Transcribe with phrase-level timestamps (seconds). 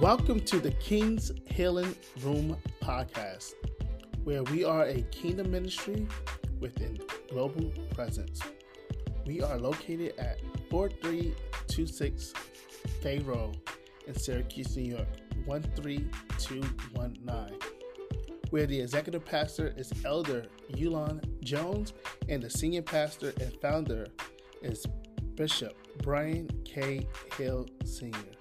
[0.00, 3.54] Welcome to the King's Healing Room podcast,
[4.24, 6.06] where we are a kingdom ministry
[6.60, 6.98] with a
[7.32, 8.42] global presence.
[9.24, 12.34] We are located at 4326
[13.00, 13.58] Fay Road
[14.06, 15.08] in Syracuse, New York,
[15.46, 17.58] 13219,
[18.50, 21.94] where the executive pastor is Elder Yulon Jones
[22.28, 24.06] and the senior pastor and founder
[24.60, 24.84] is
[25.36, 27.06] Bishop Brian K.
[27.38, 28.35] Hill Sr.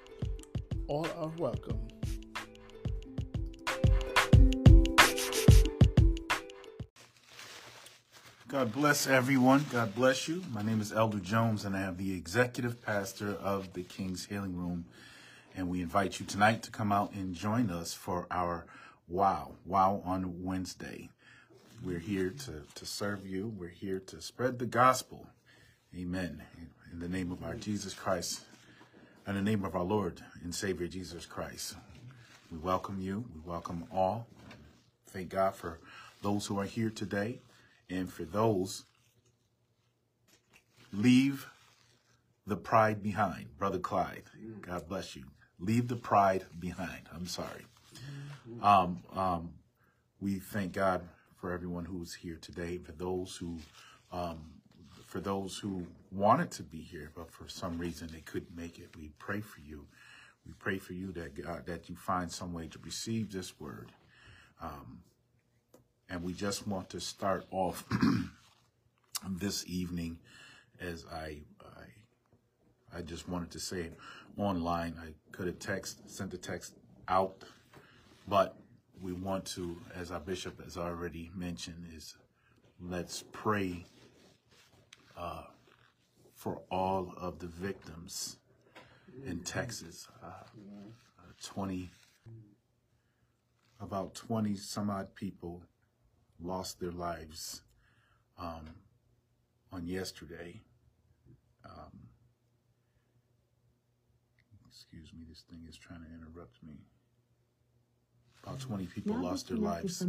[0.87, 1.79] All are welcome.
[8.47, 9.65] God bless everyone.
[9.71, 10.43] God bless you.
[10.51, 14.55] My name is Elder Jones, and I am the executive pastor of the King's Healing
[14.55, 14.85] Room.
[15.55, 18.67] And we invite you tonight to come out and join us for our
[19.07, 21.09] Wow, Wow on Wednesday.
[21.83, 23.51] We're here to, to serve you.
[23.57, 25.25] We're here to spread the gospel.
[25.97, 26.43] Amen.
[26.91, 28.41] In the name of our Jesus Christ,
[29.27, 31.75] in the name of our Lord and Savior Jesus Christ.
[32.51, 33.25] We welcome you.
[33.33, 34.27] We welcome all.
[35.07, 35.79] Thank God for
[36.21, 37.39] those who are here today.
[37.89, 38.83] And for those,
[40.93, 41.47] leave
[42.45, 43.57] the pride behind.
[43.57, 44.23] Brother Clyde,
[44.61, 45.23] God bless you.
[45.59, 47.01] Leave the pride behind.
[47.13, 47.65] I'm sorry.
[48.61, 49.49] Um, um,
[50.21, 51.01] we thank God
[51.37, 52.77] for everyone who's here today.
[52.77, 53.57] For those who,
[54.11, 54.54] um,
[55.15, 58.89] for those who wanted to be here, but for some reason they couldn't make it,
[58.97, 59.87] we pray for you.
[60.45, 63.93] We pray for you that God, that you find some way to receive this word.
[64.61, 64.99] Um,
[66.09, 67.85] and we just want to start off
[69.29, 70.17] this evening
[70.81, 73.91] as I, I, I just wanted to say
[74.35, 74.95] online.
[75.01, 76.73] I could have text, sent a text
[77.07, 77.45] out,
[78.27, 78.57] but
[79.01, 82.17] we want to, as our bishop has already mentioned, is
[82.81, 83.85] let's pray
[85.17, 85.43] uh,
[86.33, 88.37] for all of the victims
[89.25, 90.07] in Texas.
[90.23, 91.89] Uh, uh, 20,
[93.79, 95.63] about 20 some odd people
[96.41, 97.61] lost their lives
[98.37, 98.69] um,
[99.71, 100.61] on yesterday.
[101.65, 101.91] Um,
[104.67, 106.75] excuse me, this thing is trying to interrupt me.
[108.43, 110.01] About 20 people Now lost their lives,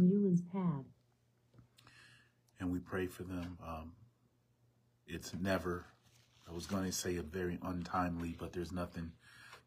[2.59, 3.57] and we pray for them.
[3.65, 3.91] Um,
[5.07, 5.85] it's never,
[6.49, 9.11] I was going to say a very untimely, but there's nothing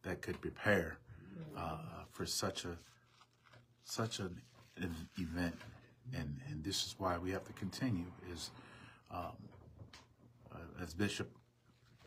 [0.02, 0.98] that could prepare
[1.56, 1.78] uh,
[2.10, 2.76] for such a
[3.84, 4.40] such an
[4.82, 5.56] ev- event,
[6.14, 8.04] and and this is why we have to continue.
[8.32, 8.50] Is
[9.10, 9.32] um,
[10.52, 11.30] uh, as Bishop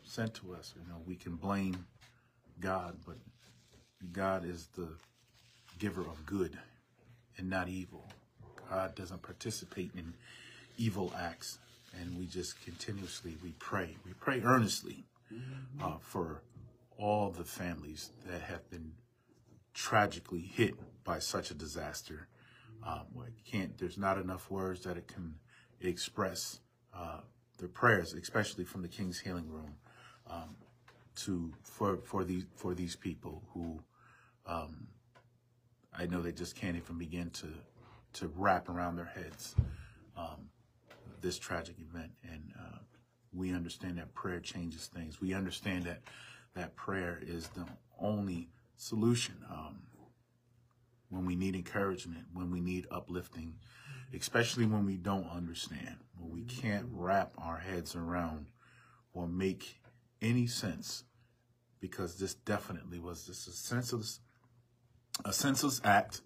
[0.02, 1.86] sent to us, you know, we can blame
[2.60, 3.16] God, but
[4.12, 4.88] God is the
[5.78, 6.56] giver of good
[7.36, 8.06] and not evil.
[8.70, 10.14] God doesn't participate in
[10.78, 11.58] evil acts,
[12.00, 13.96] and we just continuously we pray.
[14.04, 15.04] We pray earnestly
[15.82, 16.42] uh, for
[16.98, 18.92] all the families that have been
[19.72, 20.74] tragically hit
[21.04, 22.28] by such a disaster.
[22.86, 23.76] Um, I can't.
[23.78, 25.34] There's not enough words that it can
[25.80, 26.60] express
[26.94, 27.20] uh,
[27.58, 29.74] the prayers, especially from the King's Healing Room,
[30.30, 30.56] um,
[31.16, 33.80] to for for these for these people who
[34.46, 34.88] um,
[35.96, 37.48] I know they just can't even begin to
[38.14, 39.56] to wrap around their heads
[40.16, 40.48] um,
[41.24, 42.12] this tragic event.
[42.22, 42.78] And uh,
[43.32, 45.20] we understand that prayer changes things.
[45.20, 46.02] We understand that
[46.54, 47.66] that prayer is the
[48.00, 49.78] only solution um,
[51.08, 53.54] when we need encouragement, when we need uplifting,
[54.16, 58.46] especially when we don't understand, when we can't wrap our heads around
[59.12, 59.80] or make
[60.22, 61.04] any sense,
[61.80, 64.20] because this definitely was this a senseless,
[65.24, 66.20] a senseless act,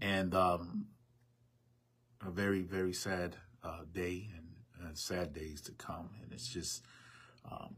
[0.00, 0.86] and um,
[2.24, 4.46] a very very sad uh, day and
[4.96, 6.82] sad days to come, and it's just
[7.50, 7.74] um,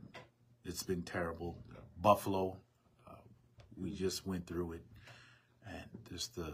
[0.65, 1.59] it's been terrible.
[2.01, 2.57] Buffalo,
[3.07, 3.15] uh,
[3.77, 4.85] we just went through it,
[5.67, 6.53] and just the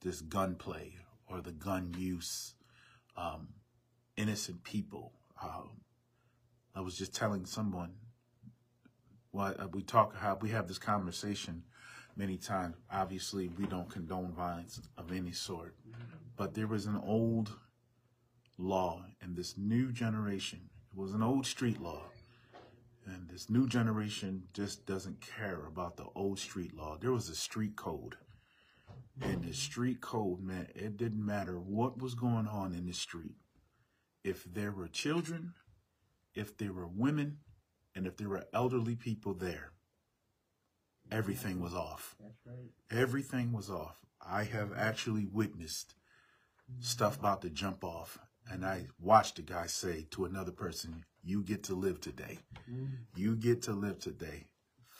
[0.00, 0.94] this gunplay
[1.28, 2.54] or the gun use,
[3.16, 3.48] um,
[4.16, 5.12] innocent people.
[5.42, 5.70] Um,
[6.74, 7.92] I was just telling someone.
[9.30, 11.62] Well, uh, we talk how we have this conversation
[12.16, 12.76] many times.
[12.90, 15.74] Obviously, we don't condone violence of any sort,
[16.36, 17.50] but there was an old
[18.58, 20.68] law in this new generation.
[20.92, 22.02] It was an old street law.
[23.06, 26.98] And this new generation just doesn't care about the old street law.
[27.00, 28.16] There was a street code.
[29.22, 33.36] And the street code meant it didn't matter what was going on in the street.
[34.22, 35.54] If there were children,
[36.34, 37.38] if there were women,
[37.94, 39.72] and if there were elderly people there,
[41.10, 42.14] everything was off.
[42.44, 42.70] Right.
[42.90, 43.96] Everything was off.
[44.24, 45.94] I have actually witnessed
[46.80, 48.18] stuff about to jump off.
[48.50, 52.38] And I watched a guy say to another person, You get to live today.
[52.70, 52.88] Mm.
[53.16, 54.46] You get to live today.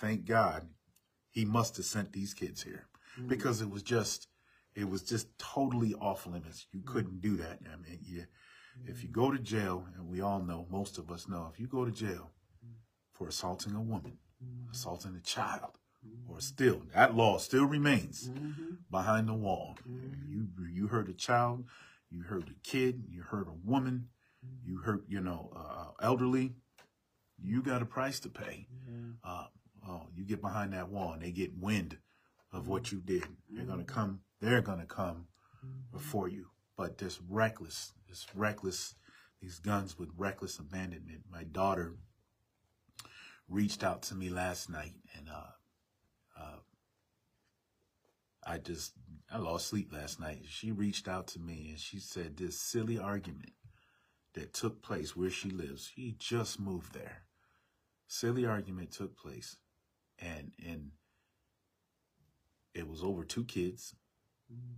[0.00, 0.68] Thank God
[1.30, 2.86] He must have sent these kids here
[3.18, 3.28] mm.
[3.28, 4.28] because it was just,
[4.74, 6.66] it was just totally off limits.
[6.72, 6.86] You mm.
[6.86, 7.60] couldn't do that.
[7.72, 8.24] I mean, you,
[8.86, 11.66] if you go to jail, and we all know, most of us know, if you
[11.66, 12.30] go to jail
[13.12, 14.18] for assaulting a woman,
[14.70, 15.78] assaulting a child,
[16.28, 18.74] or still, that law still remains mm-hmm.
[18.90, 19.76] behind the wall.
[20.28, 21.64] You, you hurt a child,
[22.10, 24.08] you hurt a kid, you hurt a woman,
[24.64, 26.54] you hurt, you know, uh, elderly,
[27.42, 28.66] you got a price to pay.
[29.24, 29.46] Uh,
[29.88, 31.98] oh, you get behind that wall and they get wind
[32.52, 33.24] of what you did.
[33.50, 34.20] They're gonna come.
[34.40, 35.26] They're gonna come
[35.92, 36.46] before you.
[36.76, 38.94] But this reckless, this reckless,
[39.40, 41.22] these guns with reckless abandonment.
[41.30, 41.96] My daughter
[43.48, 46.58] reached out to me last night, and uh, uh,
[48.46, 48.92] I just
[49.30, 50.44] I lost sleep last night.
[50.48, 53.52] She reached out to me and she said this silly argument
[54.34, 55.90] that took place where she lives.
[55.94, 57.22] She just moved there.
[58.06, 59.56] Silly argument took place,
[60.18, 60.92] and and
[62.74, 63.94] it was over two kids.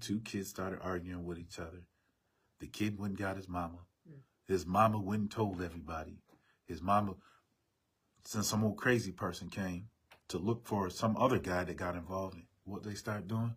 [0.01, 1.85] Two kids started arguing with each other.
[2.59, 3.79] The kid went and got his mama.
[4.49, 6.19] His mama went and told everybody.
[6.67, 7.15] His mama,
[8.25, 9.91] since some old crazy person came
[10.29, 13.55] to look for some other guy that got involved in what they started doing,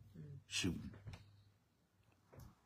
[0.54, 0.92] shooting.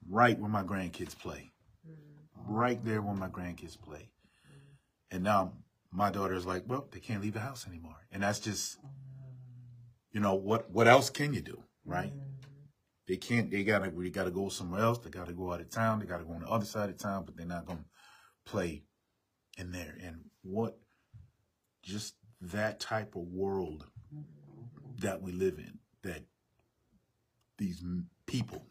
[0.10, 1.51] Right where my grandkids play.
[1.88, 2.54] Mm-hmm.
[2.54, 4.10] Right there where my grandkids play.
[4.45, 5.16] Mm-hmm.
[5.16, 5.54] And now
[5.92, 7.95] my daughter's like, well, they can't leave the house anymore.
[8.12, 8.78] And that's just,
[10.12, 12.12] you know, what what else can you do, right?
[12.12, 12.24] Mm-hmm.
[13.07, 13.50] They can't.
[13.50, 13.90] They gotta.
[13.90, 15.00] We gotta go somewhere else.
[15.00, 16.00] They gotta go out of town.
[16.00, 17.24] They gotta go on the other side of town.
[17.25, 17.86] But they're not gonna
[18.45, 18.83] play
[19.57, 19.95] in there.
[20.04, 20.78] And what,
[21.83, 23.86] just that type of world
[24.98, 25.80] that we live in.
[26.04, 26.24] That
[27.57, 27.83] these
[28.25, 28.65] people,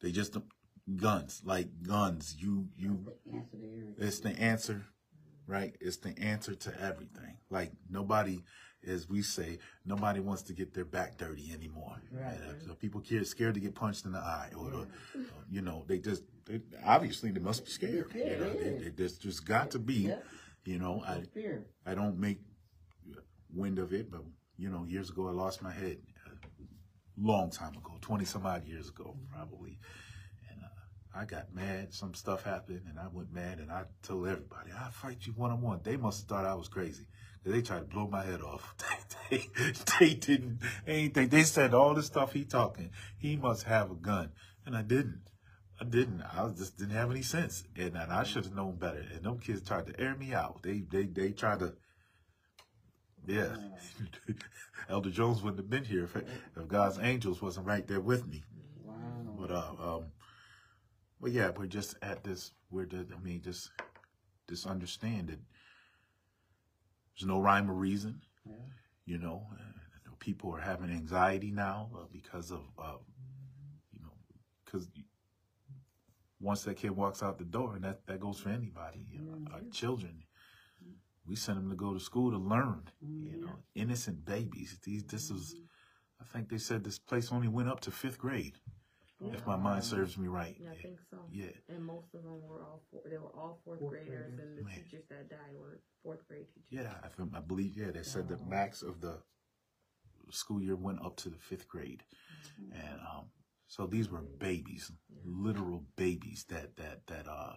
[0.00, 0.36] they just
[0.96, 2.36] guns like guns.
[2.38, 3.06] You you.
[3.32, 3.94] Answer to everything.
[3.98, 4.86] It's the answer,
[5.46, 5.76] right?
[5.80, 7.36] It's the answer to everything.
[7.50, 8.42] Like nobody,
[8.86, 12.00] as we say, nobody wants to get their back dirty anymore.
[12.10, 12.34] Right.
[12.34, 14.86] Uh, so people care, scared to get punched in the eye, or, or,
[15.50, 18.10] you know, they just they, obviously they must be scared.
[18.14, 20.18] You know, they, they, there's just got to be, Yeah.
[20.64, 21.02] you know.
[21.06, 21.66] I Fear.
[21.86, 22.38] I don't make
[23.54, 24.22] wind of it, but
[24.56, 25.98] you know, years ago I lost my head.
[27.20, 29.78] Long time ago, twenty some odd years ago, probably.
[30.50, 31.92] And uh, I got mad.
[31.92, 35.50] Some stuff happened, and I went mad, and I told everybody, "I'll fight you one
[35.50, 37.06] on one." They must have thought I was crazy.
[37.44, 38.74] They tried to blow my head off.
[39.30, 39.48] they,
[39.98, 41.28] they didn't anything.
[41.28, 42.90] They said all the stuff he talking.
[43.18, 44.32] He must have a gun,
[44.66, 45.22] and I didn't.
[45.80, 46.22] I didn't.
[46.22, 49.02] I just didn't have any sense, and, and I should have known better.
[49.14, 50.62] And them kids tried to air me out.
[50.62, 51.74] They they they tried to.
[53.30, 53.54] Yeah,
[54.88, 58.42] Elder Jones wouldn't have been here if, if God's angels wasn't right there with me.
[58.82, 58.94] Wow.
[59.38, 60.04] But uh, um,
[61.20, 62.52] but yeah, we're just at this.
[62.70, 63.70] We're the, I mean, just
[64.48, 65.38] just understand that
[67.16, 68.20] there's no rhyme or reason.
[68.44, 68.54] Yeah.
[69.06, 72.98] You know, uh, people are having anxiety now uh, because of uh,
[73.92, 74.12] you know,
[74.64, 74.88] because
[76.40, 79.06] once that kid walks out the door, and that that goes for anybody.
[79.08, 80.24] You know, our children,
[81.30, 82.82] we sent them to go to school to learn.
[83.00, 84.78] You know, innocent babies.
[84.84, 85.54] These this is.
[86.20, 88.56] I think they said this place only went up to fifth grade,
[89.32, 90.54] if my mind serves me right.
[90.60, 91.16] Yeah, I think so.
[91.32, 91.46] Yeah.
[91.70, 94.38] And most of them were all four, they were all fourth, Fourth graders, graders.
[94.38, 94.74] and the Man.
[94.74, 96.68] teachers that died were fourth grade teachers.
[96.68, 97.72] Yeah, I, think- I believe.
[97.76, 99.14] Yeah, they said the max of the
[100.30, 102.02] school year went up to the fifth grade,
[102.72, 103.26] and um,
[103.66, 104.92] so these were babies,
[105.24, 107.54] literal babies that that that uh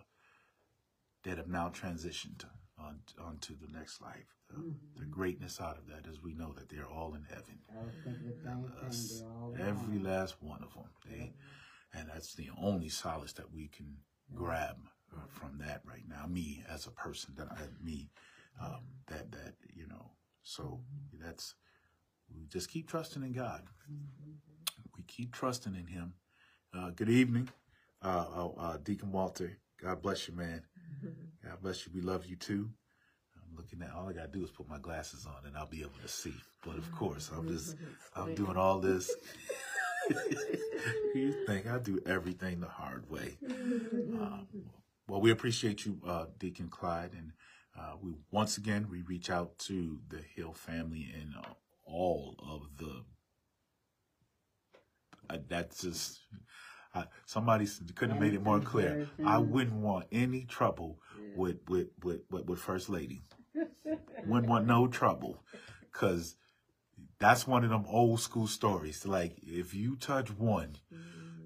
[1.25, 2.46] that have now transitioned
[2.80, 4.36] on onto the next life.
[4.50, 7.60] The, the greatness out of that is we know that they're all in heaven.
[7.72, 10.03] I was thinking the same Us, all every gone.
[10.03, 10.89] last one of them.
[11.10, 11.34] They,
[11.94, 13.98] and that's the only solace that we can
[14.34, 14.77] grab
[15.15, 16.25] uh, from that right now.
[16.27, 18.10] Me as a person, that I, me,
[18.62, 20.12] um, that that you know.
[20.44, 20.82] So
[21.22, 21.56] that's
[22.36, 23.63] we just keep trusting in God.
[24.98, 26.13] We keep trusting in Him.
[26.75, 27.50] Uh, good evening,
[28.03, 29.58] uh, uh, uh, Deacon Walter.
[29.82, 30.63] God bless you, man.
[31.44, 31.92] God bless you.
[31.94, 32.70] We love you too.
[33.36, 35.82] I'm looking at all I gotta do is put my glasses on and I'll be
[35.82, 36.34] able to see.
[36.66, 37.76] But of course, I'm just
[38.16, 39.14] I'm doing all this.
[41.16, 43.38] you think I do everything the hard way?
[43.50, 44.48] Um,
[45.08, 47.32] well, we appreciate you, uh, Deacon Clyde, and
[47.80, 51.54] uh, we once again we reach out to the Hill family and uh,
[51.86, 53.04] all of the.
[55.30, 56.20] Uh, that's just
[56.94, 59.10] uh, somebody couldn't have made it more clear.
[59.26, 61.00] I wouldn't want any trouble
[61.36, 63.24] with with with with, with First Lady.
[64.26, 65.44] wouldn't want no trouble,
[65.92, 66.36] cause
[67.20, 69.06] that's one of them old school stories.
[69.06, 70.76] Like if you touch one,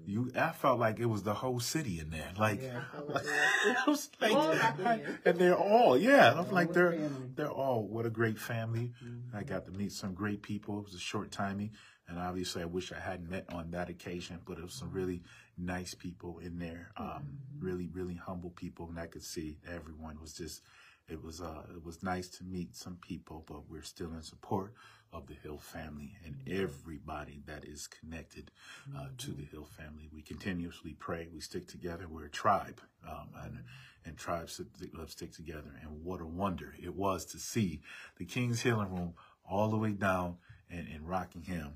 [0.06, 2.32] You, I felt like it was the whole city in there.
[2.38, 2.80] Like, Yeah.
[3.06, 6.32] like I was like, I- and they're all, yeah.
[6.32, 7.28] I'm like, they're, family.
[7.36, 8.92] they're all, what a great family.
[9.04, 9.34] Mhm.
[9.34, 10.78] I got to meet some great people.
[10.78, 11.72] It was a short timing.
[12.08, 15.22] And obviously, I wish I hadn't met on that occasion, but it was some really
[15.58, 16.90] nice people in there.
[16.96, 18.88] Um, really, really humble people.
[18.88, 20.62] And I could see everyone was just,
[21.08, 24.72] it was, uh, it was nice to meet some people, but we're still in support
[25.12, 28.50] of the Hill family and everybody that is connected
[28.96, 30.08] uh, to the Hill family.
[30.12, 31.28] We continuously pray.
[31.32, 32.06] We stick together.
[32.08, 33.58] We're a tribe, um, and
[34.04, 34.60] and tribes
[35.08, 35.74] stick together.
[35.82, 37.80] And what a wonder it was to see
[38.16, 40.36] the King's Healing Room all the way down
[40.70, 41.74] in, in Rockingham.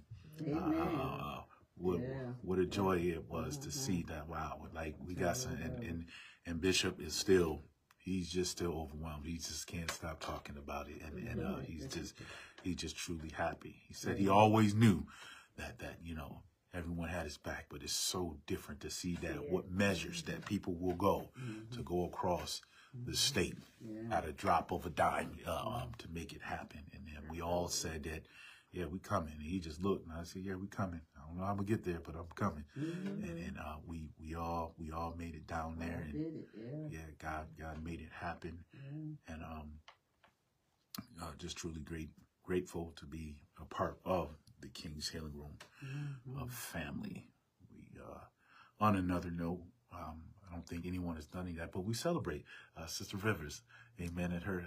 [0.52, 1.42] Uh, uh,
[1.76, 2.06] what, Yeah.
[2.42, 4.28] what a joy it was to see that.
[4.28, 6.06] Wow, like we got some, and, and
[6.46, 7.62] and Bishop is still.
[7.98, 9.26] He's just still overwhelmed.
[9.26, 12.14] He just can't stop talking about it, and and uh, he's just
[12.62, 13.76] he's just truly happy.
[13.86, 15.06] He said he always knew
[15.56, 16.42] that that you know
[16.74, 20.74] everyone had his back, but it's so different to see that what measures that people
[20.74, 21.30] will go
[21.72, 22.60] to go across
[23.06, 23.56] the state
[24.10, 26.80] at a drop of a dime uh, um, to make it happen.
[26.92, 28.22] And then we all said that,
[28.73, 29.35] yeah, we coming.
[29.38, 31.00] And he just looked, and I said, yeah, we coming.
[31.17, 32.64] I don't know how I'm gonna get there, but I'm coming.
[32.75, 36.88] And, and uh, we we all we all made it down there, and it, yeah.
[36.99, 38.64] yeah, God God made it happen,
[39.29, 39.73] and um,
[41.23, 42.11] uh, just truly great
[42.43, 45.57] grateful to be a part of the King's Healing Room
[46.41, 47.29] of family.
[47.71, 49.61] We uh, on another note,
[49.93, 52.45] um, I don't think anyone has done any of that, but we celebrate
[52.76, 53.62] uh, Sister Rivers,
[54.00, 54.33] Amen.
[54.33, 54.64] At her,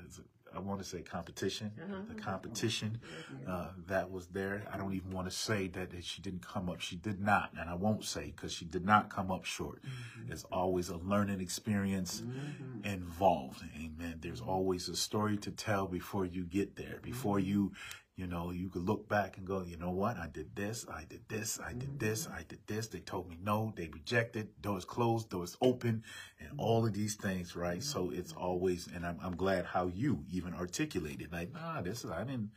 [0.54, 2.02] I want to say competition, the uh-huh.
[2.22, 3.00] competition
[3.34, 3.52] mm-hmm.
[3.52, 4.64] uh, that was there.
[4.72, 6.80] I don't even want to say that, that she didn't come up.
[6.82, 9.82] She did not, and I won't say because she did not come up short.
[9.82, 10.28] Mm-hmm.
[10.28, 12.86] There's always a learning experience mm-hmm.
[12.86, 13.64] involved.
[13.76, 14.20] Amen.
[14.22, 17.00] There's always a story to tell before you get there.
[17.02, 17.74] Before you,
[18.16, 20.18] you know, you could look back and go, you know what?
[20.18, 20.86] I did this.
[20.90, 21.60] I did this.
[21.60, 22.26] I did this.
[22.26, 22.36] Mm-hmm.
[22.36, 22.88] I did this.
[22.88, 23.74] They told me no.
[23.76, 24.50] They rejected.
[24.62, 25.30] Doors closed.
[25.30, 26.04] Doors open,
[26.40, 26.60] and mm-hmm.
[26.60, 27.84] all of these things, right?
[27.84, 28.20] So mm-hmm.
[28.20, 32.24] it's always, and I'm, I'm glad how you even articulated, like, nah, this is I
[32.24, 32.52] didn't.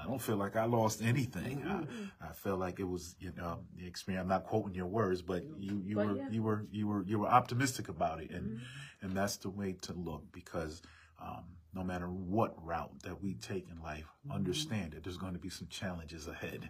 [0.00, 1.64] I don't feel like I lost anything.
[1.66, 4.22] I, I felt like it was, you know, the experience.
[4.22, 6.28] I'm not quoting your words, but you, you But were, yeah.
[6.30, 8.60] you were, you were, you were optimistic about it, and
[9.02, 10.82] and that's the way to look because
[11.20, 11.44] um,
[11.78, 15.48] no matter what route that we take in life, understand that there's going to be
[15.48, 16.68] some challenges ahead.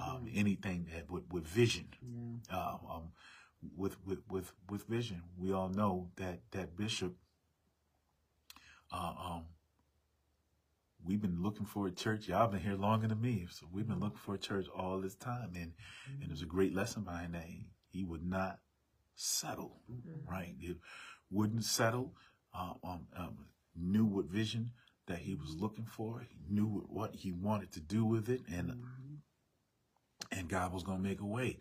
[0.00, 1.88] Um, anything that with, with vision,
[2.52, 3.08] uh, um,
[3.76, 7.16] with with with with vision, we all know that that bishop.
[8.92, 9.42] Uh, um,
[11.04, 12.28] we've been looking for a church.
[12.28, 15.16] Y'all been here longer than me, so we've been looking for a church all this
[15.16, 15.72] time, and
[16.20, 17.44] and there's a great lesson behind that.
[17.44, 18.60] He, he would not
[19.16, 19.80] settle,
[20.30, 20.54] right?
[20.60, 20.76] He
[21.28, 22.14] wouldn't settle.
[22.56, 23.36] Uh, um, um,
[23.76, 24.72] knew what vision
[25.06, 26.20] that he was looking for.
[26.28, 28.82] He knew what he wanted to do with it, and
[30.32, 31.58] and God was going to make a way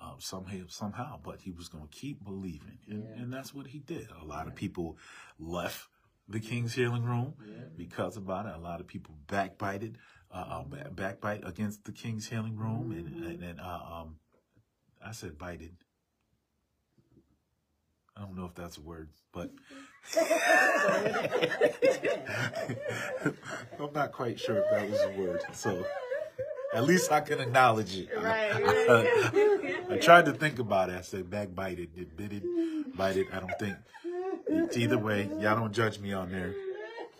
[0.00, 1.18] um, somehow, somehow.
[1.22, 3.22] But he was going to keep believing, and, Yeah.
[3.22, 4.08] and that's what he did.
[4.20, 4.98] A lot of people
[5.38, 5.88] left
[6.28, 7.34] the King's Healing Room
[7.76, 8.54] because about it.
[8.54, 9.98] A lot of people backbited,
[10.30, 14.16] uh, uh, backbite against the King's Healing Room, and and, and uh, um,
[15.04, 15.74] I said bited.
[18.16, 19.50] I don't know if that's a word, but
[23.80, 25.42] I'm not quite sure if that was a word.
[25.52, 25.84] So
[26.74, 28.08] at least I can acknowledge it.
[28.16, 28.52] Right,
[29.90, 30.96] I tried to think about it.
[30.96, 33.28] I said backbited, did bite it.
[33.32, 33.76] I don't think.
[34.46, 36.54] It's either way, y'all don't judge me on there.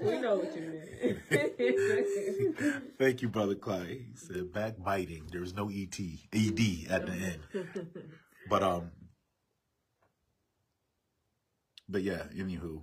[0.00, 0.82] we know what you
[1.30, 2.88] meant.
[2.99, 3.87] Thank you, Brother Clyde.
[3.88, 5.28] He said backbiting.
[5.30, 5.99] There was no ET,
[6.32, 7.40] ED at the end.
[8.49, 8.90] But um,
[11.89, 12.23] but yeah.
[12.37, 12.83] Anywho,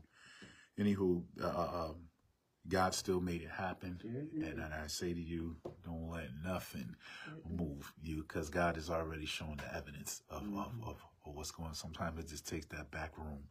[0.79, 1.95] anywho, uh, uh, um,
[2.67, 6.95] God still made it happen, and, and I say to you, don't let nothing
[7.49, 11.69] move you, because God has already shown the evidence of, of, of, of what's going.
[11.69, 11.75] on.
[11.75, 13.43] Sometimes it just takes that back room,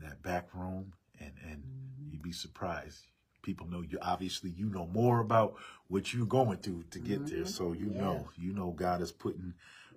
[0.00, 1.62] that back room, and and
[2.10, 3.00] you'd be surprised.
[3.42, 3.98] People know you.
[4.00, 5.54] Obviously, you know more about
[5.88, 9.54] what you're going through to get there, so you know, you know, God is putting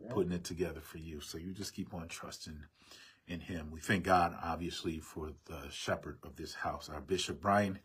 [0.10, 1.22] putting it together for you.
[1.22, 2.58] So you just keep on trusting
[3.28, 3.70] in Him.
[3.72, 7.80] We thank God, obviously, for the shepherd of this house, our Bishop Brian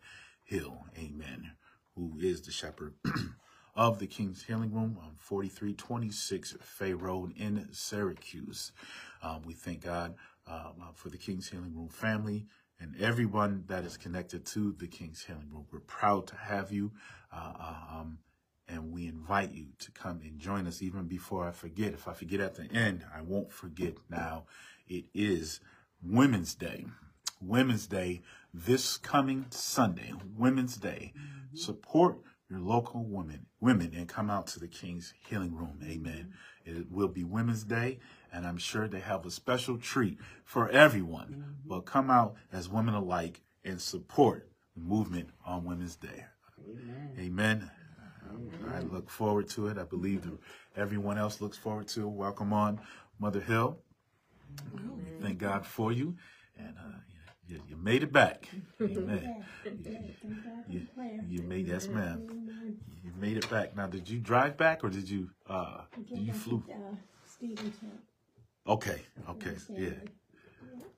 [0.45, 0.85] Hill.
[0.97, 1.52] Amen.
[1.95, 2.95] Who is the shepherd
[3.75, 8.73] of the King's Healing Room on 4326 Fay Road in Syracuse.
[9.23, 10.14] Um, we thank God
[10.47, 12.47] um, uh, for the King's Healing Room family
[12.80, 15.66] and everyone that is connected to the King's Healing Room.
[15.73, 16.92] We're proud to have you.
[17.33, 18.18] Uh, uh, um,
[18.68, 21.94] and we invite you to come and join us even before I forget.
[21.94, 24.44] If I forget at the end, I won't forget now.
[24.87, 25.60] It is
[26.02, 26.87] Women's Day.
[27.40, 28.22] Women's Day
[28.52, 30.12] this coming Sunday.
[30.37, 31.12] Women's Day.
[31.54, 32.18] Support
[32.50, 35.80] your local women, women, and come out to the King's Healing Room.
[35.84, 36.32] Amen.
[36.64, 37.98] It will be Women's Day,
[38.32, 41.56] and I'm sure they have a special treat for everyone.
[41.64, 46.25] But come out as women alike and support the movement on Women's Day.
[47.18, 47.70] Amen.
[48.75, 49.78] I look forward to it.
[49.78, 50.38] I believe that
[50.76, 52.09] everyone else looks forward to it.
[52.09, 52.80] Welcome on,
[53.18, 53.78] Mother Hill.
[54.75, 56.16] We thank God for you,
[56.57, 56.99] and uh,
[57.47, 58.49] you, you made it back.
[58.80, 59.45] Amen.
[60.68, 60.87] You,
[61.28, 62.26] you made yes, ma'am.
[63.04, 63.76] You made it back.
[63.76, 65.30] Now, did you drive back or did you?
[65.49, 66.62] Uh, did you flew?
[66.71, 66.95] Uh,
[67.26, 67.92] Stevenson
[68.66, 69.90] Okay, okay, yeah.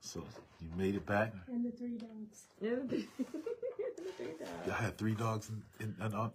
[0.01, 0.25] So
[0.61, 1.33] you made it back.
[1.47, 2.47] and the three dogs.
[4.71, 6.30] I had three dogs, and, in, in, uh,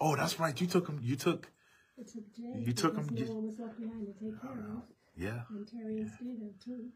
[0.00, 0.58] oh, that's right.
[0.60, 0.98] You took them.
[1.02, 1.50] You took,
[1.98, 2.52] It took Jay.
[2.64, 4.82] You took because 'em, No one was left behind to take care of.
[5.16, 5.42] yeah.
[5.50, 6.88] And Terry and Steve have two.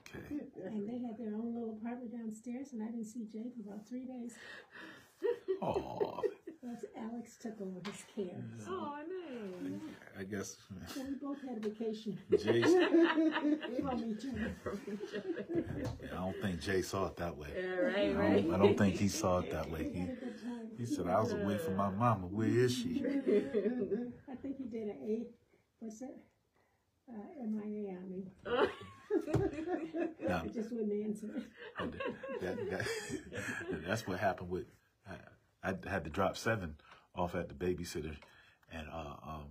[0.00, 0.24] Okay.
[0.64, 3.86] And they had their own little apartment downstairs, and I didn't see Jay for about
[3.88, 4.34] three days.
[5.62, 6.20] Oh,
[6.60, 8.42] Because Alex took over his care.
[8.58, 8.96] So, Oh,
[9.62, 9.80] nice.
[10.18, 10.56] I guess
[10.92, 12.62] so we both had a vacation Jay.
[12.62, 14.56] from each other.
[16.12, 17.48] I don't think Jay saw it that way.
[17.56, 18.42] Yeah, right, I right.
[18.48, 19.88] don't, I don't think he saw it that way.
[19.92, 20.68] We had a He, good time.
[20.78, 22.26] he said, I was away from my mama.
[22.26, 23.04] Where is she?
[23.06, 25.26] I think he did an A.
[25.78, 26.16] What's that?
[27.08, 28.24] Uh, MIA on me.
[30.28, 31.42] Now, I just wouldn't answer.
[32.42, 32.86] that, that,
[33.86, 34.66] that's what happened with,
[35.62, 36.76] I, had to drop seven
[37.14, 38.16] off at the babysitter
[38.72, 39.44] and, uh, um,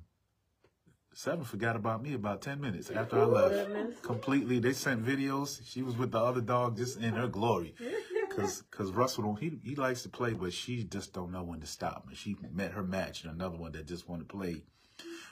[1.17, 4.03] Seven forgot about me about 10 minutes after I left.
[4.03, 4.59] Completely.
[4.59, 5.61] They sent videos.
[5.65, 7.73] She was with the other dog just in her glory.
[8.29, 11.59] Cause, cause Russell don't, he, he likes to play, but she just don't know when
[11.61, 12.05] to stop.
[12.07, 14.61] And she met her match and another one that just want to play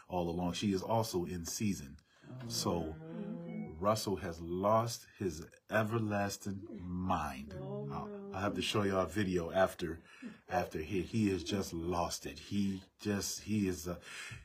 [0.10, 0.54] all along.
[0.54, 1.98] She is also in season.
[2.48, 2.96] So
[3.80, 7.54] Russell has lost his everlasting mind.
[8.36, 10.00] I'll, I'll have to show you a video after,
[10.50, 12.40] after he, he has just lost it.
[12.40, 13.96] He just, he is, uh,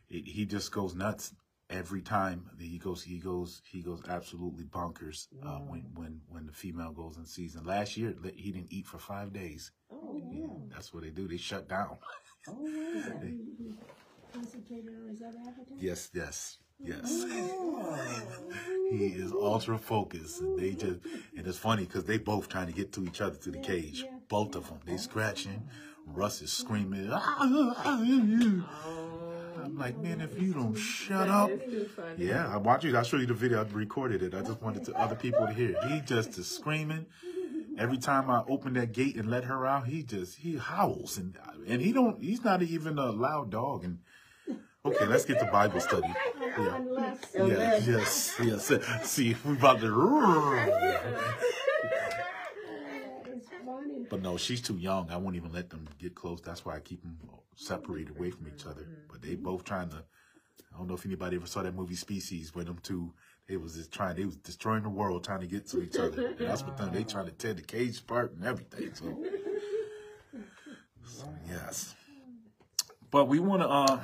[0.09, 1.35] he he just goes nuts
[1.69, 6.47] every time that he goes, he goes, he goes absolutely bonkers, uh, when, when, when
[6.47, 7.65] the female goes in season.
[7.65, 9.71] Last year, he didn't eat for five days.
[9.93, 11.29] Oh, Yeah, that's what they do.
[11.29, 11.97] They shut down.
[12.49, 12.57] Oh.
[13.23, 13.75] He, he
[14.33, 15.79] concentrated on his other appetite?
[15.79, 17.25] Yes, yes, yes.
[17.29, 17.99] Oh.
[18.91, 20.41] he is ultra focused.
[20.41, 21.01] And they just,
[21.37, 24.05] and it's funny because they both trying to get to each other to the cage.
[24.29, 24.79] Both of them.
[24.85, 24.99] They oh.
[24.99, 25.69] scratching.
[26.07, 27.11] Russ is screaming.
[27.13, 28.05] Ah, ah, ah,
[28.87, 29.21] oh.
[29.63, 31.51] I'm like, man, if you don't shut up.
[31.51, 32.27] It's too funny.
[32.27, 32.97] Yeah, I watch you.
[32.97, 33.63] I'll show you the video.
[33.63, 34.35] I recorded it.
[34.35, 35.77] I just wanted to other people to hear.
[35.89, 37.07] He just is screaming.
[37.79, 41.39] Every time I open that gate and let her out, he just he howls and
[41.67, 42.23] and he don't.
[42.23, 43.85] He's not even a loud dog.
[43.85, 44.01] And
[44.85, 46.09] okay, let's get to Bible study.
[46.59, 46.81] Yeah.
[47.35, 48.73] Yeah, yes, yes.
[49.03, 51.01] See, we about to.
[54.09, 55.11] But no, she's too young.
[55.11, 56.41] I won't even let them get close.
[56.41, 57.19] That's why I keep them
[57.55, 58.87] separated away from each other.
[59.11, 60.03] But they both trying to.
[60.75, 63.13] I don't know if anybody ever saw that movie Species, where them two
[63.49, 64.17] they was just trying.
[64.17, 66.29] They was destroying the world, trying to get to each other.
[66.29, 66.93] And that's what them.
[66.93, 68.95] They trying to tear the cage apart and everything.
[68.95, 69.25] So,
[71.05, 71.95] so yes.
[73.11, 74.01] But we want to uh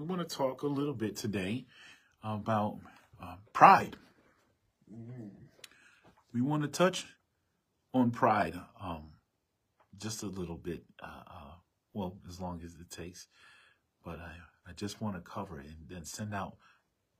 [0.00, 1.66] we want to talk a little bit today
[2.24, 2.78] about
[3.22, 3.96] uh, pride.
[6.32, 7.04] We want to touch
[7.92, 9.10] on pride um,
[9.98, 11.54] just a little bit, uh, uh,
[11.92, 13.28] well, as long as it takes.
[14.02, 14.32] But I,
[14.70, 16.56] I just want to cover it and then send out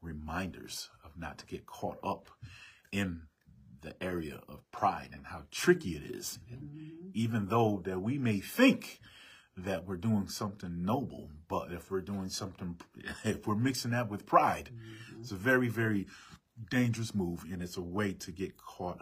[0.00, 2.30] reminders of not to get caught up
[2.92, 3.22] in
[3.82, 6.38] the area of pride and how tricky it is.
[6.50, 9.00] And even though that we may think
[9.64, 12.78] that we're doing something noble, but if we're doing something,
[13.24, 15.20] if we're mixing that with pride, mm-hmm.
[15.20, 16.06] it's a very, very
[16.70, 19.00] dangerous move, and it's a way to get caught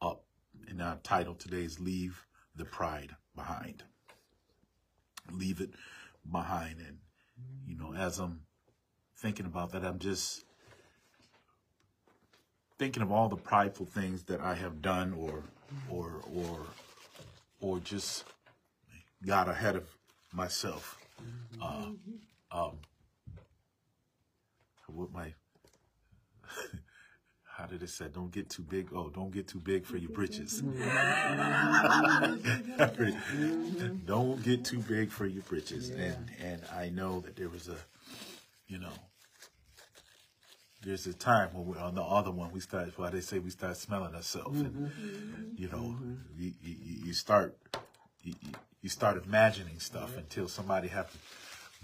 [0.00, 0.24] up.
[0.68, 3.82] And our title today is Leave the Pride Behind.
[5.30, 5.70] Leave it
[6.30, 6.80] behind.
[6.80, 6.98] And,
[7.66, 8.40] you know, as I'm
[9.16, 10.44] thinking about that, I'm just
[12.78, 15.42] thinking of all the prideful things that I have done or,
[15.90, 16.60] or, or,
[17.60, 18.24] or just
[19.24, 19.88] got ahead of
[20.32, 20.98] myself.
[21.62, 21.90] Uh,
[22.50, 22.78] um,
[24.88, 25.32] what my
[27.56, 28.06] how did it say?
[28.12, 28.88] Don't get too big.
[28.94, 30.60] Oh, don't get too big for your britches.
[34.04, 35.90] don't get too big for your britches.
[35.90, 37.76] And and I know that there was a,
[38.68, 38.92] you know,
[40.82, 42.92] there's a time when we're on the other one we start.
[42.96, 44.90] Why they say we start smelling ourselves, and
[45.56, 45.96] you know,
[46.38, 46.76] you, you,
[47.06, 47.56] you start
[48.22, 48.34] you,
[48.86, 51.18] you- start imagining stuff until somebody have to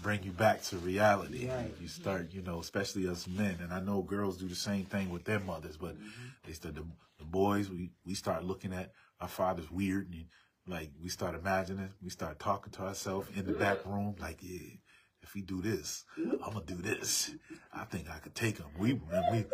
[0.01, 1.49] bring you back to reality.
[1.81, 5.09] You start, you know, especially us men, and I know girls do the same thing
[5.09, 6.27] with their mothers, but mm-hmm.
[6.45, 6.85] they start the,
[7.19, 7.69] the boys.
[7.69, 10.25] We we start looking at our fathers weird, and
[10.67, 14.77] like we start imagining, we start talking to ourselves in the back room, like, yeah,
[15.21, 17.31] if we do this, I'm gonna do this.
[17.73, 18.67] I think I could take him.
[18.77, 18.93] We
[19.31, 19.45] we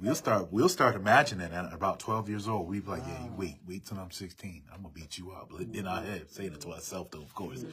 [0.00, 2.68] we'll start we'll start imagining at about 12 years old.
[2.68, 4.62] We be like, yeah, you wait, wait till I'm 16.
[4.72, 5.50] I'm gonna beat you up.
[5.50, 7.64] But in our head, saying it to ourselves though, of course.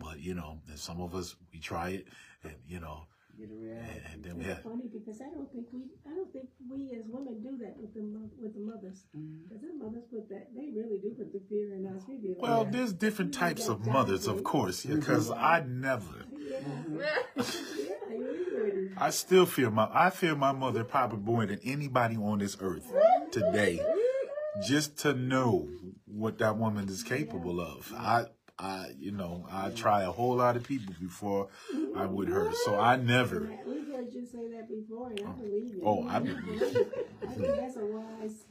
[0.00, 2.08] But you know, and some of us we try it,
[2.42, 3.06] and you know,
[3.38, 4.00] Get a and, reality.
[4.12, 7.04] and then It's yeah, funny because I don't think we, I don't think we as
[7.06, 9.04] women do that with the mo- with the mothers.
[9.16, 9.44] Mm-hmm.
[9.46, 12.02] Because the mothers put that, they really do put the fear in us.
[12.08, 15.44] We be like, Well, there's different types of mothers, of course, because mm-hmm.
[15.44, 16.26] I never.
[16.36, 16.98] yeah, mm-hmm.
[16.98, 18.94] yeah.
[18.96, 19.88] I still fear my.
[19.92, 22.92] I fear my mother probably more than anybody on this earth
[23.30, 23.80] today.
[24.66, 25.68] Just to know
[26.06, 27.92] what that woman is capable of.
[27.96, 28.24] I,
[28.58, 31.48] I, you know, I try a whole lot of people before
[31.94, 32.50] I would her.
[32.64, 33.48] So I never.
[33.64, 35.82] We've heard you say that before, and I believe you.
[35.84, 36.40] Oh, I believe.
[37.22, 38.46] I believe think that's a wise.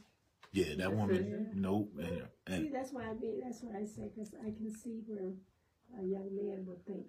[0.52, 1.50] Yeah, that woman.
[1.54, 1.92] Nope.
[2.46, 5.34] And, See, that's why I mean, that's what I say because I can see where
[6.00, 7.06] a young man would think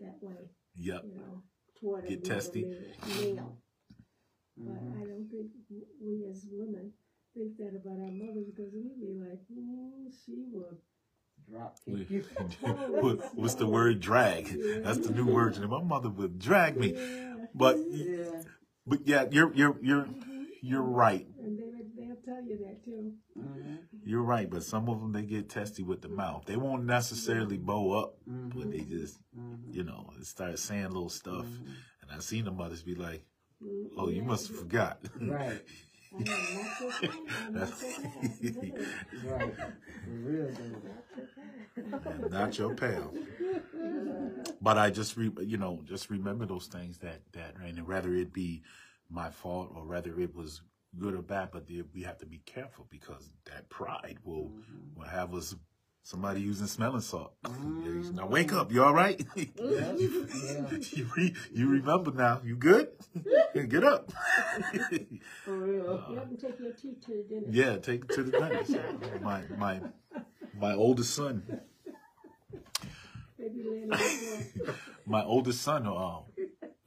[0.00, 1.02] that way, yep.
[1.04, 1.42] you know,
[1.78, 2.64] toward Get another testy.
[2.64, 3.58] man- male.
[4.56, 5.48] But I don't think
[6.00, 6.92] we as women
[7.34, 10.78] think that about our mothers because we'd be like, mm, she will.
[13.34, 14.00] What's the word?
[14.00, 14.58] Drag.
[14.82, 15.56] That's the new word.
[15.56, 16.94] And My mother would drag me.
[17.54, 18.42] But Yeah.
[18.86, 20.08] but yeah, you're you're you're
[20.62, 21.26] you're right.
[21.42, 23.12] And they would, they'll tell you that too.
[23.38, 23.78] Mhm.
[24.04, 26.44] You're right, but some of them they get testy with the mouth.
[26.46, 29.74] They won't necessarily bow up, but they just, Mhm.
[29.74, 31.46] you know, start saying little stuff.
[32.00, 33.24] And I've seen the mothers be like,
[33.96, 35.62] "Oh, you must have forgot." Right.
[39.24, 39.54] Right.
[42.30, 43.12] Not your pal.
[44.60, 48.32] But I just, re, you know, just remember those things that that, and whether it
[48.32, 48.62] be
[49.10, 50.62] my fault or whether it was
[50.98, 54.52] good or bad, but there- we have to be careful because that pride will
[54.94, 55.54] will have us.
[56.04, 57.34] Somebody using smelling salt.
[58.12, 58.72] Now wake up.
[58.72, 59.20] You all right?
[59.36, 59.48] you,
[60.92, 62.40] you, re, you remember now.
[62.44, 62.88] You good?
[63.54, 64.12] Get up.
[65.44, 66.04] For real.
[66.10, 67.54] You have to take your teeth to the dentist.
[67.54, 68.76] yeah, take it to the dentist.
[69.22, 69.80] My my
[70.58, 71.60] my oldest son.
[73.38, 74.74] They be laying on the floor.
[75.06, 76.20] my oldest son uh,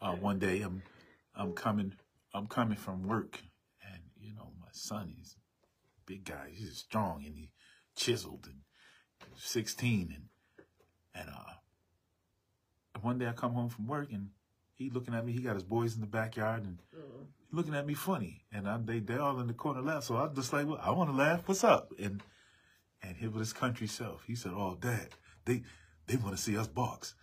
[0.01, 0.83] uh one day I'm
[1.35, 1.93] I'm coming
[2.33, 3.39] I'm coming from work
[3.91, 5.35] and you know my son is
[6.05, 7.49] big guy he's strong and he
[7.95, 8.61] chiseled and
[9.37, 10.29] 16 and
[11.13, 11.53] and uh
[13.01, 14.29] one day I come home from work and
[14.73, 17.85] he looking at me he got his boys in the backyard and he looking at
[17.85, 18.43] me funny.
[18.51, 20.03] And I they they all in the corner laugh.
[20.03, 21.47] So I just like well, I want to laugh.
[21.47, 21.93] What's up?
[21.99, 22.23] And
[23.01, 25.09] and here with his country self he said oh dad
[25.45, 25.63] they
[26.07, 27.15] they want to see us box.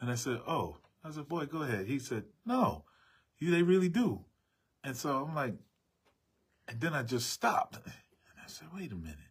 [0.00, 2.84] And I said, "Oh." I said, "Boy, go ahead." He said, "No,
[3.38, 4.24] you they really do."
[4.84, 5.54] And so I'm like,
[6.66, 7.92] and then I just stopped, and
[8.42, 9.27] I said, "Wait a minute,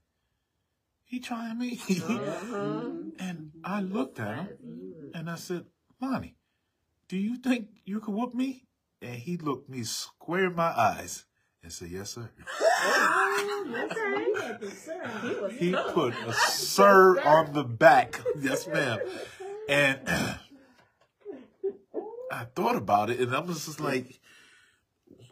[1.08, 3.10] he trying me?" Mm-hmm.
[3.20, 5.66] and I looked at him, and I said,
[6.02, 6.36] "Lonnie,
[7.08, 8.64] do you think you can whoop me?"
[9.02, 11.26] And he looked me square in my eyes
[11.64, 12.44] and said, "Yes, sir." He
[14.42, 15.52] had to serve.
[15.52, 18.22] He put a sir on the back.
[18.40, 19.00] Yes, ma'am.
[19.68, 20.00] And
[22.32, 24.20] I thought about it, and I was just like,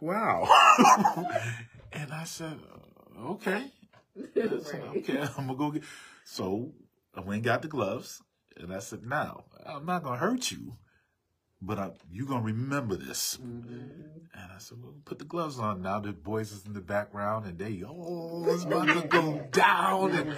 [0.01, 0.47] wow.
[1.93, 2.59] and I said,
[3.19, 3.71] okay.
[4.95, 5.84] Okay, I'm going to go get.
[6.23, 6.71] So
[7.13, 8.21] I went and got the gloves,
[8.58, 10.78] and I said, now, I'm not going to hurt you,
[11.62, 13.38] but I, you're going to remember this.
[13.41, 13.71] Mm-hmm.
[14.34, 15.82] And I said, well, put the gloves on.
[15.82, 20.12] Now the boys is in the background and they, oh, it's about to go down.
[20.12, 20.36] And,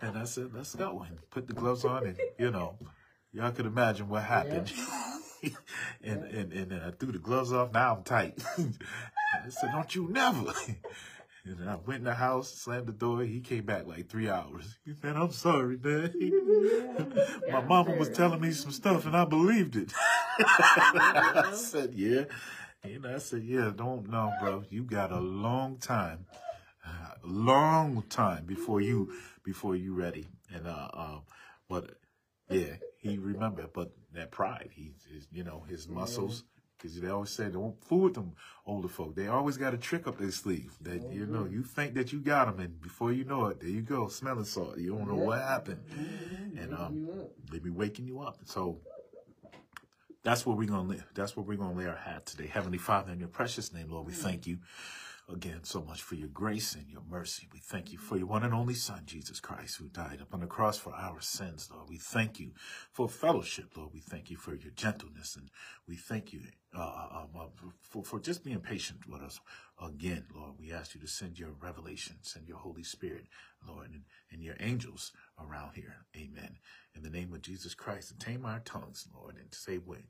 [0.00, 1.04] and I said, let's go.
[1.06, 2.76] And put the gloves on and, you know,
[3.32, 4.72] y'all could imagine what happened.
[6.02, 7.72] and, and, and then I threw the gloves off.
[7.72, 8.42] Now I'm tight.
[8.58, 10.52] I said, don't you never.
[11.46, 13.22] And I went in the house, slammed the door.
[13.22, 14.78] He came back like three hours.
[14.84, 16.14] He said, I'm sorry, man.
[17.50, 19.92] My mama was telling me some stuff and I believed it.
[20.38, 22.24] I said, yeah.
[22.82, 24.64] And I said, yeah, don't know, bro.
[24.70, 26.26] You got a long time,
[26.86, 29.12] uh, long time before you,
[29.44, 30.26] before you ready.
[30.54, 31.22] And, uh, um,
[31.68, 31.90] but
[32.48, 36.44] yeah, he remembered, but that pride, he, his, you know, his muscles,
[36.84, 38.32] because they always say, don't fool with them
[38.66, 39.16] older folk.
[39.16, 42.20] They always got a trick up their sleeve that, you know, you think that you
[42.20, 44.76] got them, and before you know it, there you go, smelling salt.
[44.76, 45.80] You don't know what happened.
[46.58, 47.08] And, um,
[47.50, 48.36] they be waking you up.
[48.44, 48.80] So
[50.22, 50.98] that's where we're gonna.
[51.14, 52.46] That's where we're gonna lay our hat today.
[52.46, 54.58] Heavenly Father, in your precious name, Lord, we thank you
[55.32, 57.48] again so much for your grace and your mercy.
[57.52, 60.46] We thank you for your one and only Son, Jesus Christ, who died upon the
[60.46, 61.88] cross for our sins, Lord.
[61.88, 62.52] We thank you
[62.92, 63.90] for fellowship, Lord.
[63.92, 65.50] We thank you for your gentleness, and
[65.88, 66.40] we thank you
[66.76, 67.46] uh, uh, um, uh,
[67.80, 69.40] for, for just being patient with us
[69.82, 70.54] again, Lord.
[70.58, 73.26] We ask you to send your revelation, send your Holy Spirit,
[73.66, 76.04] Lord, and, and your angels around here.
[76.16, 76.58] Amen.
[76.94, 80.00] In the name of Jesus Christ, tame our tongues, Lord, and say what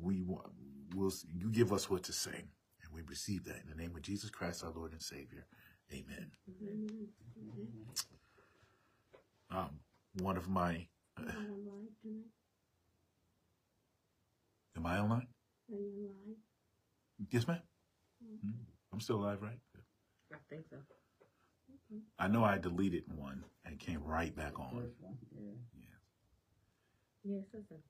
[0.00, 0.52] we want.
[0.94, 2.44] We'll, you give us what to say,
[2.88, 5.46] and we receive that in the name of Jesus Christ, our Lord and Savior.
[5.92, 6.30] Amen.
[9.50, 9.80] Um,
[10.20, 11.88] one of my, Am I alive
[14.76, 15.26] am I online?
[15.72, 16.36] Are you alive?
[17.30, 17.62] Yes, ma'am.
[18.22, 18.54] Mhm.
[18.92, 19.58] I'm still alive, right?
[20.32, 20.76] I think so.
[22.18, 24.70] I know I deleted one and came right back on.
[24.70, 25.94] First yeah.
[27.24, 27.82] Yes, that's it.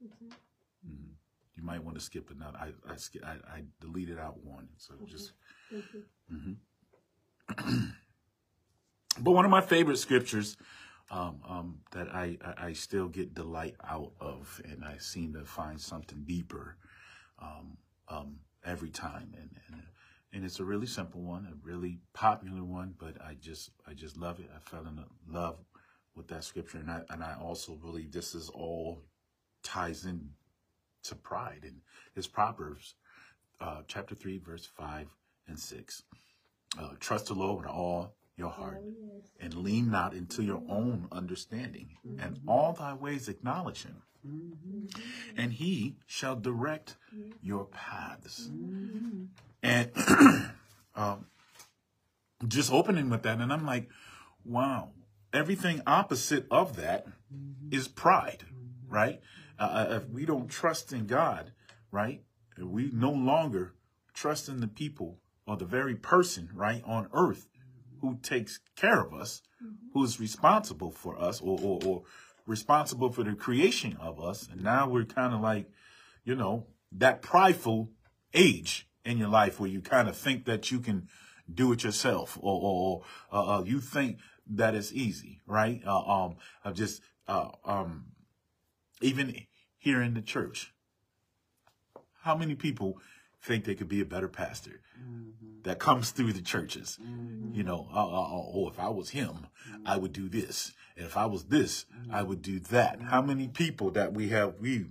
[0.00, 0.38] What's that?
[0.86, 1.14] Mhm.
[1.58, 2.56] You might want to skip another.
[2.56, 5.32] I I, I I deleted out one, so just.
[5.70, 6.56] Thank you.
[7.56, 7.92] mhm.
[9.20, 10.56] but one of my favorite scriptures
[11.10, 15.44] um, um, that I, I I still get delight out of, and I seem to
[15.44, 16.76] find something deeper
[17.40, 17.76] um,
[18.08, 19.82] um, every time, and, and
[20.32, 24.16] and it's a really simple one, a really popular one, but I just I just
[24.16, 24.50] love it.
[24.54, 25.56] I fell in love
[26.14, 29.02] with that scripture, and I and I also believe this is all
[29.64, 30.30] ties in
[31.08, 31.80] to pride, and
[32.16, 32.94] it's Proverbs
[33.60, 35.08] uh, chapter three, verse five
[35.46, 36.02] and six.
[36.78, 39.30] Uh, Trust the Lord with all your heart, Oh, yes.
[39.40, 44.02] and lean not into your own understanding, and all thy ways acknowledge him,
[45.36, 46.96] and he shall direct
[47.42, 48.50] your paths.
[49.62, 49.90] And
[50.94, 51.26] um,
[52.46, 53.88] just opening with that, and I'm like,
[54.44, 54.90] wow,
[55.32, 57.06] everything opposite of that
[57.72, 58.44] is pride,
[58.88, 59.20] right?
[59.58, 61.52] Uh, if we don't trust in God,
[61.90, 62.22] right,
[62.60, 63.74] we no longer
[64.14, 67.48] trust in the people or the very person, right, on earth
[68.00, 69.42] who takes care of us,
[69.92, 72.02] who is responsible for us or, or, or
[72.46, 74.48] responsible for the creation of us.
[74.50, 75.68] And now we're kind of like,
[76.24, 77.90] you know, that prideful
[78.34, 81.08] age in your life where you kind of think that you can
[81.52, 84.18] do it yourself or, or uh, uh, you think
[84.50, 85.82] that it's easy, right?
[85.86, 88.06] Uh, um, I've just, uh, um,
[89.00, 89.34] even
[89.78, 90.72] here in the church,
[92.22, 92.98] how many people
[93.40, 95.62] think they could be a better pastor mm-hmm.
[95.62, 96.98] that comes through the churches?
[97.00, 97.54] Mm-hmm.
[97.54, 99.86] You know, uh, uh, uh, oh, if I was him, mm-hmm.
[99.86, 100.72] I would do this.
[100.96, 103.00] And if I was this, I would do that.
[103.00, 104.86] How many people that we have, we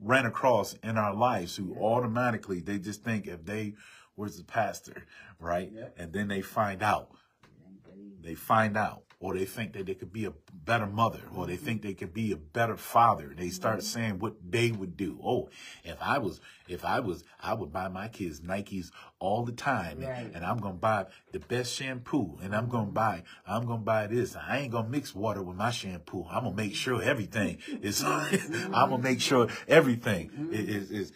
[0.00, 3.74] ran across in our lives who automatically, they just think if they
[4.16, 5.06] was the pastor,
[5.38, 5.70] right?
[5.72, 5.94] Yep.
[5.98, 7.10] And then they find out
[8.22, 11.54] they find out or they think that they could be a better mother or they
[11.54, 11.64] mm-hmm.
[11.64, 13.32] think they could be a better father.
[13.34, 13.86] They start mm-hmm.
[13.86, 15.18] saying what they would do.
[15.24, 15.48] Oh
[15.84, 19.98] if i was if i was i would buy my kids nikes all the time
[19.98, 20.30] and, Right.
[20.34, 22.94] and i'm gonna buy the best shampoo and i'm gonna mm-hmm.
[22.94, 24.36] buy i'm gonna buy this.
[24.36, 26.24] I ain't gonna mix water with my shampoo.
[26.30, 31.12] I'm gonna make sure everything is i'm gonna make sure everything i- is is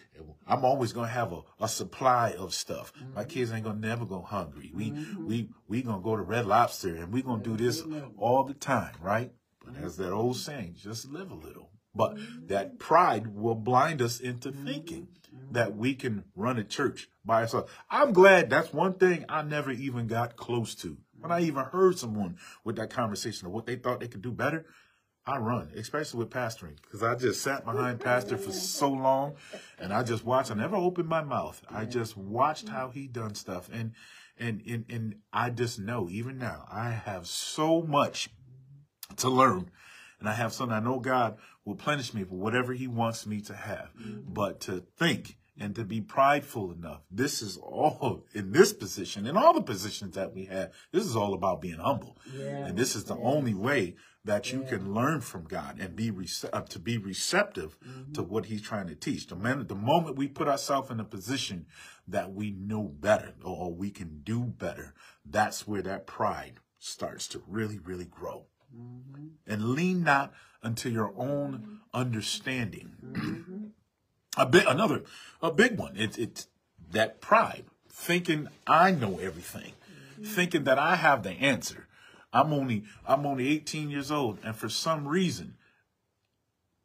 [0.46, 2.92] I'm always gonna have a, a supply of stuff.
[3.14, 3.30] My mm-hmm.
[3.30, 4.70] kids ain't gonna never go hungry.
[4.74, 5.26] We mm-hmm.
[5.26, 7.82] we we gonna go to Red Lobster and we gonna do this
[8.16, 9.32] all the time, right?
[9.64, 10.52] But as that old mm-hmm.
[10.52, 11.70] saying, just live a little.
[11.94, 15.08] But that pride will blind us into thinking
[15.50, 17.70] that we can run a church by ourselves.
[17.90, 20.98] I'm glad that's one thing I never even got close to.
[21.18, 24.32] When I even heard someone with that conversation of what they thought they could do
[24.32, 24.66] better,
[25.26, 29.34] I run, especially with pastoring, because I just sat behind pastor for so long,
[29.78, 30.52] and I just watched.
[30.52, 31.60] I never opened my mouth.
[31.68, 33.92] I just watched how he done stuff, and
[34.38, 38.30] and and and I just know even now I have so much
[39.16, 39.70] to learn,
[40.20, 43.40] and I have something I know God will plenish me for whatever He wants me
[43.42, 43.90] to have.
[44.00, 44.32] Mm-hmm.
[44.32, 49.36] But to think and to be prideful enough, this is all in this position, in
[49.36, 50.72] all the positions that we have.
[50.92, 52.66] This is all about being humble, Yeah.
[52.66, 56.50] and this is the only way that you can learn from God and be rece-
[56.52, 58.12] uh, to be receptive mm-hmm.
[58.12, 59.28] to what He's trying to teach.
[59.28, 61.66] The man, the moment we put ourselves in a position
[62.08, 67.28] that we know better or, or we can do better, that's where that pride starts
[67.28, 68.46] to really, really grow.
[68.76, 69.26] Mm-hmm.
[69.46, 71.74] And lean not unto your own mm-hmm.
[71.94, 73.72] understanding.
[74.36, 75.02] A bit another
[75.42, 75.94] a big one.
[75.96, 76.48] It's it's
[76.90, 79.72] that pride, thinking I know everything,
[80.12, 80.24] mm-hmm.
[80.24, 81.86] thinking that I have the answer.
[82.32, 85.54] I'm only I'm only 18 years old, and for some reason,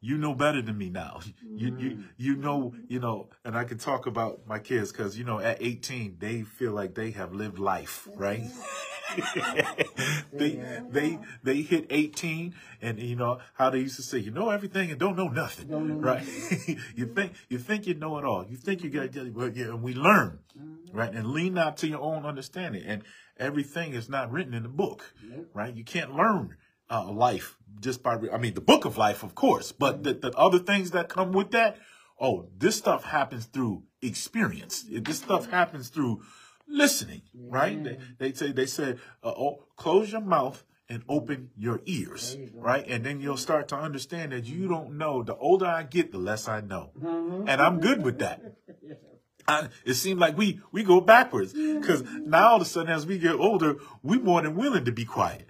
[0.00, 1.20] you know better than me now.
[1.54, 2.02] You you mm-hmm.
[2.16, 5.58] you know you know, and I can talk about my kids because you know at
[5.60, 8.42] 18 they feel like they have lived life, right?
[10.32, 14.50] they they they hit 18 and you know how they used to say you know
[14.50, 15.68] everything and don't know nothing.
[15.68, 16.24] Don't know right?
[16.96, 18.46] you think you think you know it all.
[18.46, 20.40] You think you got but yeah and we learn.
[20.58, 20.96] Mm-hmm.
[20.96, 21.12] right?
[21.12, 22.82] And lean not to your own understanding.
[22.84, 23.02] And
[23.38, 25.14] everything is not written in the book.
[25.54, 25.74] Right?
[25.74, 26.56] You can't learn
[26.90, 30.12] uh, life just by re- i mean the book of life of course but the,
[30.12, 31.78] the other things that come with that
[32.20, 34.84] oh this stuff happens through experience.
[34.90, 36.22] This stuff happens through
[36.68, 37.82] listening right?
[37.84, 42.50] They, they say they said uh, oh, close your mouth and open your ears you
[42.54, 42.84] right?
[42.88, 45.22] And then you'll start to understand that you don't know.
[45.22, 46.90] The older i get the less i know.
[47.00, 47.44] Mhm.
[47.48, 48.40] and i'm good with that.
[49.48, 53.04] I, it seemed like we we go backwards because now all of a sudden as
[53.06, 55.46] we get older we more than willing to be quiet.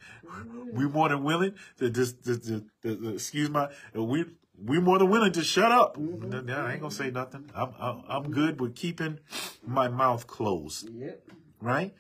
[0.73, 2.65] We more than willing to just to-
[3.15, 4.25] excuse my we
[4.65, 6.47] we more than willing to shut up mm-hmm.
[6.47, 9.19] no, i ain't gonna say nothing I'm, I'm i'm good with keeping
[9.67, 11.23] my mouth closed Yep.
[11.61, 11.95] right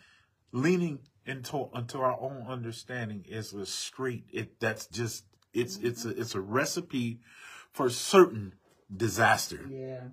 [0.53, 5.88] leaning into into our own understanding is a straight it that's just it's mm-hmm.
[5.88, 7.20] it's a it's a recipe
[7.72, 8.55] for certain
[8.94, 10.09] disaster Yeah.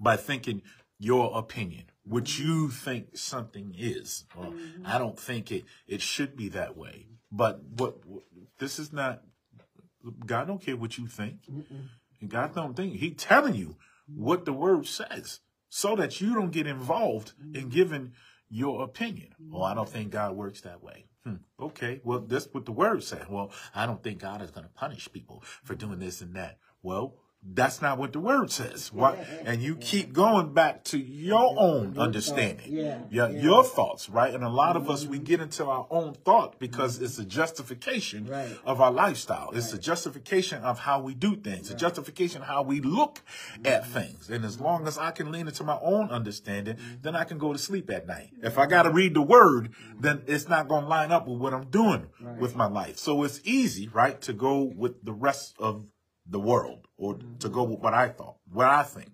[0.00, 0.62] by thinking
[1.02, 2.48] your opinion, what mm-hmm.
[2.48, 4.24] you think something is.
[4.36, 4.54] Well,
[4.84, 7.08] I don't think it it should be that way.
[7.32, 8.22] But what, what
[8.58, 9.22] this is not.
[10.26, 11.40] God don't care what you think.
[12.20, 16.52] And God don't think He telling you what the Word says, so that you don't
[16.52, 18.12] get involved in giving
[18.48, 19.34] your opinion.
[19.52, 21.06] Oh, I don't think God works that way.
[21.24, 21.36] Hmm.
[21.60, 23.28] Okay, well, that's what the Word said.
[23.28, 26.58] Well, I don't think God is going to punish people for doing this and that.
[26.82, 28.92] Well, that's not what the word says.
[28.92, 29.14] Why?
[29.44, 32.72] And you keep going back to your own understanding.
[32.72, 33.42] Yeah, your, yeah.
[33.42, 34.32] your thoughts, right?
[34.32, 35.24] And a lot of us, we mm-hmm.
[35.24, 37.04] get into our own thought because mm-hmm.
[37.04, 38.56] it's a justification Right.
[38.64, 39.50] of our lifestyle.
[39.52, 43.20] It's a justification of how we do things, a justification of how we look
[43.64, 43.92] at mm-hmm.
[43.92, 44.30] things.
[44.30, 47.52] And as long as I can lean into my own understanding, then I can go
[47.52, 48.30] to sleep at night.
[48.42, 51.38] If I got to read the word, then it's not going to line up with
[51.38, 52.06] what I'm doing
[52.38, 52.98] with my life.
[52.98, 55.86] So it's easy, right, to go with the rest of
[56.26, 59.10] the world or to go with what I thought, what I think.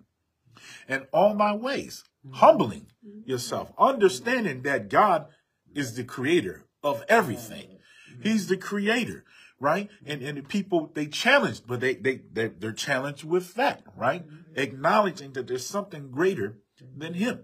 [0.87, 2.35] And all my ways, mm-hmm.
[2.35, 3.29] humbling mm-hmm.
[3.29, 5.27] yourself, understanding that God
[5.73, 7.79] is the creator of everything.
[8.11, 8.29] Mm-hmm.
[8.29, 9.23] He's the creator,
[9.59, 9.89] right?
[10.05, 14.25] And and the people they challenged, but they they, they they're challenged with that, right?
[14.55, 16.57] Acknowledging that there's something greater
[16.97, 17.41] than him.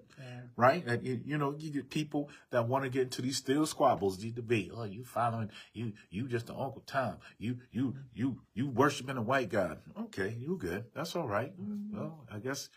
[0.57, 3.65] Right, and you, you know, you get people that want to get into these still
[3.65, 4.71] squabbles, these debate.
[4.73, 7.17] Oh, you following you, you just an Uncle Tom.
[7.37, 9.79] You, you, you, you worshiping a white God.
[10.03, 10.85] Okay, you good.
[10.95, 11.51] That's all right.
[11.59, 11.97] Mm-hmm.
[11.97, 12.69] Well, I guess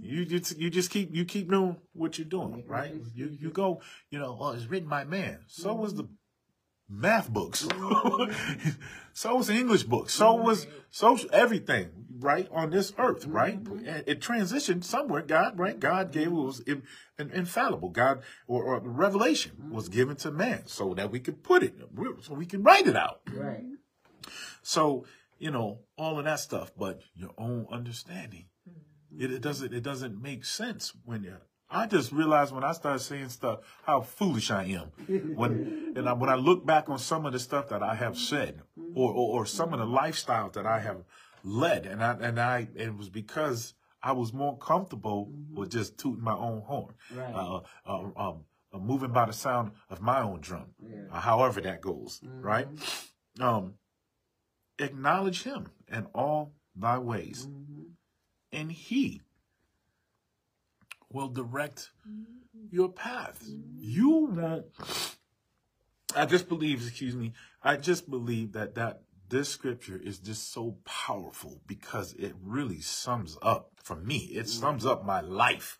[0.00, 2.94] you just you just keep you keep doing what you're doing, right?
[3.14, 5.40] You you go, you know, oh, it's written by man.
[5.46, 6.14] So was the mm-hmm.
[6.94, 7.60] Math books.
[9.12, 10.14] so was English books.
[10.14, 13.54] So was social everything, right, on this earth, right?
[13.54, 15.22] And It transitioned somewhere.
[15.22, 15.78] God, right?
[15.78, 16.82] God gave it was in,
[17.18, 17.90] in- infallible.
[17.90, 21.74] God or, or revelation was given to man so that we could put it,
[22.22, 23.20] so we can write it out.
[23.32, 23.64] Right.
[24.62, 25.04] So,
[25.38, 28.46] you know, all of that stuff, but your own understanding.
[29.16, 31.36] It, it doesn't it doesn't make sense when you
[31.74, 34.92] I just realized when I started saying stuff how foolish I am.
[35.34, 38.16] When and I, when I look back on some of the stuff that I have
[38.16, 38.62] said
[38.94, 41.04] or, or, or some of the lifestyles that I have
[41.42, 46.22] led and I and I it was because I was more comfortable with just tooting
[46.22, 46.94] my own horn.
[47.12, 47.34] Right.
[47.34, 50.74] Uh, uh, um, uh, moving by the sound of my own drum.
[50.80, 51.02] Yeah.
[51.10, 52.68] Uh, however that goes, right?
[53.40, 53.74] Um
[54.78, 57.48] acknowledge him in all thy ways,
[58.52, 59.22] and he
[61.14, 61.90] will direct
[62.70, 63.42] your path.
[63.78, 64.66] You won't.
[66.16, 70.76] I just believe, excuse me, I just believe that that this scripture is just so
[70.84, 74.18] powerful because it really sums up for me.
[74.34, 75.78] It sums up my life,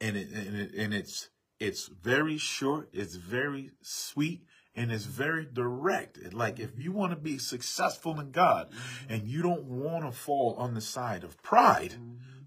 [0.00, 1.28] and it and, it, and it's
[1.58, 2.88] it's very short.
[2.92, 4.44] It's very sweet.
[4.76, 6.32] And it's very direct.
[6.32, 8.72] Like if you want to be successful in God
[9.08, 11.94] and you don't want to fall on the side of pride,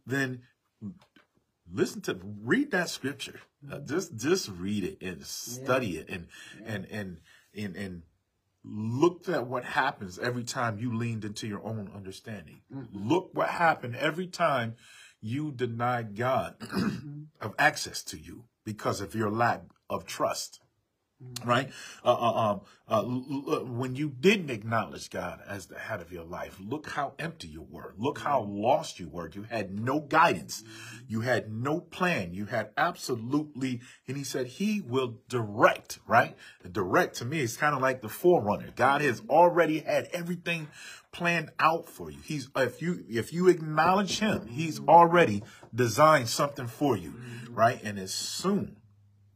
[0.08, 0.42] then
[1.74, 3.40] listen to read that scripture.
[3.72, 6.28] Uh, just just read it and study it and
[6.66, 7.18] and and
[7.56, 8.02] and and
[8.64, 12.62] look at what happens every time you leaned into your own understanding.
[12.92, 14.76] Look what happened every time
[15.24, 16.56] you denied god
[17.42, 20.60] of access to you because of your lack of trust
[21.46, 21.70] right?
[22.04, 26.24] Uh, uh, um, uh, uh, when you didn't acknowledge God as the head of your
[26.24, 27.94] life, look how empty you were.
[27.98, 29.30] Look how lost you were.
[29.34, 30.64] You had no guidance.
[31.08, 32.34] You had no plan.
[32.34, 36.36] You had absolutely, and he said he will direct, right?
[36.70, 38.72] Direct to me is kind of like the forerunner.
[38.76, 40.68] God has already had everything
[41.12, 42.20] planned out for you.
[42.24, 47.14] He's, if you, if you acknowledge him, he's already designed something for you,
[47.50, 47.80] right?
[47.84, 48.78] And as soon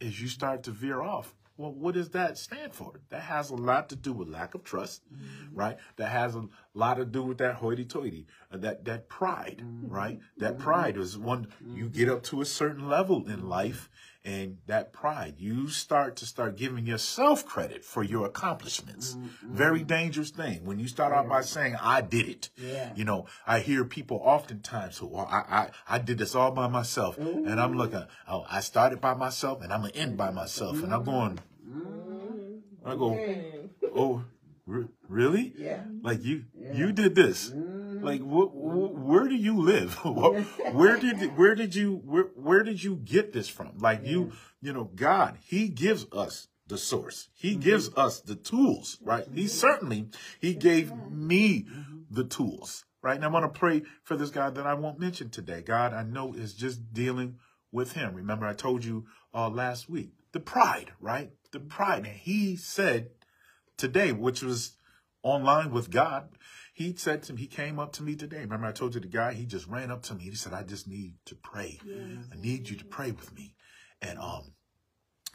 [0.01, 1.33] as you start to veer off.
[1.57, 3.01] Well, what does that stand for?
[3.09, 5.01] That has a lot to do with lack of trust,
[5.51, 5.77] right?
[5.95, 6.45] That has a
[6.75, 10.19] lot to do with that hoity-toity, uh, that that pride, right?
[10.37, 13.89] That pride is one you get up to a certain level in life,
[14.25, 19.15] and that pride you start to start giving yourself credit for your accomplishments.
[19.15, 19.55] Mm-hmm.
[19.55, 22.49] Very dangerous thing when you start out by saying I did it.
[22.57, 22.91] Yeah.
[22.95, 26.67] You know, I hear people oftentimes who well, I, I I did this all by
[26.67, 28.03] myself, and I'm looking.
[28.27, 31.11] Oh, I started by myself, and I'm gonna end by myself, and I'm mm-hmm.
[31.11, 31.39] going.
[31.67, 31.97] Mm-hmm.
[32.87, 33.19] I go,
[33.95, 34.23] oh,
[34.65, 35.53] re- really?
[35.57, 35.81] Yeah.
[36.01, 36.73] Like you, Yeah.
[36.73, 37.49] you did this.
[38.01, 38.29] Like, mm-hmm.
[38.29, 39.93] wh- wh- where do you live?
[40.03, 43.77] Where did, where did you, where, where did you get this from?
[43.77, 44.31] Like you,
[44.61, 47.29] you know, God, He gives us the source.
[47.33, 47.61] He mm-hmm.
[47.61, 49.25] gives us the tools, right?
[49.33, 49.47] He mm-hmm.
[49.47, 51.65] certainly, He gave me
[52.09, 53.15] the tools, right?
[53.15, 55.61] And I want to pray for this guy that I won't mention today.
[55.61, 57.37] God, I know is just dealing
[57.71, 58.15] with him.
[58.15, 61.31] Remember, I told you uh, last week the pride, right?
[61.51, 63.09] The pride, and He said
[63.77, 64.73] today, which was
[65.23, 66.29] online with God.
[66.77, 68.41] He said to me, he came up to me today.
[68.41, 70.25] Remember, I told you the guy, he just ran up to me.
[70.25, 71.79] He said, I just need to pray.
[72.31, 73.55] I need you to pray with me.
[73.99, 74.53] And um,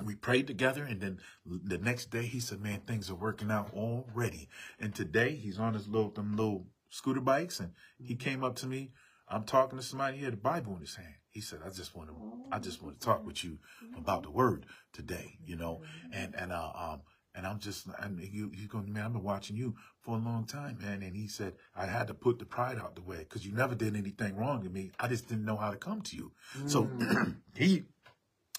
[0.04, 0.84] we prayed together.
[0.84, 4.50] And then the next day, he said, man, things are working out already.
[4.78, 7.58] And today, he's on his little, them little scooter bikes.
[7.58, 8.92] And he came up to me.
[9.28, 10.18] I'm talking to somebody.
[10.18, 11.14] He had a Bible in his hand.
[11.28, 12.14] He said, I just want to,
[12.52, 13.58] I just want to talk with you
[13.98, 15.82] about the word today, you know?
[16.12, 17.00] And, and, uh, um,
[17.34, 20.44] and I'm just, and you, he's going, man, I've been watching you for a long
[20.44, 21.02] time, man.
[21.02, 23.74] And he said, I had to put the pride out the way because you never
[23.74, 24.90] did anything wrong to me.
[25.00, 26.32] I just didn't know how to come to you.
[26.66, 27.36] So mm.
[27.56, 27.84] he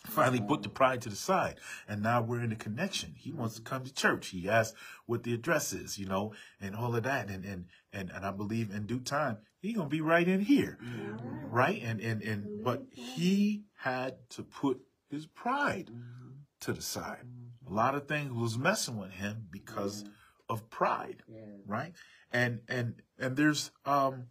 [0.07, 1.59] finally put the pride to the side.
[1.87, 3.13] And now we're in a connection.
[3.15, 4.27] He wants to come to church.
[4.27, 7.29] He asked what the address is you know and all of that.
[7.29, 10.77] And and and, and i believe in due time he's gonna be right in here.
[11.49, 11.81] Right?
[11.83, 16.31] And and and but he had to put his pride mm-hmm.
[16.61, 17.25] to the side
[17.67, 20.03] a lot of things was messing with him because
[20.49, 21.39] of pride Yeah.
[21.65, 21.93] right?
[22.31, 24.27] And and and there's um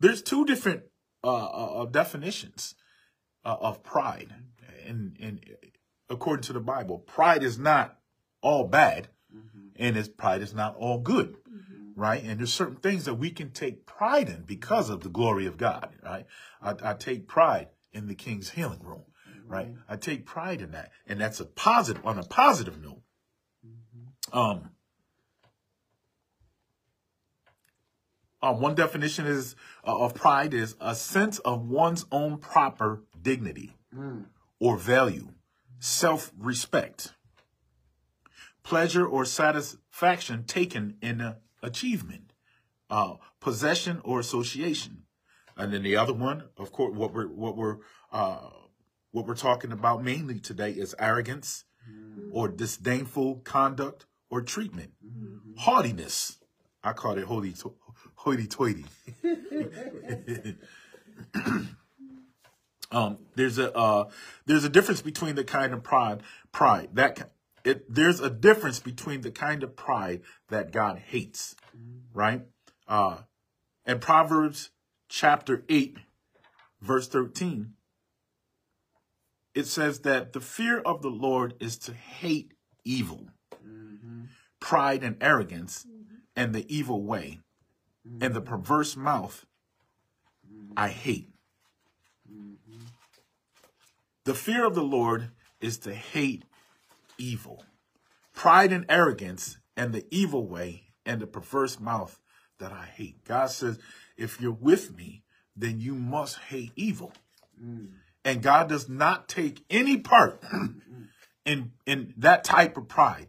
[0.00, 0.84] there's two different
[1.22, 2.74] uh, uh uh, definitions
[3.44, 4.34] uh, of pride.
[4.86, 5.40] And and
[6.08, 7.98] according to the bible pride is not
[8.42, 9.08] all bad
[9.76, 11.36] and his pride is not all good
[11.96, 12.22] right?
[12.24, 15.56] And there's certain things that we can take pride in because of the glory of
[15.56, 16.26] god right?
[16.62, 19.04] I, I take pride in the king's healing room
[19.50, 19.68] right?
[19.88, 23.02] I take pride in that and that's a positive on a positive note.
[24.32, 24.70] Um
[28.42, 29.54] Uh, one definition is
[29.86, 33.76] uh, of pride is a sense of one's own proper dignity
[34.58, 35.28] or value,
[35.78, 37.12] self-respect,
[38.62, 42.32] pleasure or satisfaction taken in a achievement,
[42.88, 45.02] uh, possession or association,
[45.54, 47.76] and then the other one, of course, what we're what we're
[48.10, 48.48] uh,
[49.12, 51.64] what we're talking about mainly today is arrogance
[52.32, 54.92] or disdainful conduct or treatment,
[55.58, 56.38] haughtiness.
[56.82, 57.54] I call it holy
[58.14, 58.84] hoity-toity.
[62.92, 64.08] um, there's a uh,
[64.46, 67.32] there's a difference between the kind of pride pride that
[67.64, 71.54] it there's a difference between the kind of pride that God hates,
[72.14, 72.42] right?
[72.88, 73.18] Uh,
[73.86, 74.70] in Proverbs
[75.08, 75.98] chapter eight,
[76.80, 77.74] verse thirteen,
[79.54, 82.52] it says that the fear of the Lord is to hate
[82.84, 84.24] evil, mm-hmm.
[84.60, 86.16] pride and arrogance, mm-hmm.
[86.36, 87.40] and the evil way,
[88.06, 88.24] mm-hmm.
[88.24, 89.44] and the perverse mouth.
[90.76, 91.28] I hate.
[94.24, 95.30] The fear of the Lord
[95.60, 96.44] is to hate
[97.18, 97.64] evil,
[98.34, 102.20] pride and arrogance, and the evil way, and the perverse mouth
[102.58, 103.24] that I hate.
[103.24, 103.78] God says,
[104.16, 105.24] if you're with me,
[105.56, 107.12] then you must hate evil.
[107.60, 107.88] Mm.
[108.24, 110.42] And God does not take any part
[111.44, 113.28] in in that type of pride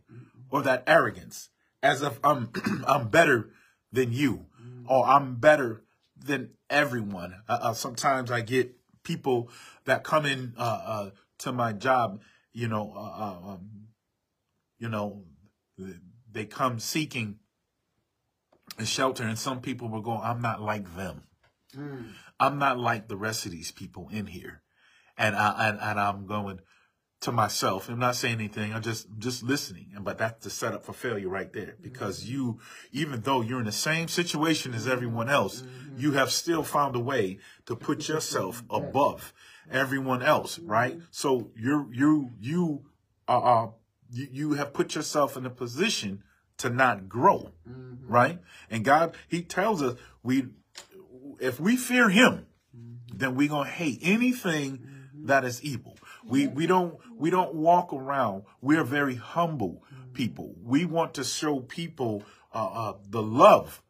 [0.50, 1.50] or that arrogance
[1.82, 2.50] as if I'm
[2.88, 3.52] I'm better
[3.92, 4.46] than you
[4.88, 5.84] or I'm better
[6.18, 7.36] than everyone.
[7.48, 9.50] Uh, uh, sometimes I get people
[9.86, 12.22] that come in uh, uh, to my job,
[12.54, 13.88] you know, uh, uh, um,
[14.80, 15.24] you know,
[16.32, 17.40] they come seeking
[18.78, 21.24] a shelter, and some people will go, "I'm not like them.
[22.40, 24.62] I'm not like the rest of these people in here,"
[25.18, 26.60] and I and, and I'm going
[27.22, 27.88] to myself.
[27.88, 28.74] I'm not saying anything.
[28.74, 29.92] I'm just just listening.
[29.96, 31.76] And but that's the setup for failure right there.
[31.82, 32.34] Because mm-hmm.
[32.34, 32.60] you,
[32.92, 36.00] even though you're in the same situation as everyone else, mm-hmm.
[36.00, 39.34] you have still found a way to put yourself above
[39.70, 40.94] everyone else, right?
[40.94, 41.06] Mm-hmm.
[41.12, 42.86] So you're you you
[43.28, 43.72] are uh,
[44.12, 46.24] you, you have put yourself in a position
[46.58, 47.52] to not grow,
[48.02, 48.40] right?
[48.70, 50.48] And God, He tells us we
[51.40, 52.48] if we fear Him,
[53.14, 54.88] then we're gonna hate anything
[55.26, 55.98] that is evil.
[56.26, 58.44] We we don't we don't walk around.
[58.62, 60.56] We're very humble people.
[60.64, 63.82] We want to show people uh, uh, the love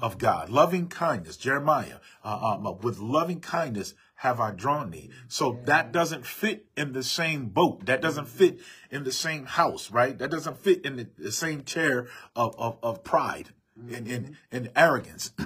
[0.00, 1.36] of God, loving kindness.
[1.36, 5.10] Jeremiah, uh, um, uh, with loving kindness have I drawn thee.
[5.28, 7.86] So that doesn't fit in the same boat.
[7.86, 8.60] That doesn't fit
[8.90, 10.18] in the same house, right?
[10.18, 13.48] That doesn't fit in the, the same chair of, of, of pride
[13.90, 15.32] and, and, and arrogance.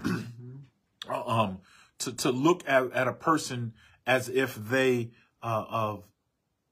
[1.07, 1.59] Uh, um,
[1.99, 3.75] to, to look at, at a person
[4.07, 5.11] as if they,
[5.45, 6.05] uh, of,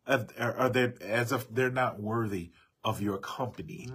[0.07, 2.51] as, are they, as if they're not worthy
[2.85, 3.89] of your company.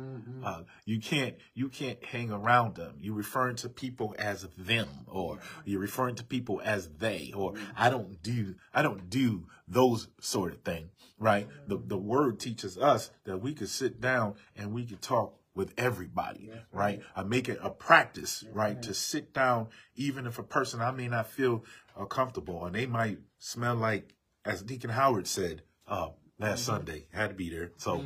[0.46, 2.96] Uh, you can't you can't hang around them.
[3.02, 7.90] You're referring to people as them, or you're referring to people as they, or I
[7.90, 10.90] don't do I don't do those sort of thing.
[11.20, 11.50] Right?
[11.68, 15.74] The the word teaches us that we could sit down and we could talk with
[15.78, 17.02] everybody, right?
[17.16, 21.08] I make it a practice, right, to sit down, even if a person I may
[21.08, 21.66] not feel
[22.00, 24.14] uh, comfortable, and they might smell like,
[24.48, 27.06] as Deacon Howard said, uh, last Sunday.
[27.14, 27.72] Had to be there.
[27.78, 28.04] So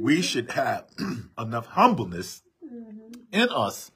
[0.00, 0.86] we should have
[1.38, 2.42] enough humbleness
[3.32, 3.90] in us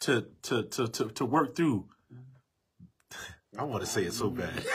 [0.00, 1.86] to to to to, to work through.
[3.56, 4.64] I want to say it so bad.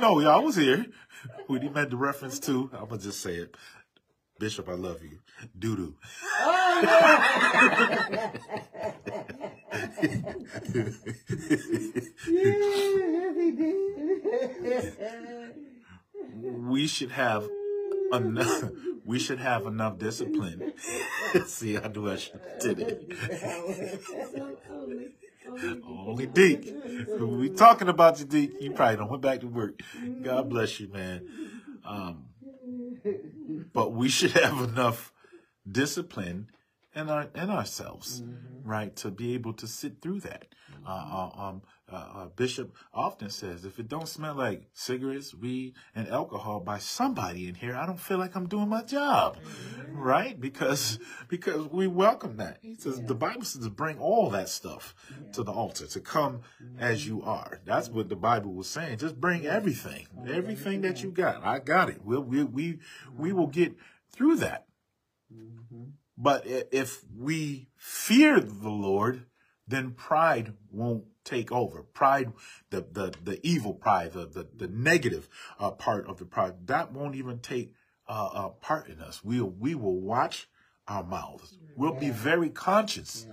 [0.00, 0.86] No, y'all was here.
[1.48, 3.56] When he made the reference to, I'm gonna just say it.
[4.38, 5.18] Bishop, I love you.
[5.58, 5.94] Doo doo.
[7.90, 8.32] did.
[16.68, 17.48] we should have
[18.12, 18.64] enough.
[19.04, 20.72] We should have enough discipline.
[21.46, 22.18] See, I do I
[22.60, 23.12] did it.
[25.84, 26.74] Only, Deke.
[27.18, 28.52] We talking about you, Deke.
[28.60, 29.80] You probably don't went back to work.
[30.22, 31.26] God bless you, man.
[31.84, 32.26] Um,
[33.72, 35.12] but we should have enough
[35.70, 36.50] discipline
[36.94, 38.22] in our in ourselves,
[38.64, 40.46] right, to be able to sit through that.
[40.86, 45.74] Uh, uh, um, uh, uh, Bishop often says, if it don't smell like cigarettes, weed,
[45.94, 49.38] and alcohol by somebody in here, I don't feel like I'm doing my job,
[49.88, 50.38] right?
[50.38, 52.58] Because because we welcome that.
[52.60, 54.94] He says the Bible says to bring all that stuff
[55.32, 56.42] to the altar, to come
[56.78, 57.60] as you are.
[57.64, 58.98] That's what the Bible was saying.
[58.98, 61.44] Just bring everything, everything that you got.
[61.44, 62.04] I got it.
[62.04, 62.78] We'll, we we
[63.16, 63.74] we will get
[64.12, 64.66] through that.
[66.16, 69.26] But if we fear the Lord,
[69.66, 71.82] then pride won't take over.
[71.82, 72.32] Pride,
[72.70, 75.28] the the the evil pride, the the, the negative
[75.60, 77.74] uh, part of the pride, that won't even take
[78.08, 79.24] uh, uh, part in us.
[79.24, 80.48] We we will watch
[80.86, 81.56] our mouths.
[81.76, 83.26] We'll be very conscious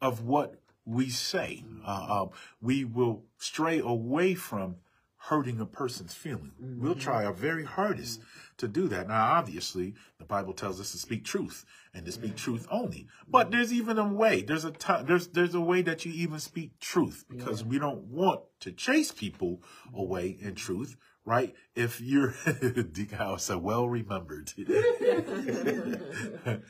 [0.00, 1.64] of what we say.
[1.84, 2.30] Uh, um,
[2.62, 4.76] we will stray away from
[5.24, 6.52] hurting a person's feeling.
[6.58, 8.22] We'll try our very hardest
[8.56, 9.08] to do that.
[9.08, 13.06] Now, obviously, the Bible tells us to speak truth and to speak truth only.
[13.28, 14.40] But there's even a way.
[14.40, 15.04] There's a time.
[15.04, 19.12] There's there's a way that you even speak truth because we don't want to chase
[19.12, 19.62] people
[19.94, 20.96] away in truth.
[21.26, 21.54] Right?
[21.74, 22.34] If you're
[22.92, 24.54] Deacon House, so well remembered.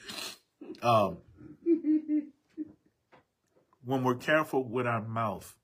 [0.82, 1.18] um,
[3.84, 5.56] when we're careful with our mouth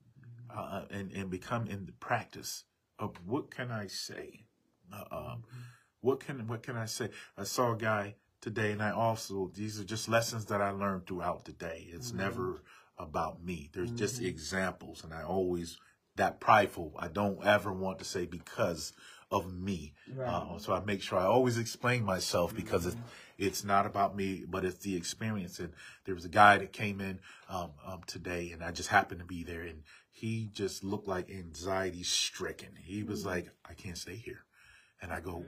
[0.57, 2.63] uh, and, and become in the practice
[2.99, 4.45] of what can I say?
[4.93, 5.45] Uh, um,
[6.01, 7.11] what can what can I say?
[7.37, 11.07] I saw a guy today, and I also these are just lessons that I learned
[11.07, 11.89] throughout the day.
[11.91, 12.63] It's never
[12.99, 13.71] about me.
[13.73, 15.79] There's just examples, and I always
[16.17, 16.95] that prideful.
[16.99, 18.93] I don't ever want to say because
[19.31, 19.95] of me.
[20.55, 22.97] Uh, so I make sure I always explain myself because it's
[23.39, 25.59] it's not about me, but it's the experience.
[25.59, 25.73] And
[26.05, 29.27] there was a guy that came in um, um, today, and I just happened to
[29.27, 29.83] be there, and
[30.17, 32.71] he just looked like anxiety stricken.
[32.83, 33.29] He was mm-hmm.
[33.29, 34.45] like, "I can't stay here,"
[35.03, 35.45] and I go,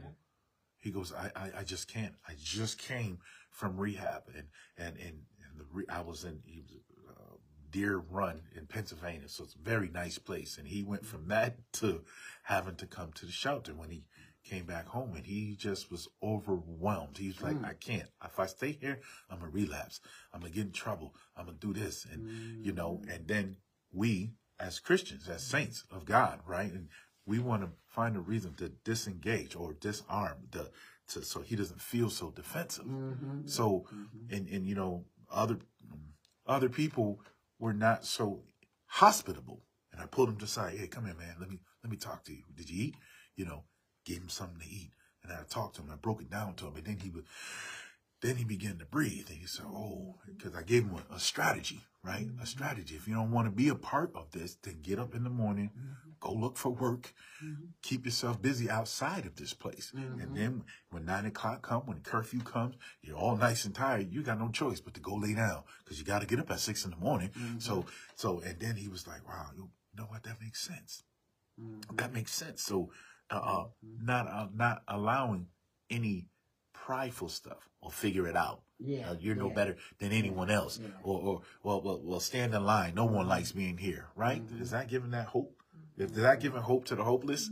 [0.79, 2.15] he goes, I, I, I just can't.
[2.27, 3.19] I just came
[3.51, 4.47] from rehab and,
[4.77, 6.71] and, and, and the re, I was in, he was,
[7.11, 7.37] uh,
[7.71, 9.29] Deer Run in Pennsylvania.
[9.29, 10.57] So it's a very nice place.
[10.59, 12.03] And he went from that to
[12.45, 14.05] having to come to the shelter when he
[14.45, 17.19] came back home and he just was overwhelmed.
[17.19, 17.69] He's like, mm.
[17.69, 18.09] I can't.
[18.25, 20.01] If I stay here, I'm going to relapse.
[20.33, 21.15] I'm going to get in trouble.
[21.37, 22.07] I'm going to do this.
[22.11, 23.15] And, you know, mm.
[23.15, 23.57] and then
[23.93, 24.31] we
[24.61, 26.73] as Christians, as saints of God, right?
[26.73, 26.89] And
[27.27, 30.71] we want to find a reason to disengage or disarm the
[31.09, 32.85] to so he doesn't feel so defensive.
[32.85, 33.47] Mm-hmm.
[33.47, 34.35] So mm-hmm.
[34.35, 35.59] and and you know other
[36.47, 37.21] other people
[37.59, 38.43] were not so
[38.87, 39.63] hospitable.
[39.93, 40.79] And I pulled him to side.
[40.79, 41.37] Hey, come here, man.
[41.39, 42.45] Let me let me talk to you.
[42.55, 42.95] Did you eat?
[43.37, 43.65] You know,
[44.05, 44.93] gave him something to eat.
[45.23, 45.91] And I talked to him.
[45.93, 46.77] I broke it down to him.
[46.77, 47.25] And then he would
[48.21, 49.27] then he began to breathe.
[49.29, 52.27] And he said, Oh, because I gave him a, a strategy, right?
[52.41, 52.95] A strategy.
[52.95, 55.31] If you don't want to be a part of this, then get up in the
[55.31, 55.71] morning,
[56.21, 57.13] go look for work,
[57.83, 59.93] keep yourself busy outside of this place.
[59.95, 64.13] And then when nine o'clock come, when curfew comes, you're all nice and tired.
[64.13, 66.51] You got no choice but to go lay down because you got to get up
[66.51, 67.31] at six in the morning.
[67.59, 67.85] So,
[68.15, 70.23] so, and then he was like, wow, you know what?
[70.23, 71.03] That makes sense.
[71.95, 72.63] That makes sense.
[72.63, 72.91] So,
[73.31, 73.65] uh, uh,
[74.01, 75.49] not, uh, not allowing
[75.91, 76.27] any
[76.89, 78.63] prideful stuff or figure it out.
[78.79, 79.55] Yeah, Uh, you're no yeah.
[79.55, 80.81] better than anyone else.
[80.81, 80.89] Yeah.
[81.03, 82.95] Or, or well, well, well, stand in line.
[82.95, 83.29] No one mm-hmm.
[83.29, 84.43] likes being here, right?
[84.43, 84.63] Mm-hmm.
[84.63, 85.53] Is that giving that hope?
[85.99, 86.41] Is that mm-hmm.
[86.41, 87.51] giving hope to the hopeless?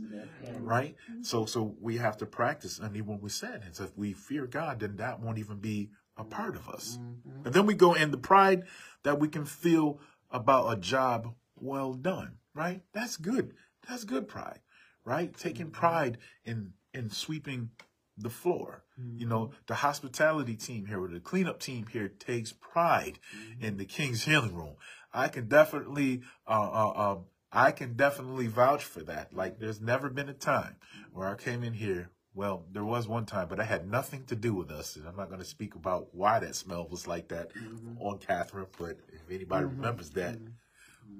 [0.59, 0.95] Right?
[1.21, 2.79] So, so we have to practice.
[2.79, 5.91] And even when we said, it's if we fear God, then that won't even be
[6.17, 6.97] a part of us.
[7.45, 8.63] And then we go in the pride
[9.03, 9.99] that we can feel
[10.31, 12.81] about a job well done, right?
[12.91, 13.53] That's good.
[13.87, 14.61] That's good pride,
[15.05, 15.31] right?
[15.37, 17.69] Taking pride in, in sweeping
[18.17, 18.83] the floor.
[19.15, 23.19] You know, the hospitality team here or the cleanup team here takes pride
[23.59, 24.75] in the King's Healing Room.
[25.13, 29.33] I can definitely, uh, uh, um, I can definitely vouch for that.
[29.33, 30.77] Like, there's never been a time
[31.13, 32.09] where I came in here.
[32.33, 34.95] Well, there was one time, but I had nothing to do with us.
[34.95, 37.51] And I'm not going to speak about why that smell was like that
[37.99, 40.37] on Catherine, but if anybody remembers that,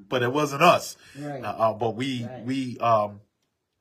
[0.09, 0.97] but it wasn't us.
[1.17, 1.43] Right.
[1.43, 2.43] Uh, uh, but we, Right.
[2.43, 3.21] we, um,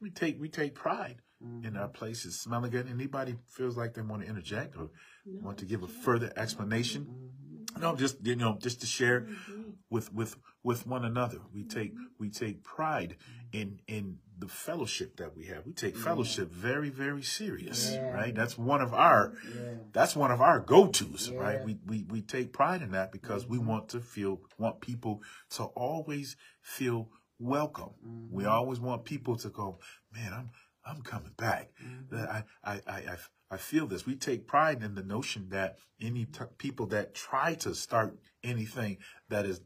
[0.01, 1.67] we take, we take pride Mm-hmm.
[1.67, 1.93] in our mm-hmm.
[1.93, 2.89] places smelling good.
[2.89, 4.89] Anybody feels like they want to interject or
[5.27, 7.05] want to give a further explanation?
[7.05, 7.83] Mm-hmm.
[7.83, 9.73] No, just you know, just to share mm-hmm.
[9.91, 11.39] with with with one another.
[11.53, 12.05] We take mm-hmm.
[12.19, 13.17] we take pride
[13.53, 15.67] in in the fellowship that we have.
[15.67, 18.13] We take fellowship very very serious, Yeah.
[18.13, 18.35] right?
[18.35, 19.75] That's one of our Yeah.
[19.93, 21.39] that's one of our go-tos, Yeah.
[21.39, 21.65] right?
[21.65, 25.65] We, we we take pride in that because we want to feel want people to
[25.65, 27.91] always feel welcome.
[28.31, 29.79] We always want people to go,
[30.13, 30.51] man, I'm
[30.87, 31.71] I'm coming back.
[32.13, 33.17] I, I, I, I,
[33.51, 34.07] I feel this.
[34.07, 38.99] We take pride in the notion that any t- people that try to start anything
[39.29, 39.61] that is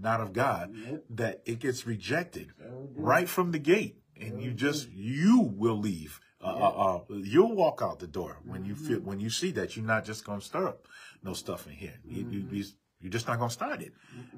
[0.00, 0.74] not of God,
[1.10, 2.52] that it gets rejected
[2.94, 6.20] right from the gate, and you just you will leave.
[6.42, 9.76] Uh, uh, uh, you'll walk out the door when you feel when you see that
[9.76, 10.86] you're not just gonna stir up
[11.22, 11.94] no stuff in here.
[12.04, 12.64] You, you, you,
[13.00, 13.92] you're just not gonna start it.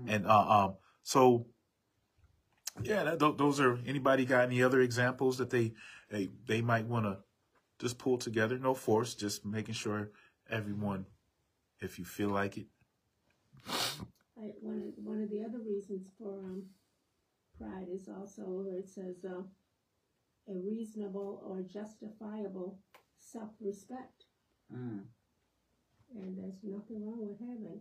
[0.07, 1.47] And uh, um, so
[2.82, 3.78] yeah, that, those are.
[3.87, 5.72] Anybody got any other examples that they
[6.11, 7.19] they they might want to
[7.79, 8.59] just pull together?
[8.59, 10.11] No force, just making sure
[10.51, 11.07] everyone,
[11.81, 12.67] if you feel like it.
[14.37, 16.65] I, one of, one of the other reasons for um,
[17.59, 19.43] pride is also where it says uh,
[20.49, 22.79] a reasonable or justifiable
[23.19, 24.27] self-respect,
[24.73, 25.05] Mm.
[26.15, 27.81] and there's nothing wrong with having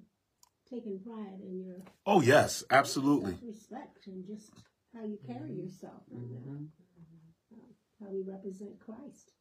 [0.69, 3.31] taking pride in your Oh yes, absolutely.
[3.31, 4.51] self-respect and just
[4.93, 6.67] how you carry yourself and Mhm.
[6.67, 6.82] uh,
[8.03, 9.31] how we represent Christ.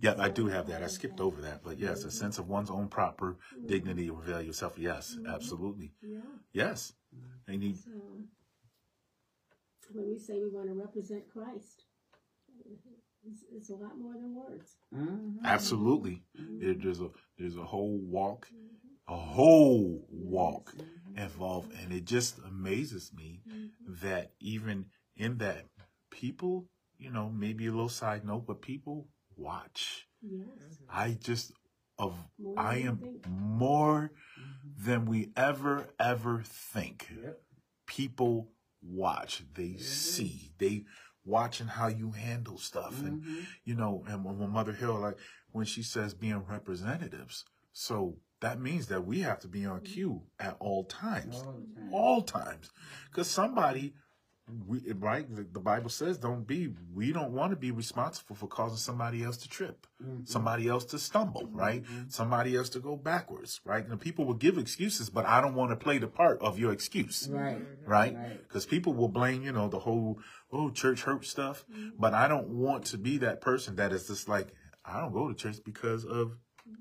[0.00, 0.82] Yeah, I do have that.
[0.82, 3.66] I skipped over that, but yes, a sense of one's own proper mm-hmm.
[3.66, 4.78] dignity or value of self.
[4.78, 5.34] Yes, mm-hmm.
[5.34, 5.92] absolutely.
[6.02, 6.20] Yeah.
[6.52, 6.92] Yes,
[7.46, 7.78] they need.
[7.78, 7.90] So
[9.92, 11.84] when we say we want to represent Christ,
[13.24, 14.76] it's, it's a lot more than words.
[14.94, 15.42] Mhm.
[15.44, 16.22] Absolutely.
[16.38, 16.60] Mm-hmm.
[16.60, 18.48] There, there's a there's a whole walk,
[19.08, 20.74] a whole walk
[21.16, 23.40] involved, and it just amazes me
[24.02, 24.86] that even
[25.16, 25.66] in that
[26.10, 26.66] people,
[27.02, 30.06] you know, maybe a little side note, but people watch.
[30.22, 30.46] Yes.
[30.46, 30.84] Mm-hmm.
[30.88, 31.52] I just
[31.98, 33.28] of More I than you am think.
[33.28, 34.84] more mm-hmm.
[34.86, 37.08] than we ever ever think.
[37.22, 37.40] Yep.
[37.86, 38.50] People
[38.82, 39.82] watch, they mm-hmm.
[39.82, 40.84] see, they
[41.24, 43.46] watching how you handle stuff, and Mhm.
[43.64, 45.18] you know, and when when Mother Hill, like
[45.52, 50.22] when she says being representatives, so that means that we have to be on cue
[50.40, 51.88] at all times, All time.
[51.92, 52.72] all times,
[53.10, 53.94] because somebody,
[54.66, 58.46] we right, the, the Bible says, don't be, we don't want to be responsible for
[58.48, 60.26] causing somebody else to trip, Mhm.
[60.28, 64.58] somebody else to stumble, right, somebody else to go backwards, right, and people will give
[64.58, 67.62] excuses, but I don't want to play the part of your excuse Right.
[67.86, 68.14] right?
[68.16, 68.42] Right.
[68.42, 70.18] Because people will blame, you know, the whole
[70.50, 71.64] oh church hurt stuff,
[71.98, 74.48] but I don't want to be that person that is just like
[74.84, 76.36] I don't go to church because of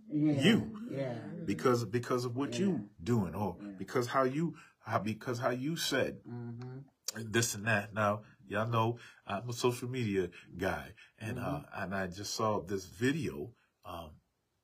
[0.09, 0.41] Yeah.
[0.41, 0.77] You.
[0.89, 1.13] Yeah.
[1.45, 6.17] because because of what you doing or because how you how because how you said
[6.27, 6.79] Mm-hmm.
[7.15, 7.93] This and that.
[7.93, 8.97] Now y'all know
[9.27, 13.51] I'm a social media guy, and uh, and I just saw this video,
[13.85, 14.11] um,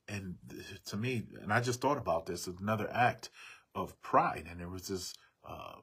[0.07, 0.35] and
[0.85, 3.29] to me, and I just thought about this another act
[3.75, 5.13] of pride, and there was this
[5.47, 5.75] uh,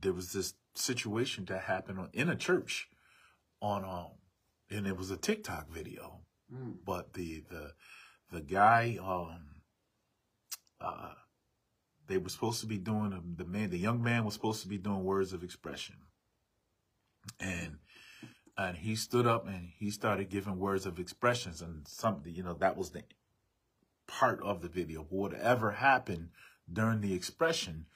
[0.00, 2.88] there was this situation that happened on, in a church
[3.60, 4.12] on um,
[4.70, 6.20] and it was a TikTok video,
[6.52, 6.76] Mm.
[6.84, 7.72] but the the
[8.30, 9.62] the guy um
[10.80, 11.14] uh
[12.08, 14.68] they were supposed to be doing um, the man the young man was supposed to
[14.68, 15.96] be doing words of expression
[17.40, 17.78] and
[18.58, 22.54] and he stood up and he started giving words of expressions and something you know
[22.54, 23.02] that was the
[24.06, 25.06] part of the video.
[25.10, 26.28] Whatever happened
[26.72, 27.86] during the expression,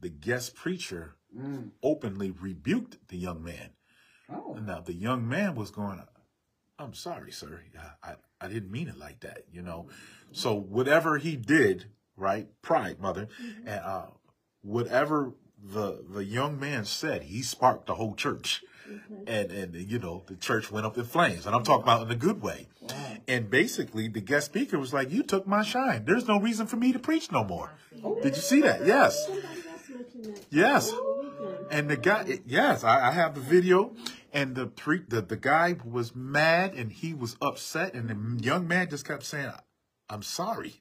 [0.00, 1.72] the guest preacher Mm.
[1.82, 3.70] openly rebuked the young man.
[4.30, 4.54] Oh.
[4.54, 6.00] Now the young man was going,
[6.78, 7.64] "I'm sorry, sir.
[8.02, 9.88] I, I, I didn't mean it like that." You know.
[10.32, 11.86] So whatever he did,
[12.16, 12.48] right?
[12.62, 13.28] Pride, mother,
[13.66, 14.06] and uh,
[14.62, 18.62] whatever the the young man said, he sparked the whole church,
[19.26, 21.46] and and you know the church went up in flames.
[21.46, 22.68] And I'm talking about in a good way.
[22.80, 23.16] Wow.
[23.28, 26.04] And basically, the guest speaker was like, "You took my shine.
[26.04, 27.72] There's no reason for me to preach no more."
[28.22, 28.86] Did you see that?
[28.86, 29.24] Yes.
[29.24, 30.44] Somebody else mentioned that.
[30.50, 30.92] Yes.
[30.92, 31.66] over the weekend.
[31.70, 33.92] And the guy, yes, I, I have the video,
[34.32, 38.68] and the pre, the the guy was mad and he was upset, and the young
[38.68, 39.50] man just kept saying,
[40.08, 40.80] "I'm sorry,"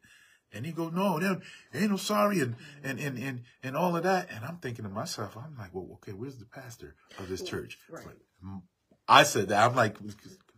[0.56, 1.39] and he go, "No, there
[1.74, 4.89] ain't no sorry," and and and and and all of that, and I'm thinking to
[4.89, 8.06] myself, I'm like, "Well, okay, where's the pastor of this church?" Right.
[8.06, 8.18] like.
[9.08, 9.70] I said that.
[9.70, 9.97] I'm like,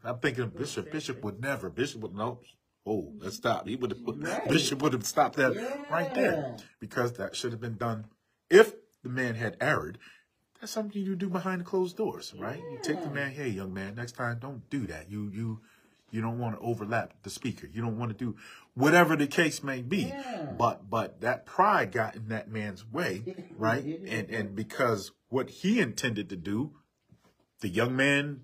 [0.04, 2.40] I'm thinking Bishop Bishop would never, Bishop would no.
[2.86, 3.68] Oh, let's stop.
[3.68, 4.48] He would have, Right.
[4.48, 5.54] Bishop would have stopped that
[5.92, 8.06] right there because that should have been done
[8.50, 8.74] if
[9.04, 9.98] the man had erred.
[10.62, 12.58] That's something you do behind closed doors, right?
[12.58, 15.12] You take the man, hey, young man, next time don't do that.
[15.12, 15.60] You you
[16.12, 17.68] you don't want to overlap the speaker.
[17.72, 18.36] You don't want to do
[18.74, 20.04] whatever the case may be.
[20.04, 20.54] Yeah.
[20.58, 23.24] But but that pride got in that man's way,
[23.58, 23.84] right?
[23.84, 26.72] And and because what he intended to do,
[27.60, 28.42] the young man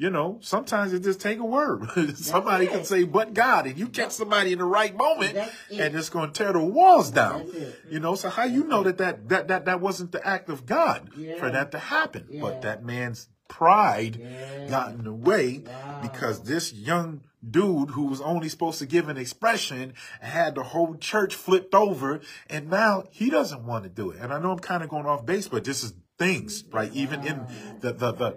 [0.00, 1.86] you know, sometimes it just take a word.
[2.16, 5.52] somebody can say, but God, and you catch somebody in the right moment, it.
[5.72, 7.52] and it's going to tear the walls down.
[7.90, 10.64] You know, so how you know that that, that, that, that wasn't the act of
[10.64, 12.26] God for that to happen?
[12.30, 12.40] Yeah.
[12.40, 14.66] But that man's pride Yeah.
[14.68, 15.98] got in the way Wow.
[16.00, 20.94] because this young dude who was only supposed to give an expression had the whole
[20.96, 24.20] church flipped over, and now he doesn't want to do it.
[24.20, 26.92] And I know I'm kind of going off base, but this is things, right?
[26.92, 27.48] Even in
[27.80, 28.30] the, the, the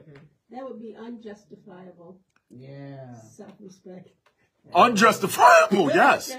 [0.51, 3.13] That would be unjustifiable Yeah.
[3.37, 4.09] self-respect.
[4.73, 6.31] unjustifiable, yes.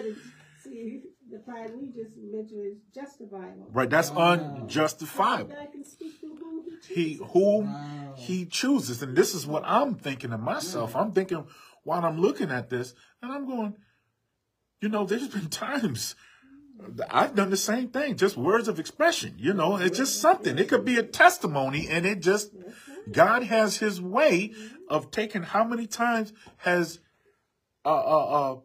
[0.62, 3.68] See, the pride we just mentioned is justifiable.
[3.72, 4.32] Right, that's Wow.
[4.32, 5.54] unjustifiable.
[5.54, 7.30] God can speak through whom he He chooses.
[7.32, 8.14] whom Wow.
[8.16, 9.02] he chooses.
[9.02, 10.94] And this is what I'm thinking of myself.
[10.94, 11.46] I'm thinking
[11.82, 13.76] while I'm looking at this, and I'm going,
[14.80, 16.14] you know, there's been times
[17.08, 19.34] I've done the same thing, just words of expression.
[19.38, 20.58] You know, it's just something.
[20.58, 22.52] It could be a testimony, and it just
[23.10, 24.52] God has His way
[24.88, 25.42] of taking.
[25.42, 26.98] How many times has
[27.84, 28.56] uh uh uh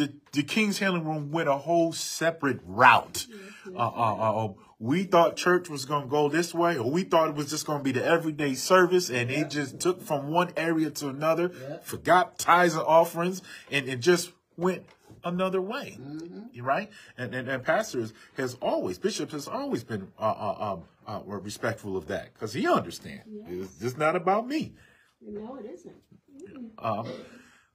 [0.00, 3.26] the the King's Healing Room went a whole separate route?
[3.66, 4.44] Uh uh uh.
[4.46, 7.66] uh, we thought church was gonna go this way, or we thought it was just
[7.66, 11.52] gonna be the everyday service, and it just took from one area to another.
[11.52, 11.76] Yeah.
[11.82, 14.84] Forgot tithes and offerings, and it just went
[15.22, 15.98] another way.
[16.00, 16.64] Mm-hmm.
[16.64, 16.90] Right?
[17.18, 20.76] And, and and pastors has always bishops has always been uh, uh,
[21.06, 24.72] uh, were respectful of that because he understands it's just not about me.
[25.20, 25.94] No, it isn't.
[26.42, 26.70] Mm-mm.
[26.78, 27.06] Um,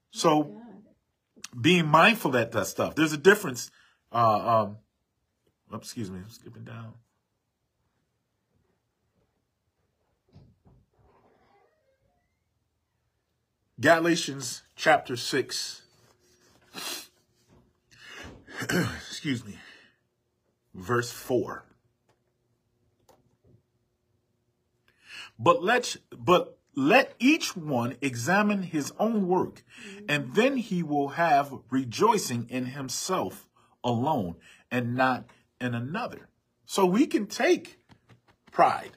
[0.10, 0.65] so God.
[1.60, 2.96] Being mindful at that stuff.
[2.96, 3.72] There's a difference.
[4.12, 4.78] Uh, um,
[5.74, 6.94] excuse me, I'm skipping down.
[13.80, 15.82] Galatians chapter 6.
[18.62, 19.58] excuse me.
[20.74, 21.66] Verse 4.
[25.38, 25.98] But let's.
[26.18, 29.64] but let each one examine his own work,
[30.10, 33.48] and then he will have rejoicing in himself
[33.84, 34.36] alone
[34.70, 35.26] and not
[35.62, 36.28] in another.
[36.66, 37.80] So we can take
[38.52, 38.92] pride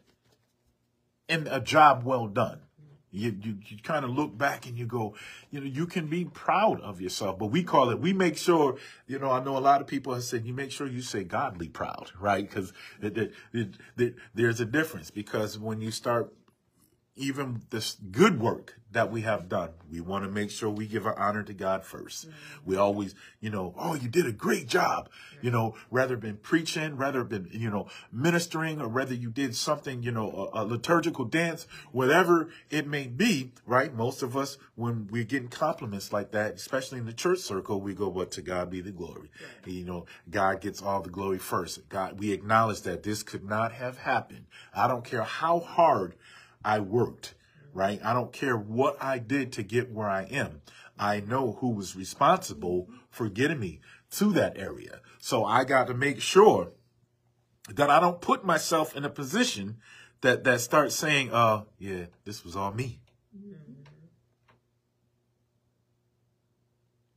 [1.29, 2.63] in a job well done.
[3.11, 5.15] You, you, you kind of look back and you go,
[5.51, 8.77] you know, you can be proud of yourself, but we call it, we make sure,
[9.07, 11.25] you know, I know a lot of people have said, you make sure you say
[11.25, 12.47] godly proud, right?
[12.47, 16.33] Because there's a difference because when you start
[17.19, 21.07] even this good work that we have done, we want to make sure we give
[21.07, 22.31] our honor to God 1st mm-hmm.
[22.65, 25.11] We always, you know, oh, you did a great job,
[25.43, 30.03] you know, rather been preaching, rather been, you know, ministering, or whether you did something,
[30.03, 33.95] you know, a, a liturgical dance, whatever it may be, right?
[33.95, 37.95] Most of us, when we're getting compliments like that, especially in the church circle, we
[37.95, 39.31] go, what to God be the glory.
[39.67, 41.89] You know, God gets all the glory first.
[41.91, 44.47] God, we acknowledge that this could not have happened.
[44.75, 46.15] I don't care how hard
[46.69, 47.35] I worked,
[47.73, 47.99] right?
[48.05, 50.61] I don't care what I did to get where I am.
[50.99, 55.01] I know who was responsible for getting me to that area.
[55.19, 56.73] So I got to make sure
[57.71, 59.79] that I don't put myself in a position
[60.21, 63.01] that, that starts saying, uh, yeah, this was all me.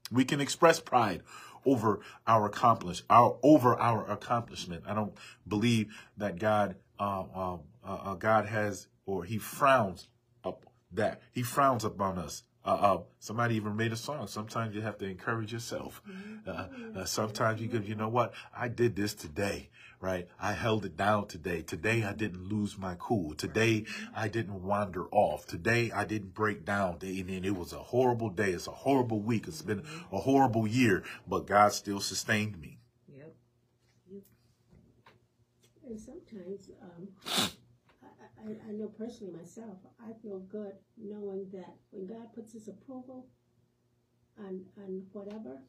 [0.09, 1.23] We can express pride
[1.65, 4.83] over our accomplish, our over our accomplishment.
[4.87, 5.13] I don't
[5.45, 10.07] believe that God, uh, uh, uh, God has or He frowns
[10.45, 11.21] up that.
[11.33, 12.43] He frowns upon us.
[12.63, 14.27] Uh, uh, somebody even made a song.
[14.27, 16.01] Sometimes you have to encourage yourself.
[16.47, 18.33] Uh, uh, sometimes you could, you know what?
[18.55, 20.27] I did this today, right?
[20.39, 21.63] I held it down today.
[21.63, 23.33] Today I didn't lose my cool.
[23.33, 23.85] Today
[24.15, 25.47] I didn't wander off.
[25.47, 26.99] Today I didn't break down.
[27.01, 28.51] And then it was a horrible day.
[28.51, 29.47] It's a horrible week.
[29.47, 32.77] It's been a horrible year, but God still sustained me.
[33.07, 33.33] Yep.
[35.87, 37.07] And sometimes, um,
[38.43, 42.67] I, I, I know personally myself, I feel good knowing that when God puts His
[42.67, 43.27] approval
[44.39, 45.61] on on whatever,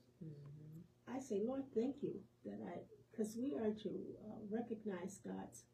[1.09, 2.15] I say, Lord, thank you
[2.45, 2.79] that I,
[3.11, 5.65] because we are to uh, recognize God's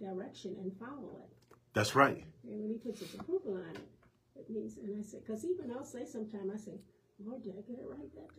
[0.00, 1.56] direction and follow it.
[1.74, 2.24] That's right.
[2.44, 3.88] And when He puts His approval on it,
[4.36, 6.80] it means, and I say, because even I'll say sometimes, I say,
[7.24, 8.30] Lord, did I get it right that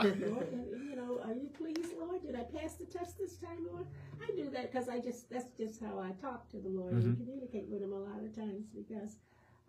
[0.00, 0.20] time?
[0.30, 0.48] Lord,
[0.82, 2.22] you know, are you pleased, Lord?
[2.22, 3.86] Did I pass the test this time, Lord?
[4.20, 7.16] I do that because I just, that's just how I talk to the Lord and
[7.16, 7.24] Mhm.
[7.24, 9.18] communicate with Him a lot of times because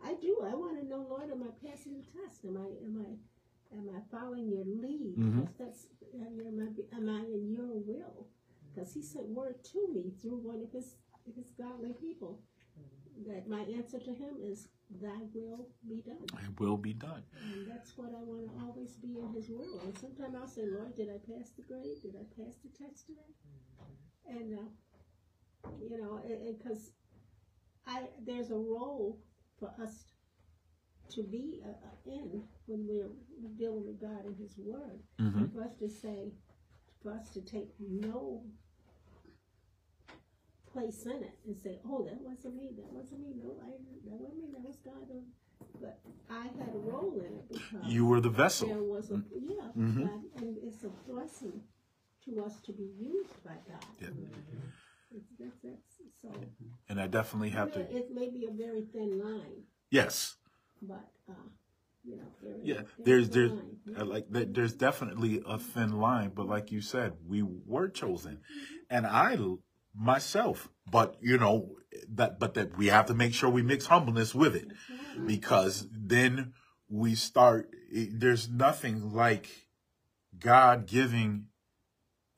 [0.03, 0.41] I do.
[0.43, 2.45] I want to know, Lord, am I passing the test?
[2.45, 5.18] Am I, am I, am I following your lead?
[5.18, 5.45] Mhm.
[5.45, 8.28] 'Cause that's, am I, am I in your will?
[8.74, 10.95] Because He sent word to me through one of His,
[11.36, 12.41] His godly people
[13.28, 16.26] that my answer to Him is, Thy will be done.
[16.44, 17.24] It will be done.
[17.54, 19.82] And that's what I want to always be in His will.
[19.84, 22.02] And sometimes I'll say, Lord, did I pass the grade?
[22.02, 23.34] Did I pass the test today?
[24.28, 26.22] And uh, you know,
[26.58, 26.92] because
[27.86, 29.20] I there's a role
[29.60, 30.06] for us
[31.10, 33.10] to be uh, uh, in when we're
[33.58, 36.34] dealing with God and His Word, hmm for us to say,
[37.02, 38.44] for us to take no
[40.78, 42.70] place in it and say, "Oh, that wasn't me.
[42.78, 43.34] That wasn't me.
[43.44, 43.70] No, I,
[44.06, 44.48] that wasn't me.
[44.54, 45.08] That was God."
[45.82, 46.00] But
[46.30, 48.70] I had a role in it because You were the there vessel.
[48.96, 50.04] was a yeah, Mhm.
[50.06, 51.62] God, and it's a blessing
[52.26, 53.84] to us to be used by God.
[54.00, 54.10] Yeah.
[55.16, 55.88] It's, that's, that's,
[56.22, 56.30] so
[56.90, 57.80] And I definitely have to.
[57.80, 60.36] it may be a very thin line, Yes.
[60.82, 61.34] but uh,
[62.04, 62.82] you know, there, Yeah.
[63.04, 63.52] there's There's
[63.98, 67.42] uh, like there- there's definitely a thin line, but like you said, we
[67.74, 68.42] were chosen,
[68.90, 69.36] and I
[69.98, 70.70] myself.
[70.89, 71.76] But you know
[72.10, 72.39] that.
[72.39, 74.68] But that we have to make sure we mix humbleness with it,
[75.26, 76.54] because then
[76.89, 77.70] we start.
[77.91, 79.48] it- There's nothing like
[80.38, 81.48] God giving.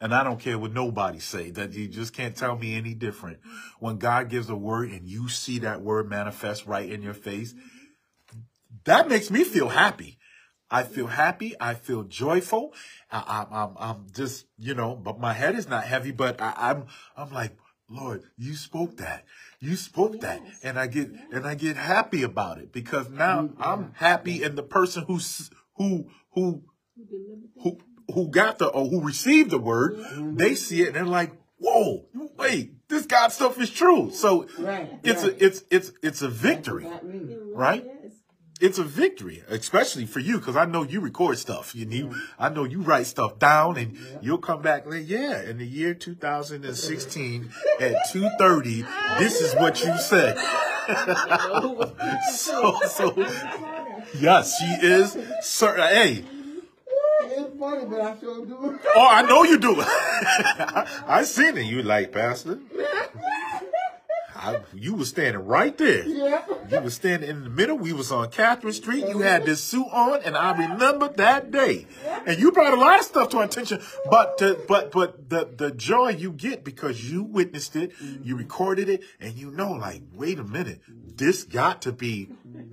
[0.01, 3.39] And I don't care what nobody say that you just can't tell me any different.
[3.79, 7.53] When God gives a word and you see that word manifest right in your face,
[8.85, 10.17] that makes me feel happy.
[10.71, 11.55] I feel happy.
[11.59, 12.73] I feel joyful.
[13.11, 16.53] I, I'm, I'm, I'm just, you know, but my head is not heavy, but I,
[16.57, 16.85] I'm,
[17.17, 17.57] I'm like,
[17.89, 19.25] Lord, you spoke that.
[19.59, 20.41] You spoke that.
[20.63, 24.63] And I get, and I get happy about it because now I'm happy And the
[24.63, 26.63] person who's, who, who,
[27.63, 27.77] Who
[28.13, 29.99] who, got the, or who received the word.
[30.35, 32.05] They see it and they're like, whoa,
[32.37, 34.09] wait, this God stuff is true.
[34.11, 34.99] So Right.
[35.03, 35.33] it's right.
[35.33, 37.29] a, it's, it's, it's a victory That's what that means.
[37.31, 37.85] It really Right?
[38.59, 41.73] It's a victory, especially for you, because I know you record stuff.
[41.73, 42.19] You need, mm-hmm.
[42.37, 45.93] I know you write stuff down, and you'll come back like, yeah, in the year
[45.93, 50.37] 2016 at 2:30, this is what you said.
[52.33, 53.13] so, so
[54.19, 55.17] yes, she is.
[55.41, 56.25] Sir, hey,
[57.21, 58.79] It's funny, but I sure do.
[58.95, 59.75] oh, I know you do.
[59.81, 61.65] I seen it.
[61.65, 62.59] You like, Pastor?
[64.39, 66.05] I, you was standing right there.
[66.05, 66.43] Yeah.
[66.71, 67.77] You was standing in the middle.
[67.77, 69.07] We was on Catherine Street.
[69.07, 71.87] You had this suit on, and I remember that day.
[72.25, 73.81] And you brought a lot of stuff to our attention.
[74.09, 78.35] But to, but but the the joy you get because you witnessed it, you mm-hmm.
[78.35, 82.29] recorded it, and you know, like, wait a minute, this got to be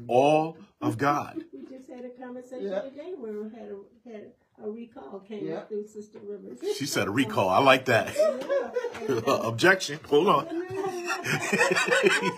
[0.07, 1.45] all of God.
[1.53, 2.83] We just had a conversation Yeah.
[2.83, 5.65] today where we had a, had a recall came Yeah.
[5.65, 6.59] through Sister Rivers.
[6.77, 7.49] She said a recall.
[7.49, 8.15] I like that.
[9.09, 10.01] Yeah, and, uh, Objection.
[10.09, 10.47] Hold on.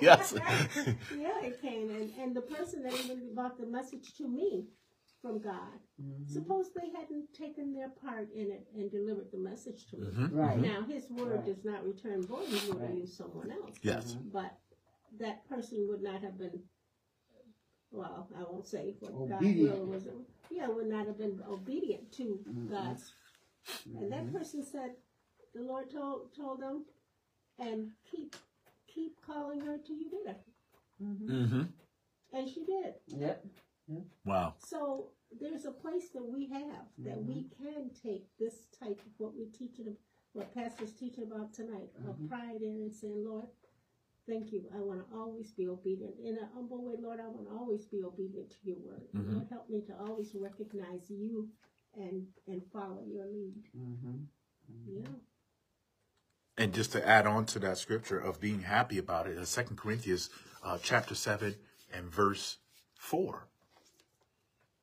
[0.03, 0.35] yes.
[0.37, 4.67] yeah, it came, and, and the person that even brought the message to me
[5.23, 6.25] from God, mm-hmm.
[6.27, 10.07] suppose they hadn't taken their part in it and delivered the message to me.
[10.09, 10.37] Mm-hmm.
[10.37, 10.59] Right.
[10.59, 10.91] Now, mm-hmm.
[10.93, 11.47] His word Right.
[11.47, 12.99] does not return void; He would have Right.
[12.99, 13.77] used someone else.
[13.83, 14.17] Yes.
[14.33, 14.53] But
[15.21, 16.63] that person would not have been.
[17.91, 19.71] Well, I won't say what Obedient.
[19.71, 20.09] God will was.
[20.51, 22.73] Yeah, would not have been obedient to mm-hmm.
[22.73, 23.13] God's.
[23.99, 24.37] And that mm-hmm.
[24.37, 24.93] person said,
[25.55, 26.85] the Lord told told them,
[27.59, 28.37] and keep
[28.87, 30.41] keep calling her till you get her.
[31.03, 31.31] Mm-hmm.
[31.31, 31.63] mm-hmm.
[32.33, 32.95] And she did.
[33.09, 33.45] Yep.
[34.25, 34.55] Wow.
[34.59, 39.33] So there's a place that we have that we can take this type of what
[39.35, 39.97] we're teaching,
[40.33, 43.47] what Pastor's teaching about tonight, of pride in and saying, Lord,
[44.29, 44.65] thank you.
[44.75, 46.15] I want to always be obedient.
[46.23, 49.09] In a humble way, Lord, I want to always be obedient to your word.
[49.15, 49.33] Mhm.
[49.35, 51.49] Lord, help me to always recognize you
[51.95, 53.65] and and follow your lead.
[53.77, 54.17] Mm-hmm.
[54.87, 55.09] Yeah.
[56.59, 59.77] And just to add on to that scripture of being happy about it, uh, Second
[59.77, 60.29] Corinthians
[60.63, 61.55] uh, chapter seven
[61.93, 62.59] and verse
[62.95, 63.47] 4.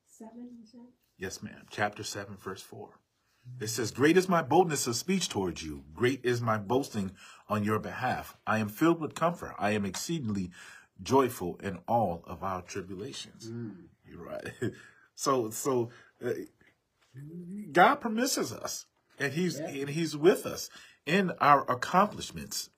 [0.08, 0.88] Seven, you said?
[1.18, 1.66] Yes, ma'am.
[1.70, 2.90] Chapter 7, verse 4.
[3.60, 5.84] It says, Great is my boldness of speech towards you.
[5.94, 7.12] Great is my boasting
[7.48, 8.38] on your behalf.
[8.46, 9.56] I am filled with comfort.
[9.58, 10.52] I am exceedingly
[11.02, 13.50] joyful in all of our tribulations.
[13.50, 13.76] Mm.
[14.08, 14.52] You're right.
[15.18, 15.92] So, so
[16.24, 16.32] uh,
[17.72, 18.86] God permisses us,
[19.18, 20.70] and He's and He's with us
[21.06, 22.70] in our accomplishments.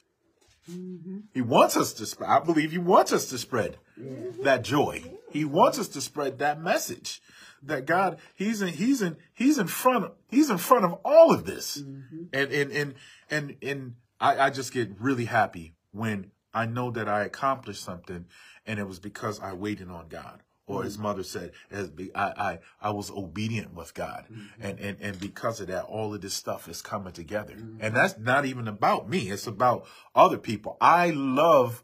[0.70, 1.20] Mm-hmm.
[1.34, 2.06] He wants us to.
[2.06, 4.44] sp- I believe He wants us to spread mm-hmm.
[4.44, 5.04] that joy.
[5.32, 7.22] He wants us to spread that message
[7.64, 11.34] that God He's in He's in He's in front of He's in front of all
[11.34, 12.24] of this, mm-hmm.
[12.34, 12.94] and and and
[13.30, 18.26] and and I, I just get really happy when I know that I accomplished something,
[18.66, 20.42] and it was because I waited on God.
[20.70, 21.04] Or his mm-hmm.
[21.04, 24.26] mother said, as be, I, I, I was obedient with God.
[24.30, 24.62] Mm-hmm.
[24.62, 27.54] And, and, and because of that, all of this stuff is coming together.
[27.80, 29.30] And that's not even about me.
[29.30, 30.76] It's about other people.
[30.82, 31.84] I love,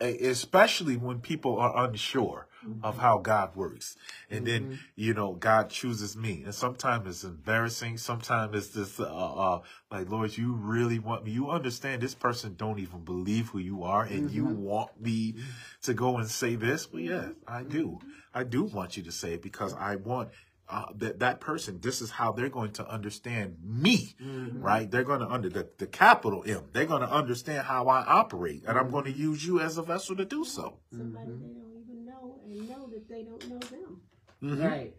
[0.00, 2.47] especially when people are unsure
[2.82, 3.96] of how God works.
[4.30, 6.42] And then, you know, God chooses me.
[6.44, 7.98] And sometimes it's embarrassing.
[7.98, 9.60] Sometimes it's just, uh, uh,
[9.90, 11.30] like, Lord, you really want me.
[11.32, 15.36] You understand this person don't even believe who you are and you want me
[15.82, 16.92] to go and say this?
[16.92, 17.98] Well, yeah, I do.
[18.34, 20.30] I do want you to say it because I want
[20.68, 21.80] uh, that that person.
[21.80, 24.14] This is how they're going to understand me,
[24.52, 24.90] right?
[24.90, 26.64] They're going to under the, the capital M.
[26.72, 29.82] They're going to understand how I operate, and I'm going to use you as a
[29.82, 30.78] vessel to do so.
[30.90, 34.00] Somebody they don't even know and know that they don't know them.
[34.42, 34.94] Right.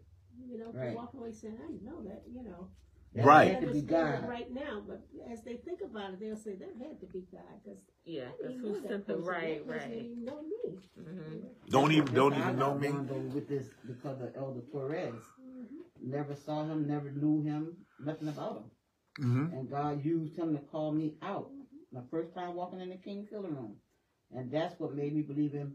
[0.47, 0.89] You know, Right.
[0.89, 2.69] to walk away saying, I know that, you know.
[3.13, 3.51] That Right.
[3.53, 4.27] Had to be was God.
[4.27, 7.41] right now, but as they think about it, they'll say, that had to be God,
[7.63, 9.27] because Yeah, I because didn't who that sent the person.
[9.29, 9.89] right, That right.
[9.89, 10.79] didn't even know me.
[10.95, 12.91] hmm Don't even don't even know me.
[13.33, 15.15] With this because of Elder Torres.
[15.41, 16.09] Mm-hmm.
[16.11, 18.71] Never saw him, never knew him, nothing about him.
[19.17, 21.49] hmm And God used him to call me out.
[21.91, 23.75] My first time walking in the King's Healing Room.
[24.31, 25.73] And that's what made me believe in,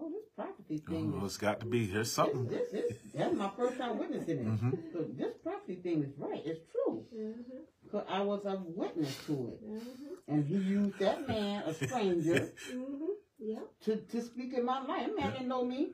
[0.00, 1.86] oh, this prophecy thing Oh, is it's got to be.
[1.86, 2.46] There's this, something.
[2.48, 4.46] this, this, that's my first time witnessing it.
[4.46, 4.92] Mhm.
[4.92, 6.42] So this prophecy thing is right.
[6.44, 7.04] It's true.
[7.14, 7.40] Mm-hmm.
[7.84, 9.64] Because I was a witness to it.
[9.64, 10.32] Mm-hmm.
[10.34, 13.04] And he used that man, a stranger, Mm-hmm.
[13.42, 13.58] Yeah.
[13.84, 15.06] to, to speak in my life.
[15.06, 15.92] That man didn't know me,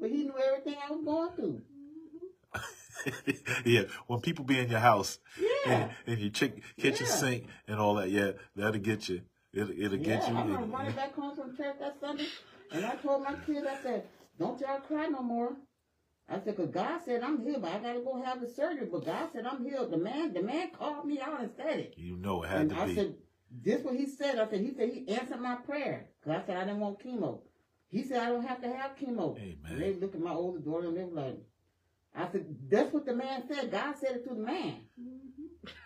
[0.00, 1.62] but he knew everything I was going through.
[3.64, 5.48] yeah, when people be in your house Yeah.
[5.72, 7.12] and, and your chick, kitchen Yeah.
[7.14, 9.22] sink and all that, yeah, that'll get you.
[9.54, 10.36] It'll, it'll Yeah, get you.
[10.36, 12.26] I remember running back home from church that Sunday,
[12.72, 14.04] and I told my kids, I said,
[14.38, 15.52] don't y'all cry no more.
[16.28, 18.86] I said, because God said I'm healed, but I got to go have the surgery.
[18.90, 19.90] But God said I'm healed.
[19.90, 21.94] The man, the man called me out and said it.
[21.96, 22.94] you know it had And to I be.
[22.94, 23.14] said,
[23.50, 24.38] this what he said.
[24.38, 26.06] I said, he said he answered my prayer.
[26.20, 27.40] Because I said I didn't want chemo.
[27.88, 29.36] He said I don't have to have chemo.
[29.36, 29.58] Amen.
[29.68, 31.38] And they look at my older daughter and they were like,
[32.14, 33.70] I said, that's what the man said.
[33.70, 34.76] God said it to the man.
[35.00, 35.21] Mm-hmm.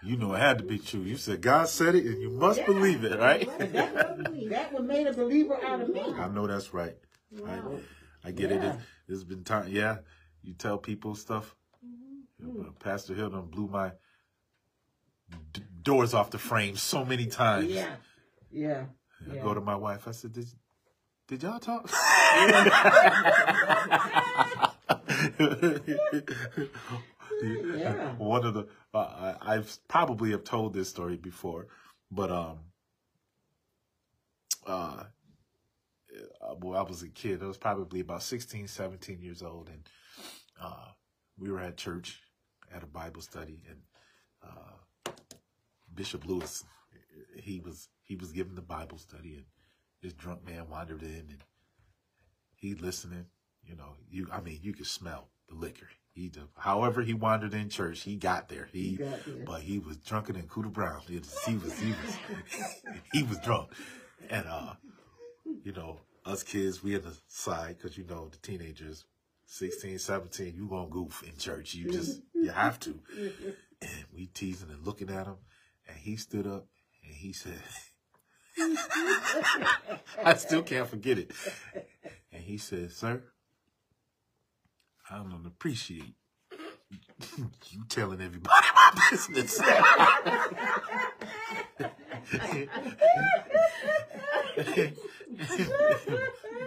[0.02, 1.00] You know it had to be true.
[1.00, 2.66] You said God said it, and you must Yeah.
[2.66, 3.46] believe it, right?
[3.58, 6.00] That, what made a believer out of me.
[6.00, 6.96] I know that's right.
[7.36, 7.80] I, Wow.
[8.24, 8.62] I get it.
[8.62, 8.68] Yeah.
[8.70, 9.68] It's- it's been time.
[9.68, 9.98] Yeah,
[10.42, 11.54] you tell people stuff.
[11.84, 12.60] Mm-hmm.
[12.62, 13.92] Uh, Pastor Hill done blew my
[15.52, 17.66] d- doors off the frame so many times.
[17.68, 17.94] Yeah.
[18.50, 18.86] Yeah.
[19.30, 20.08] I go to my wife.
[20.08, 20.46] I said, "Did
[21.28, 21.88] did y'all talk?"
[27.43, 28.14] Yeah.
[28.18, 31.66] One of the uh, I've probably have told this story before,
[32.11, 32.59] but um,
[34.66, 35.05] uh,
[36.41, 37.43] uh, well, I was a kid.
[37.43, 39.89] I was probably about 16, 17 years old, and
[40.61, 40.89] uh,
[41.39, 42.20] we were at church
[42.74, 43.80] at a Bible study, and
[44.45, 45.12] uh,
[45.95, 46.64] Bishop Lewis,
[47.37, 49.45] he was he was giving the Bible study, and
[50.03, 51.45] this drunk man wandered in, and
[52.55, 53.26] he listening.
[53.64, 55.89] You know, you I mean, you could smell the liquor.
[56.16, 58.68] He, did- however, he wandered in church, he got there.
[58.72, 59.44] He, He got there.
[59.44, 61.02] but he was drunker than Cooter Brown.
[61.06, 62.16] He was, he was, he was,
[63.12, 63.68] he was drunk,
[64.30, 64.72] and uh,
[65.62, 69.04] you know, us kids, we in the side because you know the teenagers,
[69.44, 71.74] 16, 17, you gonna goof in church.
[71.74, 72.98] You just, you have to.
[73.82, 75.36] And we teasing and looking at him,
[75.86, 76.66] and he stood up
[77.04, 77.60] and he said,
[80.24, 81.30] I still can't forget it.
[82.32, 83.22] And he said, Sir,
[85.09, 86.14] I don't appreciate
[87.70, 89.61] you telling everybody my business.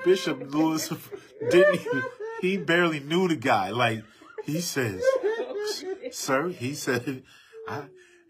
[0.06, 0.90] Bishop Lewis
[1.50, 2.04] didn't even,
[2.42, 3.72] he barely knew the guy.
[3.72, 4.04] Like
[4.46, 5.04] he says,
[6.12, 7.24] sir, he said,
[7.68, 7.84] I,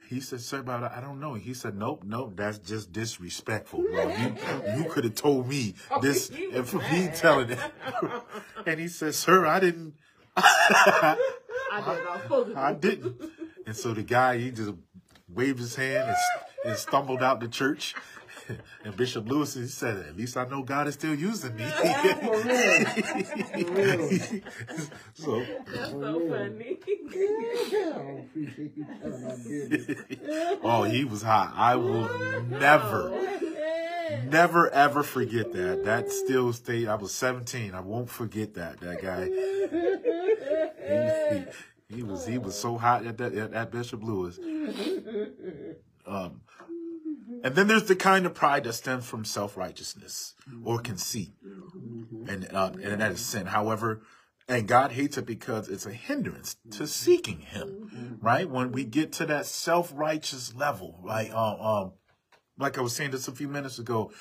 [0.10, 1.36] he said, sir, but I don't know.
[1.36, 4.10] He said, nope, nope, that's just disrespectful, bro.
[4.10, 4.36] You,
[4.76, 7.60] you could have told me oh, this and for me telling it.
[8.66, 9.93] And he said, sir, I didn't,
[10.36, 11.16] I
[12.28, 12.57] don't.
[12.57, 13.22] I didn't.
[13.66, 14.74] And so the guy, he just
[15.28, 16.18] waved his hand and,
[16.66, 17.95] and stumbled out the church.
[18.84, 22.41] and Bishop Lewis, he said, "At least I know God is still using me." For
[22.41, 22.86] real.
[22.86, 24.10] For real.
[25.14, 26.80] so, That's so funny.
[26.80, 26.95] I
[28.20, 30.60] appreciate you telling my business.
[30.64, 31.54] oh, he was hot.
[31.56, 32.10] I will
[32.47, 33.12] never,
[34.26, 35.86] never ever forget that.
[35.86, 36.88] That still stayed.
[36.88, 37.74] I was 17.
[37.74, 38.80] I won't forget that.
[38.80, 39.26] That guy.
[40.89, 41.45] He,
[41.89, 44.39] he, he was he was so hot at that at, at Bishop Lewis.
[46.06, 46.41] Um,
[47.30, 47.45] Mm-hmm.
[47.45, 50.84] and then there's the kind of pride that stems from self righteousness or mm-hmm.
[50.84, 52.27] conceit, mm-hmm.
[52.30, 53.45] and uh, and that is sin.
[53.45, 54.01] However,
[54.47, 58.17] and God hates it because it's a hindrance to seeking Him.
[58.21, 58.49] Right?
[58.49, 61.30] When we get to that self righteous level, right?
[61.30, 61.91] Um, uh, um,
[62.57, 64.11] like I was saying just a few minutes ago,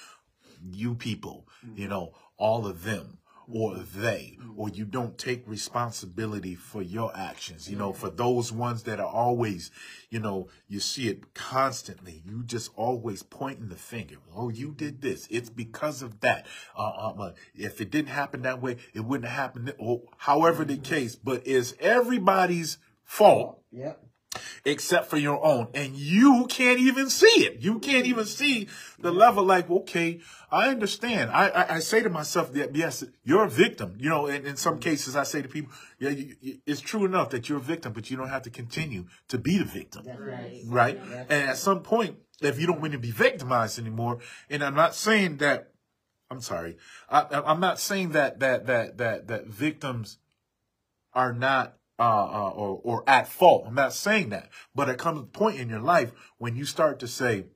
[0.70, 3.17] you people, you know, all of them
[3.52, 8.82] or they, or you don't take responsibility for your actions, you know, for those ones
[8.82, 9.70] that are always,
[10.10, 12.22] you know, you see it constantly.
[12.26, 14.16] You just always pointing the finger.
[14.34, 15.26] Oh, you did this.
[15.30, 16.46] It's because of that.
[16.76, 19.72] Uh, um, uh, if it didn't happen that way, it wouldn't happen.
[19.78, 24.02] Or however the case, but it's everybody's fault Yep.
[24.64, 25.68] Except for your own.
[25.74, 27.60] And you can't even see it.
[27.60, 28.68] You can't even see
[28.98, 30.20] the level like, okay,
[30.50, 31.30] I understand.
[31.30, 33.96] I, I, I say to myself that, yes, you're a victim.
[33.98, 34.82] You know, and in some mm-hmm.
[34.82, 37.92] cases I say to people, yeah, you, you- it's true enough that you're a victim,
[37.92, 40.04] but you don't have to continue to be the victim.
[40.04, 40.62] That's right.
[40.66, 40.98] Right?
[41.28, 44.18] And at some point, if you don't want to be victimized anymore,
[44.48, 45.72] and I'm not saying that,
[46.30, 46.76] I'm sorry,
[47.08, 50.18] I, I- I'm not saying that, that, that, that, that victims
[51.14, 53.64] are not uh, uh, or or at fault.
[53.66, 57.00] I'm not saying that, but it comes a point in your life when you start
[57.00, 57.46] to say,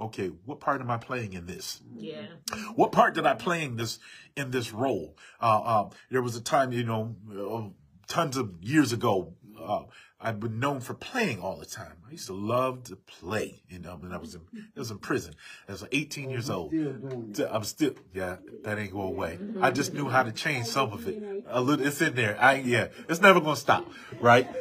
[0.00, 1.80] "Okay, what part am I playing in this?
[1.96, 2.26] Yeah.
[2.74, 3.98] What part did I play in this
[4.36, 7.68] in this role?" Uh, uh, there was a time, you know, uh,
[8.06, 9.34] tons of years ago.
[9.60, 9.84] Uh,
[10.24, 11.92] I've been known for playing all the time.
[12.08, 14.40] I used to love to play, you know, when I was in,
[14.74, 15.34] I was in prison.
[15.68, 16.72] I was 18 years old.
[16.72, 17.34] It.
[17.34, 19.38] Still- I'm still, yeah, that ain't go away.
[19.60, 21.22] I just knew how to change some of it.
[21.46, 22.38] A little, it's in there.
[22.40, 23.86] I, yeah, it's never gonna stop,
[24.20, 24.48] right?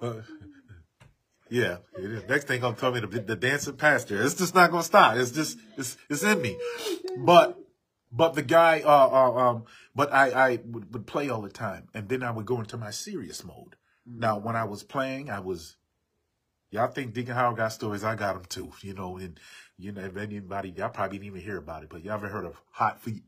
[0.00, 0.22] Uh,
[1.50, 2.28] yeah, it is.
[2.28, 4.22] next thing I'm telling me the, the dancing pastor.
[4.22, 5.16] It's just not gonna stop.
[5.16, 6.56] It's just, it's, it's in me.
[7.16, 7.58] But,
[8.12, 9.64] but the guy, uh, uh um,
[9.96, 12.76] but I, I would, would play all the time, and then I would go into
[12.76, 13.74] my serious mode.
[14.10, 15.76] Now, when I was playing, I was
[16.70, 18.04] Y'all think Deacon Howard got stories?
[18.04, 18.72] I got them too.
[18.82, 19.40] You know, and
[19.78, 22.44] you know, if anybody, y'all probably didn't even hear about it, but y'all ever heard
[22.44, 23.22] of hot feet?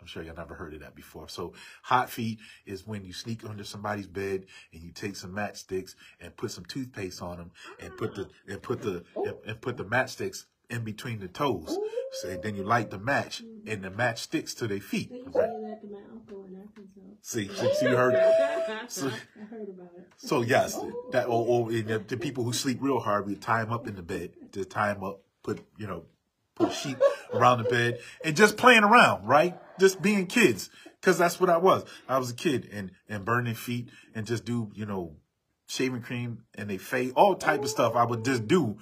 [0.00, 1.28] I'm sure y'all never heard of that before.
[1.28, 5.94] So hot feet is when you sneak under somebody's bed and you take some matchsticks
[6.20, 9.76] and put some toothpaste on them and put the and put the and, and put
[9.78, 11.78] the matchsticks in between the toes.
[12.20, 15.10] So then you light the match and the match sticks to their feet.
[15.10, 15.48] They used to Right?
[15.50, 17.13] do that to my uncle in Arkansas.
[17.26, 17.44] See,
[17.82, 18.14] you heard.
[18.88, 19.06] So,
[19.40, 20.12] I heard about it.
[20.18, 20.78] so yes,
[21.10, 23.88] that or, or you know, the people who sleep real hard, we tie them up
[23.88, 26.04] in the bed, just tie them up, put you know,
[26.54, 26.98] put a sheet
[27.32, 29.56] around the bed, and just playing around, right?
[29.80, 30.68] Just being kids,
[31.00, 31.86] because that's what I was.
[32.06, 35.16] I was a kid, and and burning feet, and just do you know,
[35.66, 37.96] shaving cream, and they fade, all type of stuff.
[37.96, 38.76] I would just do,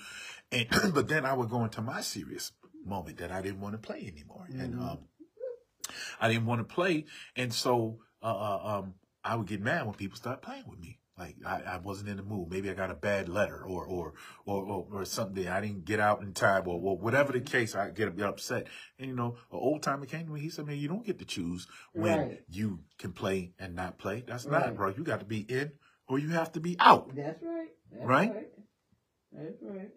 [0.50, 2.50] and but then I would go into my serious
[2.84, 4.98] moment that I didn't want to play anymore, and um,
[6.20, 7.04] I didn't want to play,
[7.36, 8.94] and so uh, uh, um,
[9.24, 10.98] I would get mad when people start playing with me.
[11.18, 12.50] Like I, I wasn't in the mood.
[12.50, 14.14] Maybe I got a bad letter or or
[14.46, 15.46] or or, or something.
[15.46, 17.74] I didn't get out in time or, or whatever the case.
[17.74, 18.66] I get a bit upset.
[18.98, 20.40] And you know, an old timer came to me.
[20.40, 22.40] He said, "Man, you don't get to choose when Right.
[22.48, 24.24] you can play and not play.
[24.26, 24.64] That's Right.
[24.66, 24.88] not, bro.
[24.88, 25.72] You got to be in
[26.08, 27.68] or you have to be out." That's right.
[27.92, 28.32] That's Right?
[29.32, 29.90] That's right.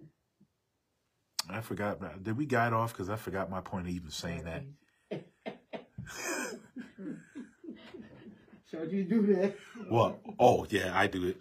[1.49, 2.23] I forgot.
[2.23, 2.91] Did we guide off?
[2.91, 4.63] Because I forgot my point of even saying that.
[8.71, 9.55] So you do that.
[9.89, 10.19] What?
[10.39, 11.37] Oh yeah, I do it.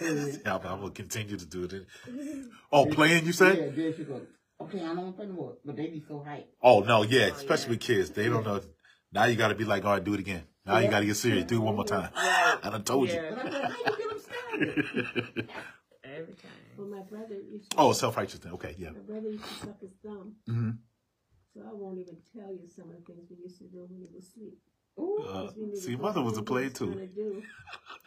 [0.44, 1.86] yeah, I will continue to do it.
[2.72, 3.26] Oh, playing?
[3.26, 3.58] You said?
[3.58, 4.22] Yeah, then she goes,
[4.60, 5.56] okay, I don't want to play no more.
[5.64, 6.48] But they be so hype.
[6.62, 8.10] Oh no, yeah, especially with kids.
[8.10, 8.60] They don't know.
[9.12, 10.42] Now you got to be like, all right, do it again.
[10.66, 11.44] Now you got to get serious.
[11.44, 12.10] Do it one more time.
[12.64, 13.34] And I done told But Yeah.
[13.36, 15.36] I said, how you get them started?
[15.36, 15.42] you.
[16.04, 16.50] Every time.
[16.78, 17.76] Well, my brother used to.
[17.78, 18.54] oh, self righteousness.
[18.54, 18.90] Okay, yeah.
[18.90, 20.70] My brother used to suck his thumb, hmm
[21.52, 23.90] so I won't even tell you some of the things we used to do when
[23.90, 24.58] he was asleep.
[24.98, 27.00] Ooh, Uh, 'Cause we knew see, what mother was a gonna too.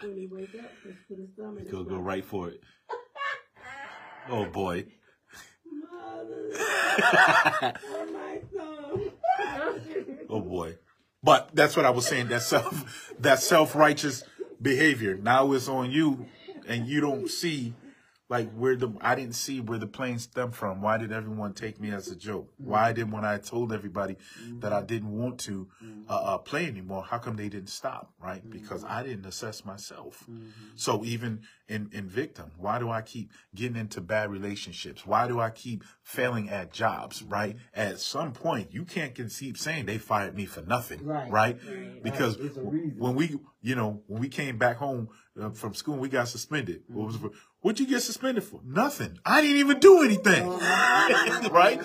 [0.02, 2.62] when he wake up, just put his thumb in his Go go right for it.
[4.30, 4.86] Oh boy.
[10.30, 10.76] Oh oh boy.
[11.24, 12.28] But that's what I was saying.
[12.28, 14.24] That self, that self righteous
[14.62, 15.16] behavior.
[15.16, 16.26] Now it's on you,
[16.68, 17.74] and you don't see
[18.30, 20.82] like where the I didn't see where the plane stemmed from.
[20.82, 22.52] Why did everyone take me as a joke?
[22.54, 22.70] Mm-hmm.
[22.72, 24.60] Why didn't when I told everybody mm-hmm.
[24.60, 26.02] that I didn't want to mm-hmm.
[26.10, 27.04] uh, uh, play anymore?
[27.04, 28.14] How come they didn't stop?
[28.22, 28.48] Right?
[28.50, 30.26] Because I didn't assess myself.
[30.76, 35.06] So even in in victim, why do I keep getting into bad relationships?
[35.06, 37.24] Why do I keep failing at jobs?
[37.24, 37.56] Right?
[37.74, 41.06] At some point, you can't keep saying they fired me for nothing.
[41.06, 41.32] Right.
[41.32, 41.58] Right?
[41.66, 42.04] Right.
[42.04, 42.48] Because Right.
[42.48, 42.98] It's a reason.
[42.98, 45.10] when we, you know, when we came back home
[45.40, 46.84] uh, from school, we got suspended.
[47.62, 47.88] What was it for?
[47.88, 48.62] What'd you get suspended for?
[48.66, 49.20] Nothing.
[49.26, 50.48] I didn't even do anything.
[51.52, 51.82] right?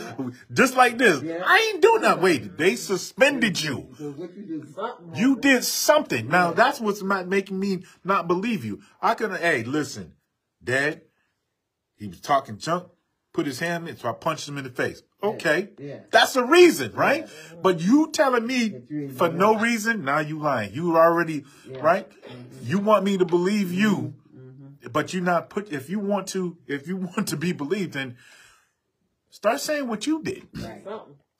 [0.52, 1.22] Just like this.
[1.22, 1.42] Yeah.
[1.44, 2.20] I ain't doing that.
[2.20, 3.88] Wait, they suspended you.
[3.98, 4.12] You
[4.46, 6.28] did, Something You did something.
[6.28, 8.80] Now that's what's not making me not believe you.
[9.00, 10.14] I could hey, listen,
[10.62, 11.02] Dad,
[11.96, 12.88] he was talking junk,
[13.32, 15.02] put his hand in, so I punched him in the face.
[15.22, 15.70] Okay.
[15.78, 16.00] Yeah.
[16.10, 17.28] That's a reason, right?
[17.62, 20.74] But you telling me for no reason, now you lying.
[20.74, 21.78] You already, Yeah.
[21.80, 22.08] right?
[22.64, 24.18] You want me to believe you, Mm-hmm.
[24.90, 28.16] But you're not put, if you want to, if you want to be believed, then
[29.30, 30.84] start saying what you did right.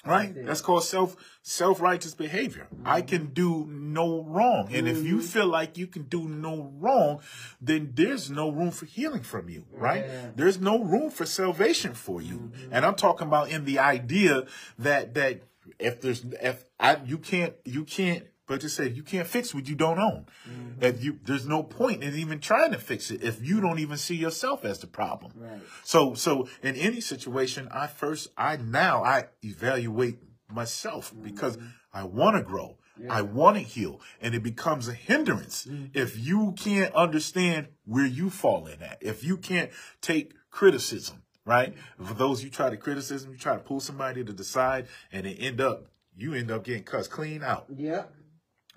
[0.05, 0.36] right?
[0.36, 0.47] it.
[0.47, 2.69] That's called self self righteous behavior.
[2.85, 3.09] I mm-hmm.
[3.09, 5.27] can do no wrong, and if you mm-hmm.
[5.27, 7.20] feel like you can do no wrong,
[7.60, 10.05] then there's no room for healing from you, right?
[10.06, 10.31] Yeah.
[10.35, 12.73] There's no room for salvation for you, mm-hmm.
[12.73, 14.47] and I'm talking about in the idea
[14.78, 15.43] that that
[15.78, 18.24] if there's if I you can't you can't.
[18.53, 20.27] But just say you can't fix what you don't own.
[20.47, 20.85] Mm-hmm.
[20.85, 23.97] If you, there's no point in even trying to fix it if you don't even
[23.97, 25.33] see yourself as the problem.
[25.35, 25.62] Right.
[25.85, 30.19] So, so in any situation, I first, I now, I evaluate
[30.51, 31.23] myself mm-hmm.
[31.23, 31.57] because
[31.95, 32.77] I want to grow.
[33.09, 35.87] I want to heal and it becomes a hindrance mm-hmm.
[35.95, 38.99] if you can't understand where you fall in at.
[39.01, 39.70] If you can't
[40.03, 41.74] take criticism, right?
[42.05, 45.24] For those you try to criticism, you try to pull somebody to the side and
[45.24, 45.87] they end up,
[46.19, 48.12] you end up getting cussed clean out Yep.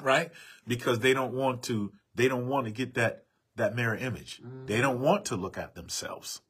[0.01, 0.31] Right?
[0.67, 4.41] Because they don't want to they don't want to get that that mirror image.
[4.65, 6.41] They don't want to look at themselves.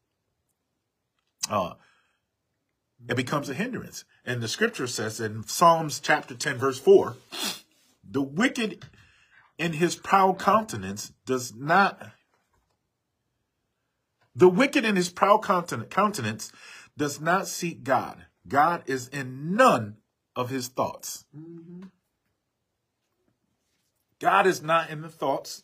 [1.50, 1.74] Uh
[3.08, 4.06] it becomes a hindrance.
[4.26, 7.18] And the scripture says in Psalms chapter 10 verse 4,
[8.10, 8.86] the wicked
[9.58, 12.12] in his proud countenance does not
[14.36, 16.52] the wicked in his proud countenance
[16.98, 18.26] does not seek God.
[18.48, 19.98] God is in none
[20.36, 21.26] of his thoughts.
[24.20, 25.64] God is not in the thoughts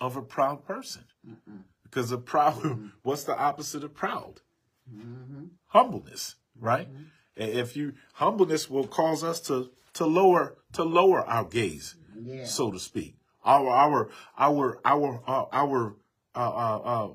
[0.00, 1.04] of a proud person.
[1.82, 4.40] Because a proud, what's the opposite of proud?
[5.68, 6.88] Humbleness, right?
[7.36, 12.44] If you humbleness will cause us to to lower to lower our gaze, Yeah.
[12.44, 13.16] so to speak.
[13.44, 15.96] Our our our our uh, our
[16.34, 17.08] uh, uh, uh,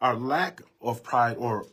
[0.00, 1.66] our lack of pride or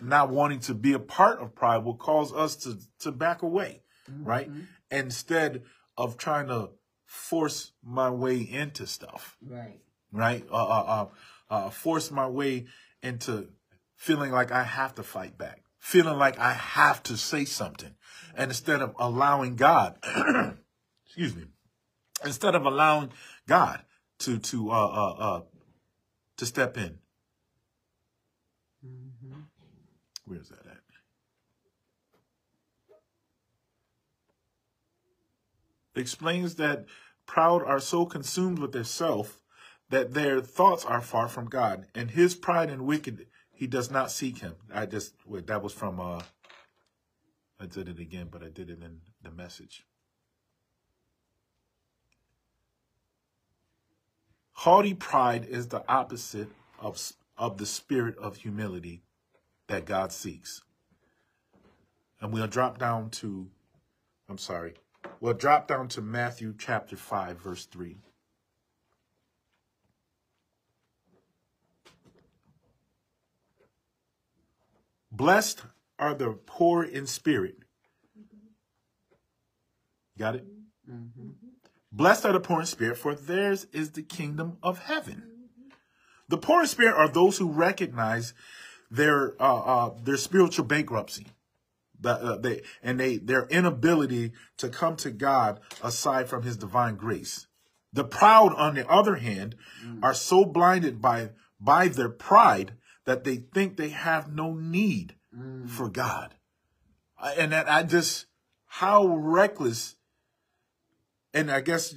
[0.00, 3.82] not wanting to be a part of pride will cause us to to back away,
[4.08, 4.50] right?
[4.90, 5.62] Instead
[5.96, 6.70] of trying to
[7.06, 9.80] force my way into stuff Right.
[10.12, 10.44] right?
[10.50, 10.84] Uh, uh,
[11.50, 12.66] uh, uh, force my way
[13.02, 13.48] into
[13.94, 17.94] feeling like I have to fight back, feeling like I have to say something.
[18.34, 19.98] And instead of allowing God,
[21.06, 21.44] excuse me,
[22.24, 23.10] instead of allowing
[23.46, 23.82] God
[24.20, 25.40] to, to, uh, uh, uh,
[26.36, 26.98] to step in.
[30.26, 30.85] Where's that at?
[35.96, 36.84] Explains that
[37.26, 39.40] proud are so consumed with their self
[39.88, 44.10] that their thoughts are far from God, and his pride and wicked he does not
[44.10, 44.54] seek him.
[44.72, 46.22] I just wait, that was from uh
[47.58, 49.86] I did it again, but I did it in the message.
[54.52, 56.48] Haughty pride is the opposite
[56.78, 57.00] of
[57.38, 59.02] of the spirit of humility
[59.68, 60.62] that God seeks.
[62.20, 63.48] And we'll drop down to
[64.28, 64.74] I'm sorry.
[65.20, 67.96] We'll drop down to Matthew chapter 5 verse 3.
[75.10, 75.62] Blessed
[75.98, 77.56] are the poor in spirit.
[80.18, 80.44] Got it?
[81.90, 85.22] Blessed are the poor in spirit, for theirs is the kingdom of heaven.
[86.28, 88.34] The poor in spirit are those who recognize
[88.90, 91.26] their uh, uh, their spiritual bankruptcy,
[92.00, 96.96] the, uh, they, and they their inability to come to God aside from His divine
[96.96, 97.46] grace.
[97.92, 99.56] The proud, on the other hand,
[100.02, 102.74] are so blinded by by their pride
[103.04, 105.14] that they think they have no need
[105.66, 106.34] for God,
[107.18, 108.26] I- and that I just
[108.66, 109.94] how reckless.
[111.32, 111.94] And I guess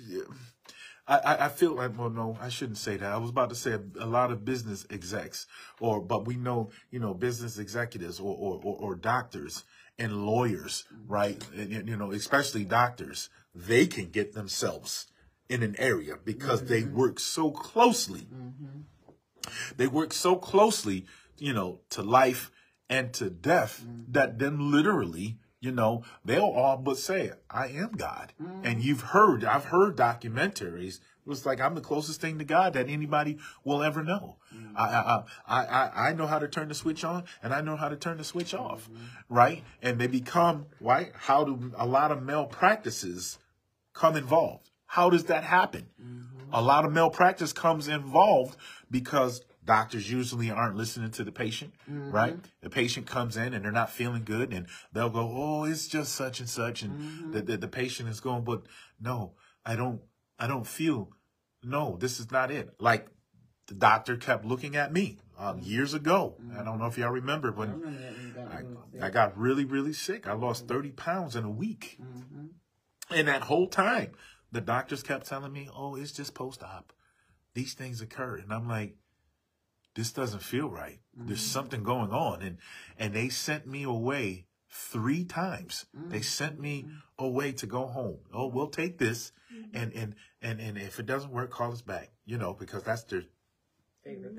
[1.09, 3.71] I, I, feel like well no I shouldn't say that I was about to say
[3.71, 5.47] a, a lot of business execs
[5.79, 9.63] or but we know you know business executives or or, or, or doctors
[9.99, 11.43] and lawyers right?
[11.55, 15.07] And, you know especially doctors they can get themselves
[15.49, 16.95] in an area because they mm-hmm.
[16.95, 18.27] work so closely.
[18.31, 18.81] Mm-hmm.
[19.77, 21.07] They work so closely
[21.39, 22.51] you know, to life
[22.89, 24.11] and to death, mm-hmm.
[24.11, 28.33] that then literally, you know, they'll all but say, I am God.
[28.63, 30.99] And you've heard, I've heard documentaries.
[31.29, 34.37] It was like, I'm the closest thing to God that anybody will ever know.
[34.51, 34.75] Mm-hmm.
[34.75, 37.75] I, I, I, I, I know how to turn the switch on and I know
[37.75, 38.63] how to turn the switch mm-hmm.
[38.63, 38.89] off.
[39.29, 39.63] Right.
[39.83, 41.11] And they become, right.
[41.13, 43.37] How do a lot of malpractices
[43.93, 44.71] come involved?
[44.87, 45.85] How does that happen?
[46.01, 46.51] Mm-hmm.
[46.51, 48.57] A lot of malpractice comes involved
[48.89, 52.35] because doctors usually aren't listening to the patient, right?
[52.61, 56.15] The patient comes in and they're not feeling good and they'll go, Oh, it's just
[56.15, 56.81] such and such.
[56.81, 58.63] And the, the, the patient is going, but
[58.99, 59.33] no,
[59.63, 60.01] I don't,
[60.39, 61.11] I don't feel,
[61.63, 62.75] no, this is not it.
[62.79, 63.07] Like
[63.67, 66.35] the doctor kept looking at me um, years ago.
[66.41, 66.59] Mm-hmm.
[66.59, 69.07] I don't know if y'all remember when remember that when you got I.
[69.07, 70.27] I got really, really sick.
[70.27, 70.75] I lost mm-hmm.
[70.75, 71.99] 30 pounds in a week.
[73.11, 74.11] And that whole time,
[74.51, 76.93] the doctors kept telling me, oh, it's just post op.
[77.55, 78.37] These things occur.
[78.37, 78.95] And I'm like,
[79.95, 80.99] this doesn't feel right.
[81.15, 82.41] There's something going on.
[82.41, 82.57] And,
[82.97, 85.85] and they sent me away three times.
[85.93, 86.85] They sent me
[87.17, 88.19] away to go home.
[88.33, 89.31] Oh, we'll take this.
[89.73, 93.03] And, and, and, and if it doesn't work, call us back, you know, because that's
[93.03, 93.23] their,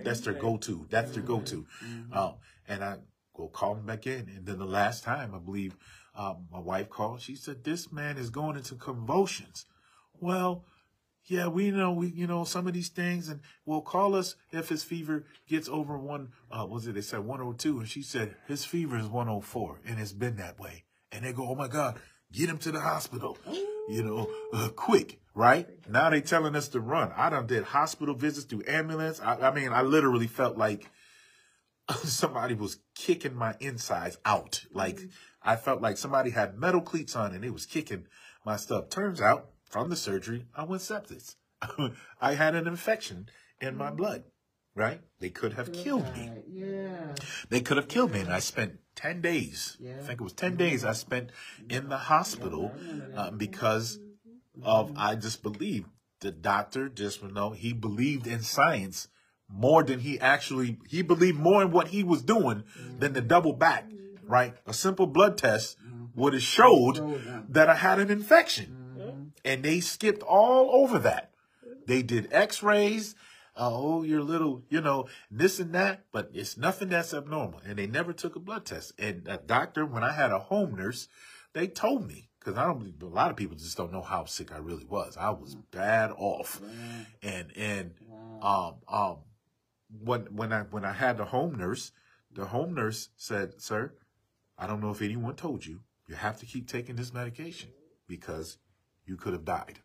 [0.04, 0.86] that's their go-to.
[0.90, 1.66] That's their go-to.
[2.12, 2.34] Um,
[2.68, 2.96] and I
[3.34, 4.28] go call them back in.
[4.34, 5.76] And then the last time, I believe,
[6.14, 7.20] um, my wife called.
[7.20, 9.66] She said, "This man is going into convulsions."
[10.20, 10.64] Well,
[11.26, 14.68] yeah, we know we you know some of these things, and will call us if
[14.68, 16.30] his fever gets over one.
[16.50, 16.94] Uh, what was it?
[16.94, 20.00] They said one hundred two, and she said his fever is one hundred four, and
[20.00, 20.84] it's been that way.
[21.12, 21.98] And they go, "Oh my God,
[22.32, 23.38] get him to the hospital."
[23.88, 25.68] You know, uh, quick, right?
[25.88, 27.12] Now they telling us to run.
[27.16, 29.20] I done did hospital visits through ambulance.
[29.20, 30.90] I, I mean, I literally felt like
[32.04, 34.64] somebody was kicking my insides out.
[34.72, 35.00] Like
[35.42, 38.06] I felt like somebody had metal cleats on and it was kicking
[38.44, 38.90] my stuff.
[38.90, 41.36] Turns out from the surgery, I went sepsis.
[42.20, 43.28] I had an infection
[43.60, 44.24] in my blood,
[44.74, 45.00] right?
[45.20, 46.30] They could have killed me.
[46.48, 47.14] Yeah.
[47.48, 48.20] They could have killed me.
[48.20, 51.30] And I spent 10 days, I think it was 10 days I spent
[51.68, 52.72] in the hospital
[53.16, 53.98] uh, because
[54.62, 55.88] of, I just believed
[56.20, 59.08] the doctor just, you know, he believed in science
[59.48, 62.62] more than he actually, he believed more in what he was doing
[62.98, 63.90] than the double back,
[64.26, 64.54] right?
[64.66, 65.76] A simple blood test
[66.14, 69.32] would have showed that I had an infection.
[69.44, 71.30] And they skipped all over that.
[71.86, 73.14] They did x-rays.
[73.56, 77.60] Uh, oh, you're little, you know, this and that, but it's nothing that's abnormal.
[77.66, 78.92] And they never took a blood test.
[78.98, 81.08] And a doctor, when I had a home nurse,
[81.52, 84.52] they told me, because I don't a lot of people just don't know how sick
[84.52, 85.16] I really was.
[85.16, 86.60] I was bad off.
[87.22, 87.92] And and
[88.40, 89.16] um um
[90.02, 91.92] when when I when I had the home nurse,
[92.32, 93.92] the home nurse said, Sir,
[94.56, 97.70] I don't know if anyone told you, you have to keep taking this medication
[98.06, 98.58] because
[99.06, 99.80] you could have died.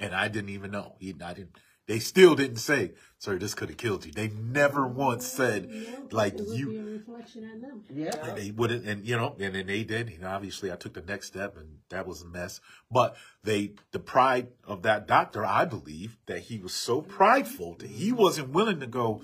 [0.00, 0.96] And I didn't even know.
[0.98, 1.56] He, I didn't.
[1.88, 6.08] They still didn't say, "Sir, this could have killed you." They never once said, No,
[6.12, 6.68] like it would you.
[6.70, 7.84] be a reflection on them.
[7.92, 8.14] Yeah.
[8.24, 10.08] And they wouldn't, and you know, and then they did.
[10.10, 12.60] You know, obviously, I took the next step, and that was a mess.
[12.90, 17.90] But they, the pride of that doctor, I believe that he was so prideful that
[17.90, 19.22] he wasn't willing to go.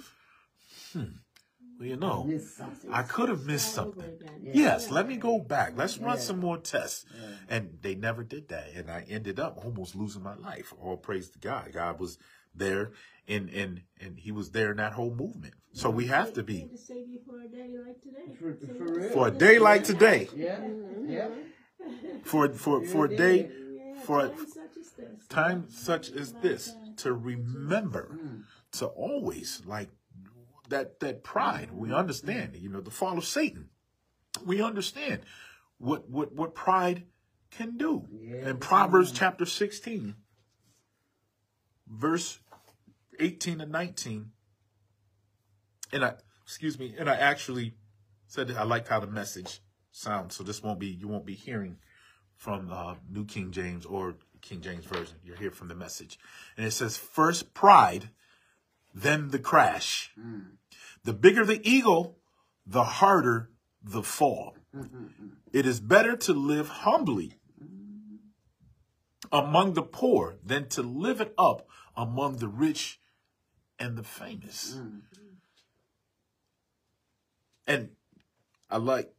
[0.93, 1.05] Hmm.
[1.79, 2.29] Well, you know,
[2.91, 4.21] I could have missed All over something.
[4.21, 4.51] again.
[4.53, 5.75] Yes, let me go back.
[5.77, 6.23] Let's run Yeah.
[6.23, 7.05] some more tests.
[7.49, 8.71] And they never did that.
[8.75, 10.75] And I ended up almost losing my life.
[10.81, 11.71] All praise to God.
[11.73, 12.19] God was
[12.59, 12.93] there
[13.27, 15.55] and and and he was there in that whole movement.
[15.73, 18.35] So we have to be to save you for a day like today.
[18.39, 19.11] For- for real.
[19.13, 20.29] for a day like today.
[20.35, 20.61] Yeah.
[21.07, 21.29] Yeah.
[21.29, 22.19] Mm-hmm.
[22.25, 23.51] For for for a day
[24.05, 25.27] for a time such as this.
[25.29, 28.19] time such as this uh, to remember
[28.73, 29.91] to always like
[30.69, 33.71] that that pride we understand you know the fall of satan
[34.45, 35.21] we understand
[35.79, 37.05] what what what pride
[37.51, 38.51] can do Yeah.
[38.51, 40.15] in proverbs chapter 16
[41.87, 42.41] verse
[43.19, 44.31] 18 and 19
[45.93, 47.75] and i excuse me and i actually
[48.27, 51.79] said i liked how the message sounds so this won't be you won't be hearing
[52.39, 55.17] from uh, New King James or King James Version.
[55.23, 56.19] You'll hear from the message.
[56.57, 58.11] And it says, First pride,
[58.95, 60.13] then the crash.
[61.05, 62.19] The bigger the eagle,
[62.67, 63.51] the harder
[63.83, 64.57] the fall.
[65.53, 67.35] It is better to live humbly
[69.33, 71.67] among the poor than to live it up
[71.97, 73.01] among the rich
[73.79, 74.77] and the famous.
[74.77, 74.99] Mm-hmm.
[77.67, 77.91] And
[78.71, 79.13] I like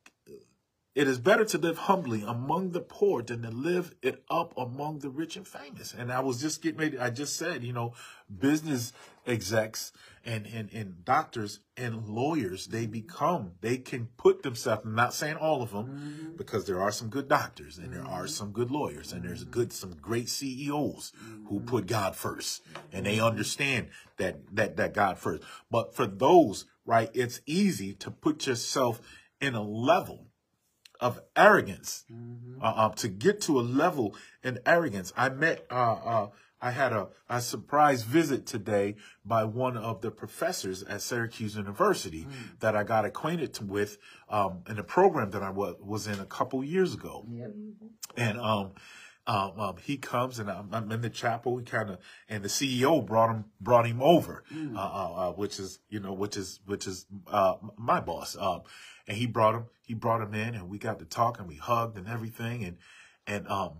[0.95, 4.99] it is better to live humbly among the poor than to live it up among
[4.99, 5.93] the rich and famous.
[5.93, 7.93] And I was just getting ready, I just said, you know,
[8.39, 8.91] business
[9.25, 9.91] execs
[10.25, 15.37] and, and, and doctors and lawyers, they become, they can put themselves, I'm not saying
[15.37, 16.37] all of them, mm-hmm.
[16.37, 18.27] because there are some good doctors and there are mm-hmm.
[18.27, 21.13] some good lawyers and there's good, some great CEOs
[21.47, 21.65] who mm-hmm.
[21.65, 25.43] put God first and they understand that, that, that God first.
[25.69, 27.11] But for those right?
[27.13, 28.99] It's easy to put yourself
[29.39, 30.25] in a level
[30.99, 32.05] of arrogance,
[32.61, 35.13] uh, uh, to get to a level in arrogance.
[35.15, 36.27] I met, uh, uh,
[36.61, 42.27] I had a, a surprise visit today by one of the professors at Syracuse University
[42.59, 43.97] that I got acquainted with
[44.29, 47.51] um, in a program that I was in a couple years ago Yep.
[48.17, 48.71] and um,
[49.27, 51.57] um, um, he comes and I'm, I'm in the chapel.
[51.59, 55.59] He kind of and the CEO brought him brought him over, uh, uh, uh, which
[55.59, 58.35] is you know which is which is uh, my boss.
[59.09, 61.55] And he brought him he brought him in and we got to talk and we
[61.55, 62.77] hugged and everything and
[63.27, 63.79] and um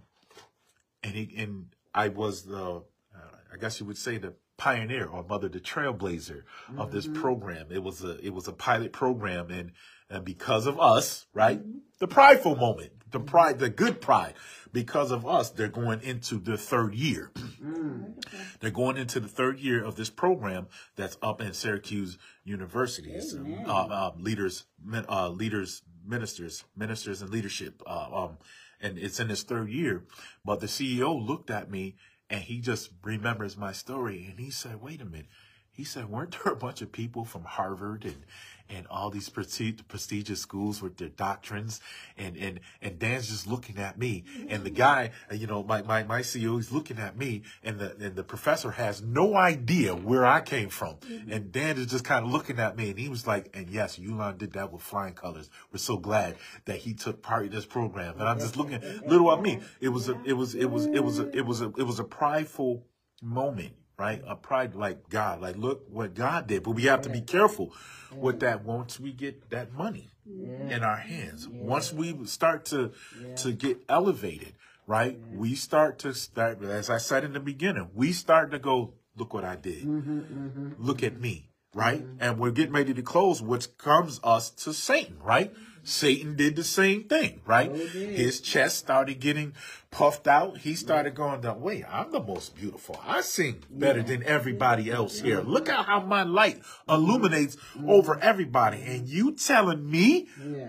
[1.04, 2.84] and he and I was the
[3.16, 6.44] uh, I guess you would say the pioneer or mother the trailblazer
[6.78, 7.68] of this program.
[7.72, 9.72] It was a it was a pilot program and
[10.10, 11.62] and because of us, right?
[12.00, 14.34] The prideful moment, the pride, the good pride.
[14.72, 17.32] Because of us, they're going into the third year.
[18.60, 23.16] They're going into the third year of this program that's up in Syracuse University.
[23.16, 24.66] Um, uh, uh, leaders,
[25.10, 27.82] uh, leaders, ministers, ministers, and leadership.
[27.88, 28.38] Uh, um,
[28.82, 30.04] and it's in its third year.
[30.46, 31.96] But the CEO looked at me
[32.30, 35.28] and he just remembers my story and he said, "Wait a minute."
[35.72, 38.26] He said, "Weren't there a bunch of people from Harvard and
[38.70, 41.80] and all these prestigious schools with their doctrines?"
[42.18, 45.82] And and and Dan's just looking at me, and the guy, uh, you know, my
[45.82, 49.96] my my CEO is looking at me, and the and the professor has no idea
[49.96, 50.98] where I came from,
[51.30, 53.98] and Dan is just kind of looking at me, and he was like, "And yes,
[53.98, 55.50] Yulon did that with flying colors.
[55.72, 56.36] We're so glad
[56.66, 59.60] that he took part in this program." And I'm just looking, little at me.
[59.80, 62.00] It was a, it was, it was, it was a, it was a, it was
[62.00, 62.84] a prideful
[63.22, 64.22] moment, right?
[64.26, 66.64] A pride like God, like look what God did.
[66.64, 67.74] But we have to be careful
[68.16, 71.48] with that once we get that money in our hands.
[71.48, 72.92] Once we start to
[73.38, 74.54] to get elevated,
[74.88, 75.20] right?
[75.32, 79.34] We start to start, as I said in the beginning, we start to go, look
[79.34, 79.84] what I did.
[79.84, 80.70] Mm-hmm, mm-hmm.
[80.80, 82.02] Look at me, right?
[82.04, 82.24] Mm-hmm.
[82.24, 85.54] And we're getting ready to close, which comes us to Satan, right?
[85.90, 87.74] Satan did the same thing, right?
[87.76, 89.54] His chest started getting
[89.92, 90.60] puffed out.
[90.60, 93.00] He started going down, wait, I'm the most beautiful.
[93.06, 95.42] I sing better than everybody else here.
[95.42, 97.58] Look at how my light illuminates
[97.88, 98.82] over everybody.
[98.84, 100.28] And you telling me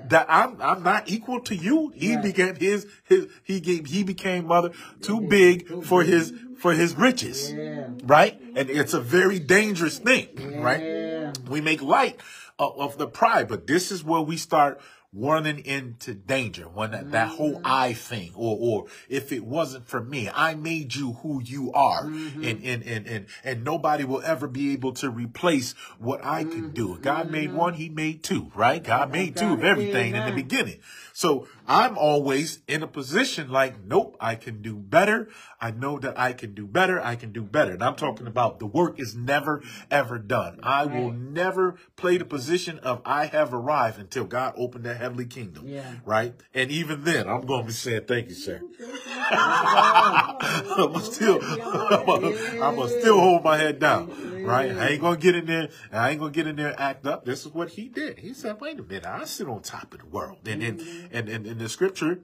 [0.09, 1.93] that I'm I'm not equal to you?
[1.95, 4.71] He became his his he gave he became mother
[5.03, 7.53] too big for his for his riches.
[7.53, 7.89] Yeah.
[8.05, 8.41] Right?
[8.57, 11.35] And it's a very dangerous thing, right?
[11.49, 12.21] We make light
[12.59, 14.81] of, of the pride, but this is where we start
[15.13, 17.63] running into danger when that, that whole mm.
[17.65, 22.05] I thing, or, or if it wasn't for me, I made you who you are.
[22.05, 22.45] Mm-hmm.
[22.45, 26.71] And, and, and, and, and nobody will ever be able to replace what I can
[26.71, 26.97] do.
[26.99, 27.59] God made mm-hmm.
[27.59, 28.83] one, he made two, right?
[28.83, 30.79] God made two of everything in the beginning.
[31.21, 35.29] So I'm always in a position like, nope, I can do better.
[35.61, 36.99] I know that I can do better.
[36.99, 37.73] I can do better.
[37.73, 40.61] And I'm talking about the work is never, ever done.
[40.63, 45.27] I will never play the position of I have arrived until God opened the heavenly
[45.27, 45.69] kingdom.
[45.69, 45.97] Yeah.
[46.07, 46.33] Right.
[46.55, 48.63] And even then, I'm going to be saying, thank you, sir.
[49.31, 54.09] I'm gonna still, I'm I'm gonna still hold my head down,
[54.45, 54.71] right?
[54.71, 55.69] I ain't gonna get in there.
[55.93, 57.25] I ain't gonna get in there and act up.
[57.25, 58.19] This is what he did.
[58.19, 60.81] He said, "Wait a minute, I sit on top of the world." And and
[61.13, 62.21] and, and, and the scripture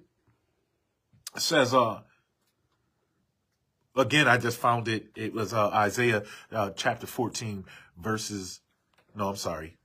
[1.36, 2.01] says, "Uh,
[3.97, 5.09] again, I just found it.
[5.16, 6.22] It was uh, Isaiah
[6.52, 7.64] uh, chapter 14,
[7.97, 8.60] verses.
[9.14, 9.78] No, I'm sorry,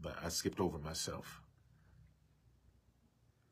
[0.00, 1.40] but I skipped over myself.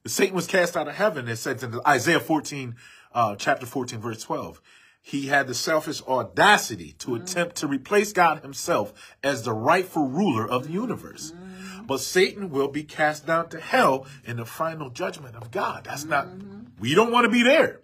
[0.06, 1.28] Satan was cast out of heaven.
[1.28, 2.76] It says in Isaiah 14,
[3.12, 4.60] uh, chapter 14, verse 12.
[5.07, 7.23] He had the selfish audacity to mm.
[7.23, 8.93] attempt to replace God himself
[9.23, 11.31] as the rightful ruler of the universe.
[11.31, 11.87] Mm.
[11.87, 15.85] But Satan will be cast down to hell in the final judgment of God.
[15.85, 16.81] That's not, mm-hmm.
[16.81, 17.83] we don't want to be there.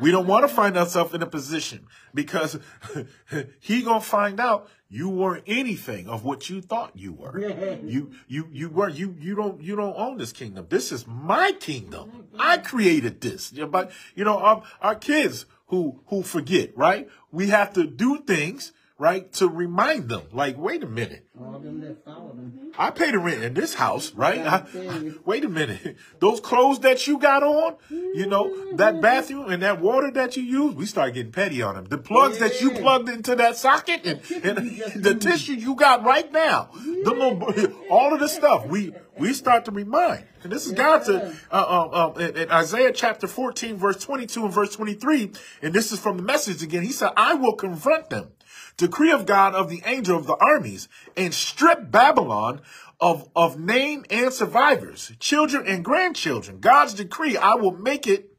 [0.00, 2.58] We don't want to find ourselves in a position because
[3.60, 7.78] he gonna find out you weren't anything of what you thought you were.
[7.82, 10.66] You you you were you you don't you don't own this kingdom.
[10.68, 12.10] This is my kingdom.
[12.10, 12.40] Mm-hmm.
[12.40, 13.50] I created this.
[13.50, 17.08] But you know our our kids who who forget right.
[17.32, 18.72] We have to do things
[19.02, 20.22] right to remind them.
[20.30, 21.26] Like wait a minute.
[21.38, 22.72] All them that follow them.
[22.78, 24.38] I pay the rent in this house, right?
[24.38, 25.96] I I- wait a minute.
[26.20, 30.44] Those clothes that you got on, you know, that bathroom and that water that you
[30.44, 31.86] use, we start getting petty on them.
[31.86, 36.30] The plugs that you plugged into that socket and, and the tissue you got right
[36.32, 40.24] now, the little, all of the stuff, we we start to remind.
[40.44, 44.54] And this is God's uh, uh, uh, in, in Isaiah chapter 14, verse 22 and
[44.54, 45.32] verse 23.
[45.60, 46.82] And this is from the message again.
[46.82, 48.32] He said, I will confront them
[48.76, 52.60] decree of God of the angel of the armies and strip Babylon
[53.00, 56.60] of, of name and survivors, children and grandchildren.
[56.60, 58.36] God's decree, I will make it,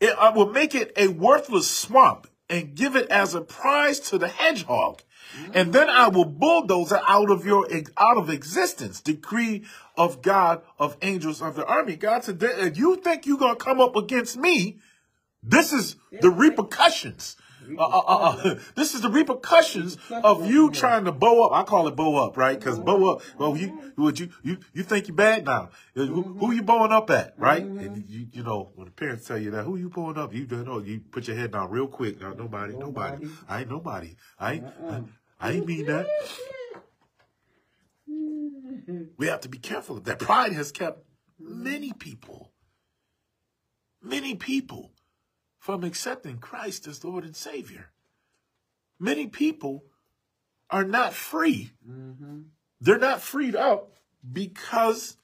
[0.00, 4.18] it I will make it a worthless swamp and give it as a prize to
[4.18, 5.02] the hedgehog.
[5.52, 9.00] And then I will bulldoze it out of your out of existence.
[9.00, 9.64] Decree
[9.96, 11.96] of God of angels of the army.
[11.96, 14.78] God said, if you think you're gonna come up against me,
[15.42, 17.36] this is the repercussions.
[17.78, 21.52] Uh, uh, uh, uh, this is the repercussions of you trying to bow up.
[21.52, 22.58] I call it bow up, right?
[22.58, 23.22] Because bow up.
[23.38, 25.70] Well, you would you you you think you bad now?
[25.94, 27.64] Who, who you bowing up at, right?
[27.64, 30.34] And you you know when the parents tell you that, who you bowing up?
[30.34, 30.80] You don't know.
[30.80, 32.20] You put your head down real quick.
[32.20, 33.28] No, nobody, nobody.
[33.48, 34.16] I ain't nobody.
[34.38, 34.64] I ain't.
[34.88, 35.02] I,
[35.40, 36.06] I ain't mean that.
[39.16, 40.18] We have to be careful of that.
[40.18, 41.04] Pride has kept
[41.38, 42.52] many people,
[44.02, 44.92] many people
[45.64, 47.90] from accepting Christ as Lord and Savior.
[49.00, 49.84] Many people
[50.68, 51.70] are not free.
[51.88, 52.40] Mm-hmm.
[52.82, 53.94] They're not freed up
[54.30, 55.16] because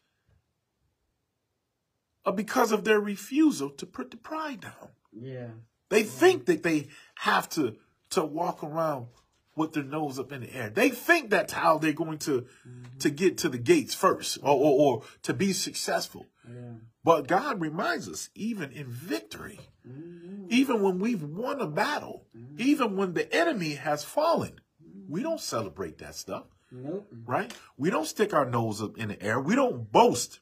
[2.25, 4.89] of, because of their refusal to put the pride down.
[5.13, 5.49] Yeah.
[5.91, 7.77] They think that they have to
[8.09, 9.09] to walk around
[9.57, 10.71] with their nose up in the air.
[10.71, 12.99] They think that's how they're going to mm-hmm.
[13.01, 16.30] to get to the gates first or, or, or to be successful.
[16.51, 16.73] Yeah.
[17.03, 20.47] But God reminds us, even in victory, mm-hmm.
[20.49, 22.57] even when we've won a battle, mm-hmm.
[22.59, 24.61] even when the enemy has fallen,
[25.09, 25.31] we mm-hmm.
[25.31, 27.07] don't celebrate that stuff, Nope.
[27.25, 27.53] right?
[27.79, 29.41] We don't stick our nose up in the air.
[29.41, 30.41] We don't boast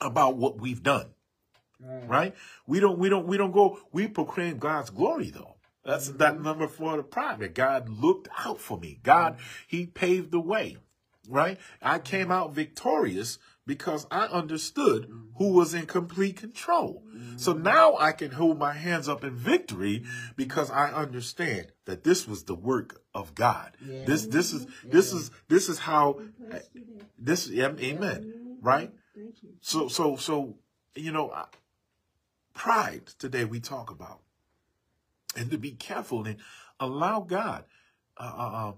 [0.00, 1.10] about what we've done,
[1.80, 2.08] Right.
[2.08, 2.34] right?
[2.66, 5.56] We don't, we don't, we don't go, we proclaim God's glory though.
[5.84, 9.00] That's that number for the pride that God looked out for me.
[9.02, 10.76] God, he paved the way,
[11.28, 11.58] right?
[11.80, 17.04] I came out victorious because I understood who was in complete control.
[17.36, 20.04] So now I can hold my hands up in victory
[20.36, 23.76] because I understand that this was the work of God.
[23.84, 24.04] Yeah.
[24.04, 27.06] This, this is, this is, this is how, Bless you there.
[27.18, 28.90] this, amen, right?
[29.14, 29.50] Thank you.
[29.60, 30.56] So, so, so,
[30.94, 31.32] you know,
[32.54, 34.20] pride today we talk about,
[35.36, 36.36] and to be careful and
[36.78, 37.64] allow God
[38.18, 38.72] uh, uh, uh,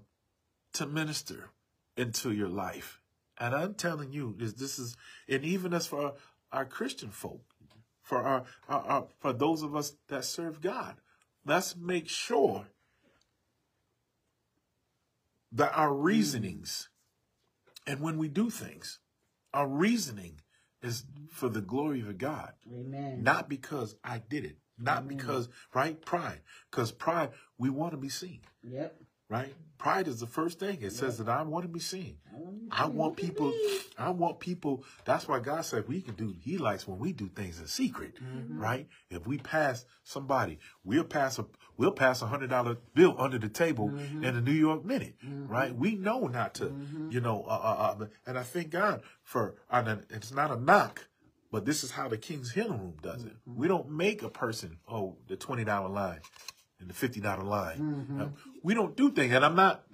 [0.74, 1.50] to minister
[1.96, 3.00] into your life.
[3.38, 4.96] And I'm telling you, this, this is,
[5.28, 6.14] and even as for
[6.52, 7.42] our Christian folk,
[8.02, 10.96] for our, our, our for those of us that serve God,
[11.44, 12.66] let's make sure
[15.52, 16.88] that our reasonings,
[17.86, 18.98] and when we do things,
[19.52, 20.40] our reasoning
[20.82, 23.22] is for the glory of God, Amen.
[23.22, 26.00] not because I did it, not because, right?
[26.04, 26.40] Pride.
[26.70, 28.96] Because pride, we want to be seen, Yep.
[29.28, 29.54] Right?
[29.78, 30.78] Pride is the first thing.
[30.80, 32.16] It says that I want to be seen.
[32.32, 33.52] I want you I to want look at people.
[33.98, 37.28] I want people, that's why God said we can do, he likes when we do
[37.28, 38.58] things in secret, Mm-hmm.
[38.58, 38.88] right?
[39.10, 41.46] If we pass somebody, we'll pass a,
[41.76, 44.24] we'll pass a hundred dollar bill under the table Mm-hmm.
[44.24, 45.74] in a New York minute, right?
[45.74, 46.72] We know not to,
[47.10, 51.06] you know, uh, uh, uh, and I thank God for, and it's not a knock,
[51.52, 53.32] but this is how the King's Healing Room does it.
[53.48, 53.60] Mm-hmm.
[53.60, 56.20] We don't make a person, oh, the $20 line
[56.80, 57.78] and the $50 line.
[57.78, 58.20] Mm-hmm.
[58.20, 58.26] Uh,
[58.64, 59.84] we don't do things, and I'm not,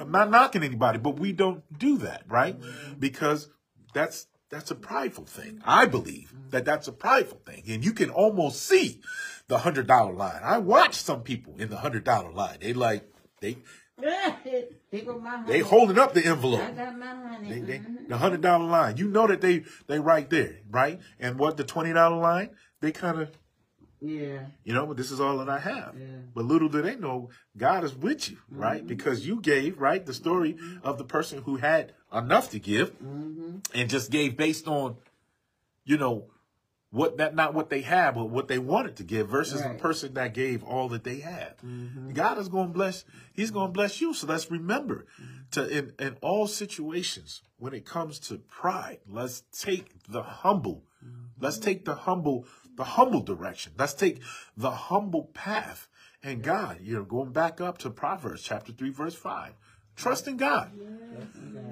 [0.00, 2.56] I'm not knocking anybody, but we don't do that, right?
[2.98, 3.48] Because
[3.94, 5.60] that's that's a prideful thing.
[5.64, 9.00] I believe that that's a prideful thing, and you can almost see
[9.46, 10.40] the hundred dollar line.
[10.42, 12.58] I watch some people in the hundred dollar line.
[12.60, 13.04] They like
[13.40, 13.58] they
[14.90, 15.52] Here go my honey.
[15.52, 16.62] they holding up the envelope.
[16.62, 17.50] I got my honey.
[17.50, 18.96] They, they, the hundred dollar line.
[18.96, 20.98] You know that they they right there, right?
[21.18, 22.50] And what the twenty dollar line?
[22.80, 23.30] They kind of
[24.00, 24.46] Yeah.
[24.64, 25.94] you know, but this is all that I have.
[25.98, 26.06] Yeah.
[26.34, 28.86] But little do they know, God is with you, right?
[28.86, 33.56] Because you gave, right, the story of the person who had enough to give Mm-hmm.
[33.74, 34.96] and just gave based on,
[35.84, 36.26] you know,
[36.92, 39.76] what that not what they had, but what they wanted to give versus Right.
[39.76, 41.56] the person that gave all that they had.
[41.58, 42.10] Mm-hmm.
[42.14, 43.04] God is going to bless.
[43.32, 44.12] He's going to bless you.
[44.12, 45.06] So let's remember
[45.52, 50.82] to in in all situations when it comes to pride, let's take the humble.
[51.38, 52.44] Let's take the humble
[52.76, 53.72] the humble direction.
[53.78, 54.20] Let's take
[54.56, 55.88] the humble path.
[56.22, 59.54] And God, you know, going back up to Proverbs chapter 3 verse 5.
[59.96, 60.70] Trust in God.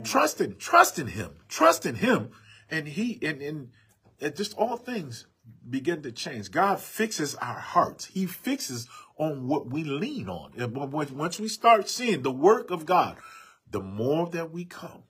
[0.04, 1.30] Trust in trust in him.
[1.48, 2.30] Trust in him
[2.70, 3.70] and he and and
[4.18, 5.26] it just all things
[5.68, 6.50] begin to change.
[6.50, 8.06] God fixes our hearts.
[8.06, 10.52] He fixes on what we lean on.
[10.56, 13.16] And once we start seeing the work of God,
[13.70, 15.04] the more that we come,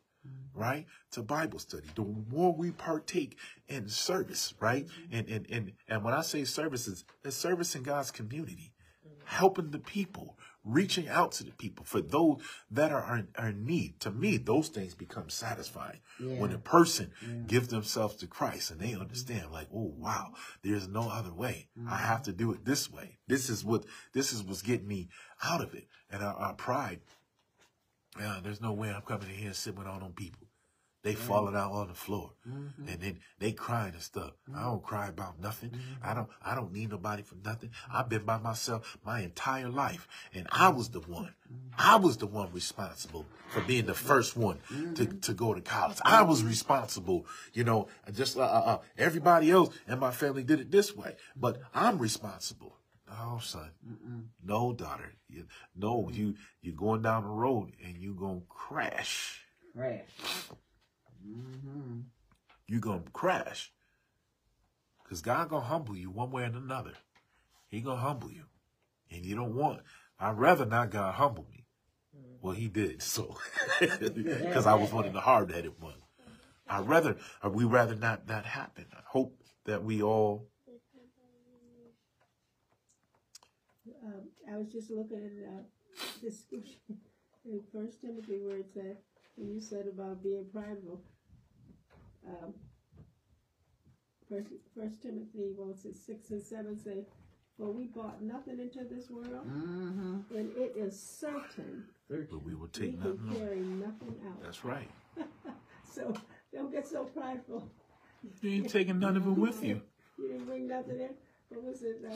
[0.59, 4.87] right, to Bible study, the more we partake in service, right?
[4.87, 5.15] Mm-hmm.
[5.17, 8.73] And and and and when I say services, it's service in God's community,
[9.25, 12.41] helping the people, reaching out to the people for those
[12.71, 14.01] that are, are, are in need.
[14.01, 17.13] To me, those things become satisfying when a person
[17.47, 19.03] gives themselves to Christ and they mm-hmm.
[19.03, 20.33] understand, like, oh wow,
[20.63, 21.69] there's no other way.
[21.77, 22.05] I mm-hmm.
[22.05, 23.19] have to do it this way.
[23.29, 25.09] This is what this is what's getting me
[25.43, 25.87] out of it.
[26.11, 27.01] And our, our pride,
[28.19, 30.48] yeah, there's no way I'm coming in here and sitting with all them people.
[31.03, 31.19] They mm.
[31.19, 32.89] falling out on the floor, Mhm.
[32.89, 34.33] and then they crying and stuff.
[34.49, 34.65] I mm-hmm.
[34.65, 35.71] don't cry about nothing.
[35.71, 36.03] Mm-hmm.
[36.03, 36.29] I don't.
[36.43, 37.71] I don't need nobody for nothing.
[37.91, 40.77] I've been by myself my entire life, and I mm-hmm.
[40.77, 41.35] was the one.
[41.79, 44.59] I was the one responsible for being the first one
[44.97, 45.99] to, to go to college.
[46.05, 47.89] I was responsible, you know.
[48.13, 51.99] Just uh, uh, uh, everybody else and my family did it this way, but I'm
[51.99, 52.77] responsible.
[53.09, 53.71] No, son.
[54.45, 55.15] No, daughter.
[55.29, 59.45] You, no, you you're going down the road and you gonna crash.
[59.75, 60.05] Crash.
[61.29, 62.01] Mm-hmm.
[62.67, 63.73] you gonna crash.
[65.09, 66.93] Cause God gonna humble you one way or another.
[67.69, 68.45] He gonna humble you.
[69.11, 69.81] And you don't want
[70.21, 71.65] I'd rather not God humble me.
[72.41, 73.37] Well he did, so
[73.81, 75.97] because I was one of the hard headed ones.
[76.69, 78.87] I'd rather or we rather not that happen.
[78.93, 80.49] I hope that we all
[84.05, 85.63] Um, I was just looking at, uh,
[86.23, 86.97] the scripture
[87.45, 88.97] in First Timothy where it said,
[89.37, 91.03] when you said about being prideful,
[92.29, 92.55] um,
[94.29, 97.07] First, First Timothy, what was six and seven say,
[97.57, 100.37] for we brought nothing into this world, Mm-hmm.
[100.37, 103.39] and it is certain but we will we take can nothing.
[103.41, 104.43] carry nothing out.
[104.43, 104.91] That's right.
[105.91, 106.15] So,
[106.53, 107.71] don't get so prideful.
[108.43, 109.81] You ain't taking none of it with you.
[110.19, 111.11] You didn't bring nothing in.
[111.49, 112.03] What was it?
[112.05, 112.15] Uh,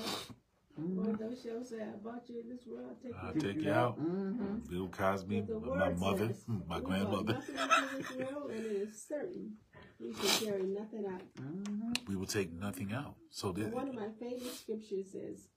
[0.76, 2.86] one of those shows say, "I brought you in this world.
[2.90, 3.98] I'll take I'll you." take you out.
[4.00, 4.56] Mm-hmm.
[4.70, 7.34] Bill Cosby, my mother, says, my grandmother.
[7.34, 9.52] Nothing into this world, and it is certain
[10.00, 11.22] we can carry nothing out.
[11.40, 11.92] Mm-hmm.
[12.08, 13.14] We will take nothing out.
[13.30, 15.48] So And one of my favorite scriptures is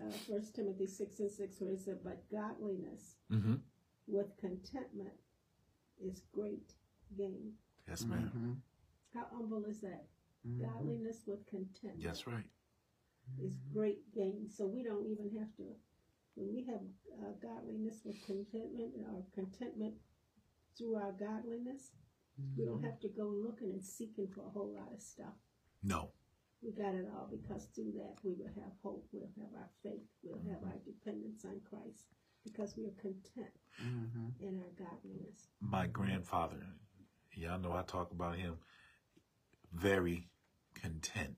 [0.00, 3.54] uh, First Timothy six and six, where it said, "But godliness hmm
[4.06, 5.14] with contentment
[6.04, 6.72] is great
[7.16, 7.52] gain."
[7.88, 8.30] Yes, ma'am.
[8.34, 8.52] Mm-hmm.
[9.18, 10.04] How humble is that?
[10.60, 12.02] Godliness with contentment.
[12.04, 12.44] That's right.
[13.42, 14.48] is great gain.
[14.48, 15.64] So we don't even have to,
[16.36, 16.82] when we have
[17.20, 19.94] uh, godliness with contentment or contentment
[20.78, 21.90] through our godliness,
[22.56, 25.34] we don't have to go looking and seeking for a whole lot of stuff.
[25.82, 26.10] No.
[26.62, 30.02] We got it all because through that we will have hope, we'll have our faith,
[30.22, 32.06] we'll have our dependence on Christ
[32.44, 33.52] because we are content
[33.84, 34.28] Mm-hmm.
[34.40, 35.48] in our godliness.
[35.60, 36.56] my grandfather,
[37.34, 38.54] y'all know I talk about him,
[39.74, 40.28] very
[40.74, 41.36] content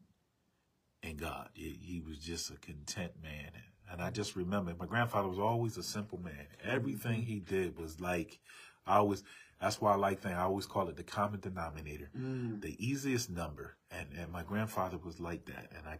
[1.03, 1.49] in God.
[1.55, 3.51] He, he was just a content man.
[3.91, 6.47] And I just remember my grandfather was always a simple man.
[6.63, 8.39] Everything he did was like,
[8.87, 9.25] I always,
[9.61, 10.35] that's why I like things.
[10.37, 12.61] I always call it the common denominator, Mm-hmm.
[12.61, 13.77] the easiest number.
[13.91, 15.71] And, and my grandfather was like that.
[15.77, 15.99] And I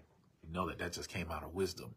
[0.53, 1.95] know that that just came out of wisdom.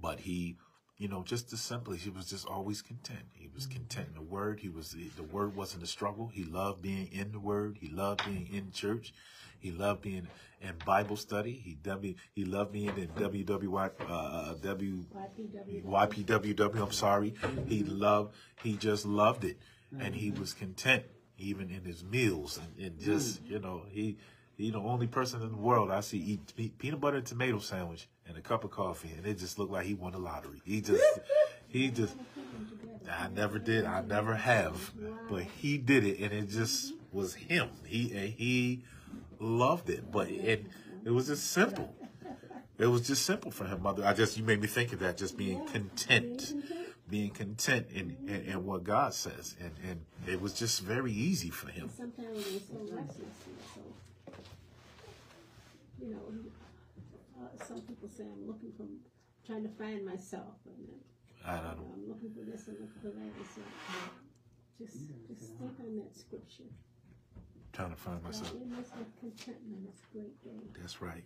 [0.00, 0.56] But he,
[0.98, 3.24] you know, just as simply, he was just always content.
[3.32, 4.60] He was content in the word.
[4.60, 6.28] He was, the word wasn't a struggle.
[6.32, 7.78] He loved being in the word.
[7.80, 9.12] He loved being in church.
[9.58, 10.26] He loved being
[10.62, 11.52] in Bible study.
[11.52, 15.84] He w, he loved being in WWY, uh, W, YPW.
[15.84, 16.82] YPWW.
[16.82, 17.34] I'm sorry.
[17.66, 18.34] He loved.
[18.62, 19.58] He just loved it,
[19.98, 21.04] and he was content
[21.38, 23.04] even in his meals, and, and mm.
[23.04, 24.16] just you know he.
[24.56, 27.60] He the only person in the world I see eat pe- peanut butter and tomato
[27.60, 30.60] sandwich and a cup of coffee, and it just looked like he won the lottery.
[30.66, 31.02] He just,
[31.68, 32.14] he just,
[33.10, 34.92] I never did, I never have,
[35.30, 37.70] but he did it, and it just was him.
[37.86, 38.84] He and he
[39.38, 40.66] loved it, but it
[41.04, 41.94] it was just simple.
[42.78, 44.04] It was just simple for him, mother.
[44.04, 46.54] I just you made me think of that, just being content,
[47.10, 51.50] being content in, in, in what God says, and and it was just very easy
[51.50, 51.90] for him.
[51.94, 53.36] Sometimes so restless
[53.74, 53.80] so,
[56.00, 56.22] you know,
[57.40, 58.86] uh, some people say I'm looking for,
[59.46, 61.00] trying to find myself, and then
[61.44, 61.78] I don't.
[61.78, 61.92] Know.
[61.94, 63.32] I'm looking for this and looking for that.
[63.54, 63.62] So,
[64.78, 64.96] just,
[65.28, 66.70] just think on that scripture.
[66.70, 68.54] I'm trying to find myself.
[69.20, 70.32] Contentment is great.
[70.78, 71.24] That's right.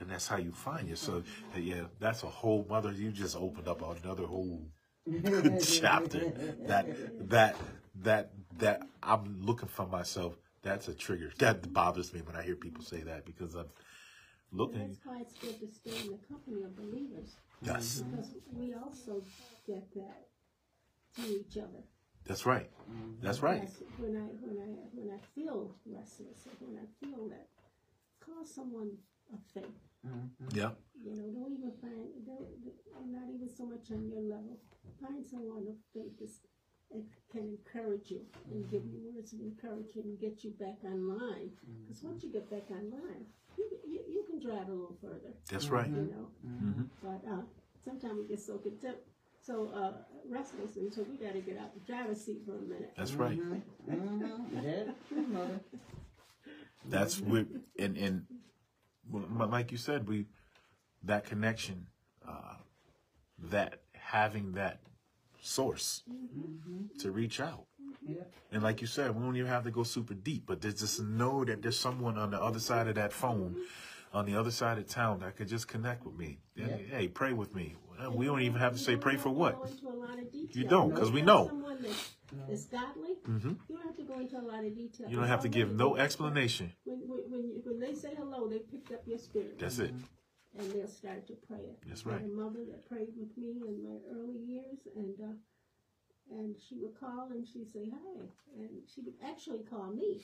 [0.00, 1.24] And that's how you find yourself.
[1.54, 2.92] And yeah, that's a whole mother.
[2.92, 4.60] You just opened up another whole
[5.62, 6.32] chapter.
[6.66, 6.86] That
[7.28, 7.56] that
[8.02, 10.34] that that I'm looking for myself.
[10.62, 11.30] That's a trigger.
[11.38, 14.88] That bothers me when I hear people say that because I'm And looking.
[14.88, 17.36] that's why it's good to stay in the company of believers.
[17.62, 19.22] Yes, Because we also
[19.66, 20.26] get that
[21.14, 21.82] through each other.
[22.26, 22.68] that's right.
[23.22, 23.62] That's right.
[23.62, 27.48] Yes, When I when I when I feel restless or when I feel that,
[28.20, 28.90] call someone
[29.32, 29.85] of faith.
[30.52, 30.70] Yeah.
[31.02, 34.58] You know, don't even find don't, don't- even so much on your level.
[35.00, 36.40] Find someone of faith that's,
[36.90, 41.50] that can encourage you and give you words of encouragement and get you back online.
[41.86, 43.26] Because once you get back online,
[43.58, 45.34] you, you you can drive a little further.
[45.50, 45.88] That's right.
[45.88, 46.28] You know,
[47.02, 47.42] but uh,
[47.84, 48.96] sometimes we get so content,
[49.42, 49.92] so uh,
[50.30, 52.92] restless, and so we got to get out the driver's seat for a minute.
[52.96, 53.38] That's right.
[53.38, 54.62] Mm-hmm.
[54.62, 55.60] That's true, mother.
[56.88, 57.46] That's we
[57.78, 58.26] and and
[59.10, 60.26] well, like you said, we
[61.04, 61.86] that connection,
[62.26, 62.54] uh,
[63.50, 64.80] that having that
[65.40, 66.98] source mm-hmm.
[66.98, 67.66] to reach out.
[67.80, 68.14] Mm-hmm.
[68.14, 68.24] Yeah.
[68.52, 71.02] And like you said, we don't even have to go super deep, but there's just
[71.02, 74.16] know that there's someone on the other side of that phone, mm-hmm.
[74.16, 76.38] on the other side of town that could just connect with me.
[76.54, 76.66] Yeah.
[76.90, 77.74] Hey, pray with me.
[77.98, 79.56] Well, We don't even have to say pray for what.
[79.56, 80.62] go into a lot of detail.
[80.62, 81.50] You don't, because we If know.
[82.48, 85.08] That's godly, hmm you don't have to go into a lot of detail.
[85.08, 86.72] You don't have to give no explanation.
[86.84, 89.58] When, when, when, you- when they say hello, they picked up your spirit.
[89.58, 89.92] That's it.
[90.58, 91.60] and they'll start to pray.
[91.72, 91.78] it.
[91.86, 92.24] That's I had right.
[92.30, 95.36] a mother that prayed with me in my early years, and uh,
[96.30, 98.20] and she would call and she'd say hi,
[98.58, 100.20] and she would actually call me,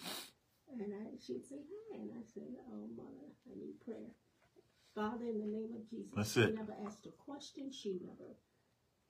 [0.72, 4.10] and I she'd say hi, and I said, "Oh, mother, I need prayer."
[4.94, 6.12] Father, in the name of Jesus.
[6.14, 6.54] That's she it.
[6.54, 7.70] never asked a question.
[7.72, 8.36] She never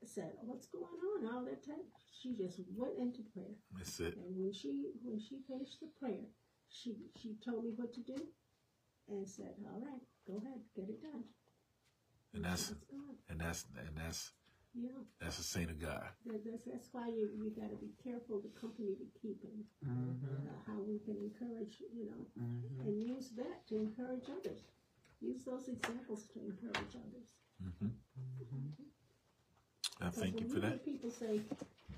[0.08, 0.84] said, "What's going
[1.16, 1.86] on?" All that time.
[2.20, 3.56] She just went into prayer.
[3.76, 4.16] That's it.
[4.16, 6.26] And when she when she finished the prayer,
[6.68, 8.18] she she told me what to do,
[9.08, 11.24] and said, "All right, go ahead, get it done."
[12.34, 12.72] And that's
[13.28, 14.32] and that's and that's
[14.74, 16.08] Yeah, that's the saint of God.
[16.26, 19.64] that, that's that's why you you got to be careful the company we keep and
[19.82, 20.46] Mm-hmm.
[20.46, 22.86] uh, how we can encourage, you know, Mm-hmm.
[22.86, 24.62] and use that to encourage others.
[25.20, 27.28] Use those examples to encourage others.
[27.60, 27.88] hmm
[30.02, 30.84] I 'Cause thank you when for hear that.
[30.84, 31.40] People say,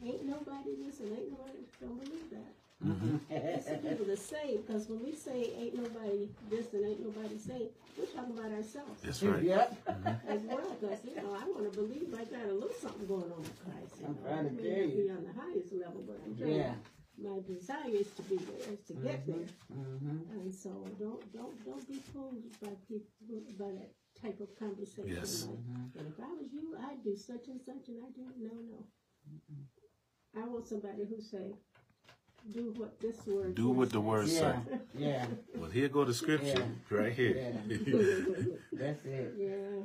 [0.05, 2.53] "Ain't nobody this and ain't nobody." Don't believe that.
[2.83, 7.01] hmm It's the people that say, because when we say ain't nobody this and ain't
[7.01, 9.43] nobody say, we're talking about ourselves That's right.
[9.43, 9.89] Yep.
[10.29, 10.69] as well.
[10.81, 13.57] Because you know, I want to believe I got a little something going on with
[13.65, 14.01] Christ.
[14.01, 15.03] You I'm know, trying to I may tell you.
[15.05, 16.53] be on the highest level, but I'm trying.
[16.57, 16.75] Yeah.
[17.17, 19.47] My desire is to be there, is to get there.
[19.73, 20.19] Mm-hmm.
[20.41, 23.91] And so don't don't don't be fooled by people by that
[24.25, 25.09] type of conversation.
[25.09, 25.47] Yes.
[25.49, 25.59] Like,
[25.99, 30.43] and if I was you, I'd do such and such, and I do no no.
[30.43, 31.55] I want somebody who say,
[32.53, 33.55] do what this word.
[33.55, 34.55] Do what the says." word say.
[34.97, 35.09] Yeah.
[35.09, 35.27] Yeah.
[35.57, 37.55] Well, here go the scripture right here.
[38.73, 39.35] That's it.
[39.39, 39.83] Yeah.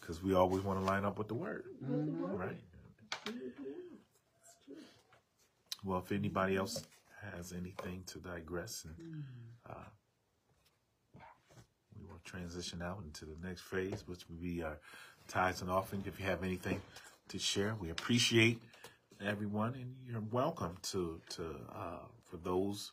[0.00, 2.38] Because we always want to line up with the word, With the word.
[2.38, 2.56] right?
[3.26, 4.74] Yeah, it's true.
[5.84, 6.84] Well, if anybody else
[7.34, 8.94] has anything to digress, and
[9.68, 9.99] uh, we will
[12.24, 14.78] transition out into the next phase, which will be our
[15.28, 16.02] tithes and offering.
[16.06, 16.80] If you have anything
[17.28, 18.60] to share, we appreciate
[19.24, 22.92] everyone, and you're welcome to to uh, for those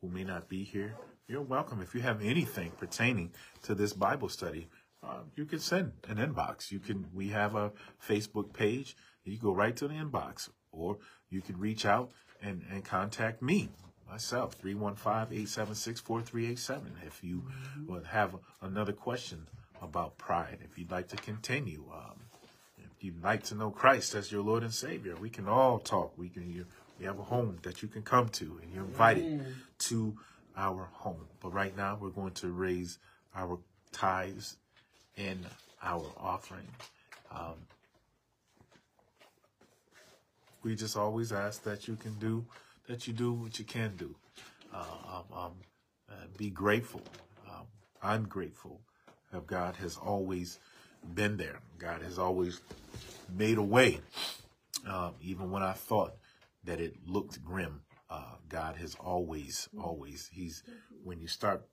[0.00, 0.94] who may not be here.
[1.28, 3.32] You're welcome if you have anything pertaining
[3.62, 4.68] to this Bible study.
[5.02, 6.70] Uh, you can send an inbox.
[6.70, 7.06] You can.
[7.14, 7.72] We have a
[8.06, 8.96] Facebook page.
[9.24, 10.98] You go right to the inbox, or
[11.30, 12.10] you can reach out
[12.42, 13.70] and, and contact me
[14.10, 17.44] myself 315-876-4387 if you
[17.86, 19.46] would have another question
[19.82, 22.18] about pride if you'd like to continue um,
[22.78, 26.12] if you'd like to know christ as your lord and savior we can all talk.
[26.16, 26.66] We can you,
[26.98, 29.44] we have a home that you can come to and you're invited
[29.80, 30.16] to
[30.56, 31.26] our home.
[31.40, 32.98] But right now we're going to raise
[33.34, 33.58] our
[33.92, 34.56] tithes
[35.16, 35.44] and
[35.82, 36.68] our offering.
[37.30, 37.54] Um,
[40.62, 42.44] we just always ask that you can do
[42.86, 44.14] that you do what you can do.
[44.72, 45.52] Uh, um, um,
[46.08, 47.02] and be grateful.
[47.48, 47.66] Um,
[48.02, 48.80] i'm grateful
[49.32, 50.58] that god has always
[51.14, 51.60] been there.
[51.78, 52.60] God has always
[53.36, 54.00] made a way.
[54.86, 56.14] Um, even when i thought
[56.64, 57.80] that it looked grim
[58.10, 60.62] uh, god has always always he's
[61.02, 61.64] when you start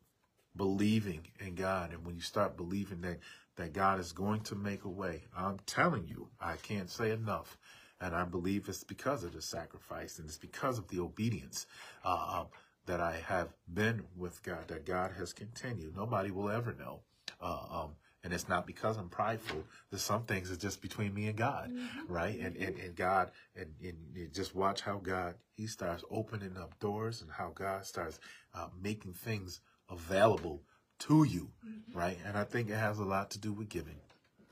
[0.56, 3.19] believing in God and when you start believing that
[3.56, 7.57] that God is going to make a way, I'm telling you, I can't say enough.
[8.03, 11.65] And I believe it's because of the sacrifice and it's because of the obedience
[12.03, 12.47] uh, um,
[12.85, 15.95] that I have been with God, that God has continued.
[15.95, 16.99] Nobody will ever know.
[17.41, 19.63] Uh, um, and it's not because I'm prideful.
[19.89, 21.71] There's some things are just between me and God,
[22.07, 22.38] right?
[22.39, 26.77] And, and, and God, and, and you just watch how God, he starts opening up
[26.80, 28.19] doors and how God starts
[28.53, 30.61] uh, making things available
[30.99, 31.49] to you,
[31.93, 32.17] right?
[32.25, 33.99] And I think it has a lot to do with giving.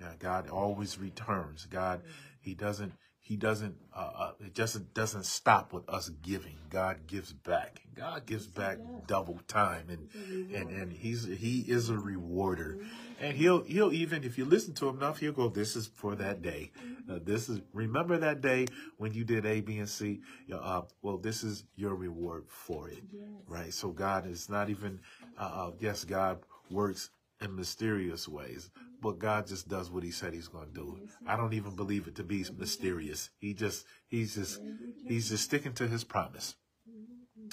[0.02, 1.66] Yeah, God always returns.
[1.66, 2.02] God,
[2.42, 2.94] He doesn't.
[3.24, 3.76] He doesn't.
[3.96, 6.58] Uh, uh, it just doesn't stop with us giving.
[6.72, 7.82] God gives back.
[7.96, 10.10] God gives back double time, and
[10.54, 12.80] and and He's He is a rewarder,
[13.20, 15.50] and He'll He'll even if you listen to Him enough, He'll go.
[15.50, 16.72] This is for that day.
[17.10, 18.66] Uh, this is remember that day
[18.98, 20.22] when you did A, B, and C.
[20.52, 23.04] Uh, well, this is your reward for it,
[23.48, 23.72] right?
[23.74, 25.00] So God is not even.
[25.38, 26.40] Uh, uh, yes, God
[26.72, 28.70] works in mysterious ways,
[29.02, 31.00] but God just does what He said He's going to do.
[31.26, 33.30] I don't even believe it to be mysterious.
[33.40, 34.62] He just, He's just,
[35.08, 36.56] He's just sticking to His promise.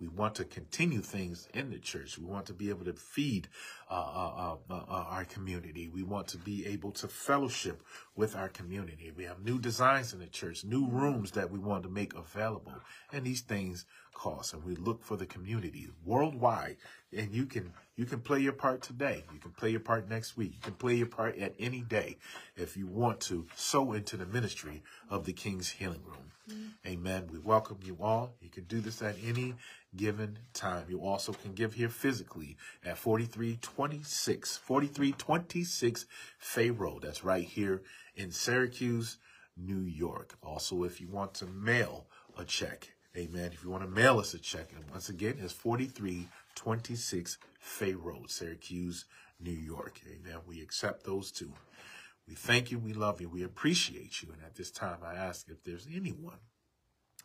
[0.00, 2.16] we want to continue things in the church.
[2.18, 3.48] We want to be able to feed
[3.90, 5.90] uh, uh, uh, uh, our community.
[5.92, 7.82] We want to be able to fellowship
[8.16, 9.12] with our community.
[9.14, 12.76] We have new designs in the church, new rooms that we want to make available,
[13.12, 13.84] and these things
[14.14, 14.54] cost.
[14.54, 16.76] And we look for the community worldwide.
[17.16, 19.24] And you can you can play your part today.
[19.32, 20.52] You can play your part next week.
[20.54, 22.16] You can play your part at any day
[22.56, 26.30] if you want to sow into the ministry of the King's Healing Room.
[26.50, 26.88] Mm-hmm.
[26.88, 27.28] Amen.
[27.32, 28.34] We welcome you all.
[28.40, 29.54] You can do this at any
[29.96, 30.84] given time.
[30.88, 36.06] You also can give here physically at 4326, 4326
[36.38, 37.02] Fay Road.
[37.02, 37.82] That's right here
[38.16, 39.18] in Syracuse,
[39.56, 40.36] New York.
[40.42, 42.06] Also, if you want to mail
[42.38, 43.50] a check, amen.
[43.52, 46.30] If you want to mail us a check, and once again, it's 4326
[47.60, 49.04] Fay Road, Syracuse,
[49.40, 50.00] New York.
[50.06, 50.40] Amen.
[50.46, 51.52] We accept those too.
[52.28, 52.78] We thank you.
[52.78, 53.28] We love you.
[53.28, 54.32] We appreciate you.
[54.32, 56.38] And at this time, I ask if there's anyone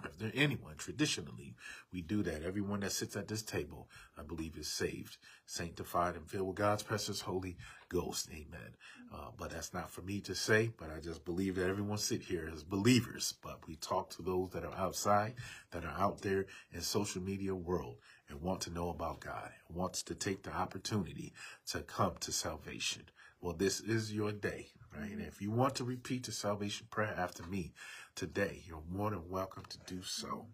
[0.03, 1.55] if there anyone, traditionally,
[1.93, 2.43] we do that.
[2.43, 3.87] Everyone that sits at this table,
[4.17, 7.55] I believe, is saved, sanctified, and filled with God's precious Holy
[7.87, 8.27] Ghost.
[8.31, 8.75] Amen.
[9.13, 12.21] Uh, but that's not for me to say, but I just believe that everyone sit
[12.21, 13.35] here as believers.
[13.41, 15.35] But we talk to those that are outside,
[15.71, 17.95] that are out there in social media world
[18.29, 21.33] and want to know about God, wants to take the opportunity
[21.67, 23.03] to come to salvation.
[23.41, 25.11] Well, this is your day, right?
[25.11, 27.73] And if you want to repeat the salvation prayer after me,
[28.15, 30.47] today, you're more than welcome to do so.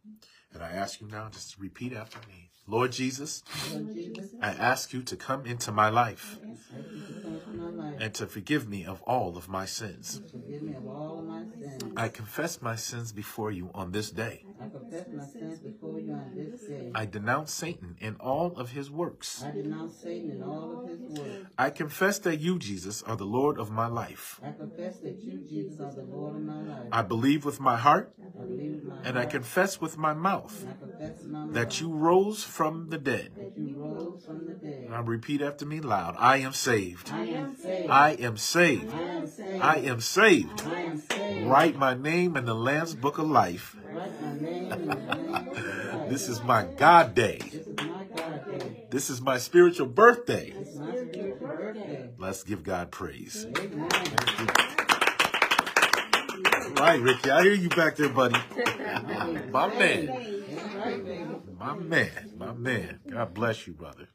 [0.53, 2.51] And I ask you now just repeat after me.
[2.67, 7.01] Lord Jesus, Lord Jesus, I ask you to come into my life I thank you
[7.01, 7.95] for coming to my life.
[7.99, 10.21] and to forgive me of all of my sins.
[10.23, 10.33] Of
[11.25, 11.83] my sins.
[11.97, 14.45] I confess my sins before you on this day.
[14.61, 16.91] I confess my sins before you on this day.
[16.93, 19.43] I denounce Satan and all of his works.
[19.43, 21.45] I denounce Satan and all of his works.
[21.57, 24.39] I confess that you, Jesus, are the Lord of my life.
[24.43, 26.87] I confess that you, Jesus, are the Lord of my life.
[26.91, 29.17] I believe with my heart I with my and heart, confess with my mouth and
[29.19, 30.40] I confess with my mouth
[31.51, 33.31] that you rose from the dead.
[33.35, 34.89] that you rose from the dead.
[34.89, 36.15] Now repeat after me loud.
[36.17, 37.11] I am saved.
[37.11, 37.89] I am saved.
[37.89, 38.93] I am saved.
[38.93, 39.61] I am saved.
[39.61, 40.61] I am saved.
[40.67, 41.45] I am saved.
[41.47, 43.75] Write my name in the Lamb's Book of Life.
[43.93, 46.09] Write my name in the name of life.
[46.09, 47.39] This is my God day.
[47.39, 48.87] This is my God day.
[48.89, 50.51] This is my spiritual birthday.
[50.51, 52.09] This is my spiritual birthday.
[52.17, 53.47] Let's give God praise.
[56.69, 58.35] Right, Ricky, I hear you back there, buddy.
[59.51, 60.05] My man.
[60.07, 61.25] That's right, baby.
[61.57, 62.29] My man.
[62.37, 62.99] My man.
[63.09, 64.09] God bless you, brother.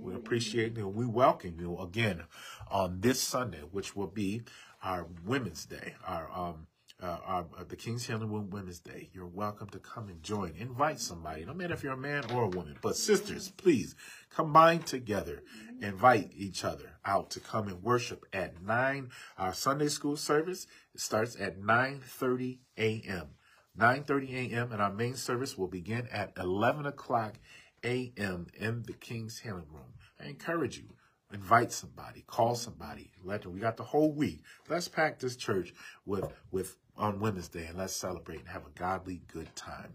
[0.00, 0.88] We appreciate you.
[0.88, 2.24] We welcome you again
[2.70, 4.42] on this Sunday, which will be
[4.82, 6.66] our Women's Day, our um,
[7.02, 9.10] uh, our, uh, the King's Healing Room Women's Day.
[9.12, 10.54] You're welcome to come and join.
[10.56, 12.76] Invite somebody, no matter if you're a man or a woman.
[12.82, 13.94] But sisters, please
[14.28, 15.42] combine together.
[15.80, 19.10] Invite each other out to come and worship at nine.
[19.38, 20.66] Our Sunday school service
[20.96, 23.30] starts at nine thirty a.m.
[23.78, 24.72] 9:30 a.m.
[24.72, 27.36] and our main service will begin at 11 o'clock
[27.84, 28.46] a.m.
[28.58, 29.94] in the King's Healing Room.
[30.20, 30.96] I encourage you,
[31.32, 33.52] invite somebody, call somebody, let them.
[33.52, 34.42] We got the whole week.
[34.68, 35.72] Let's pack this church
[36.04, 39.94] with with on Women's Day and let's celebrate and have a godly good time.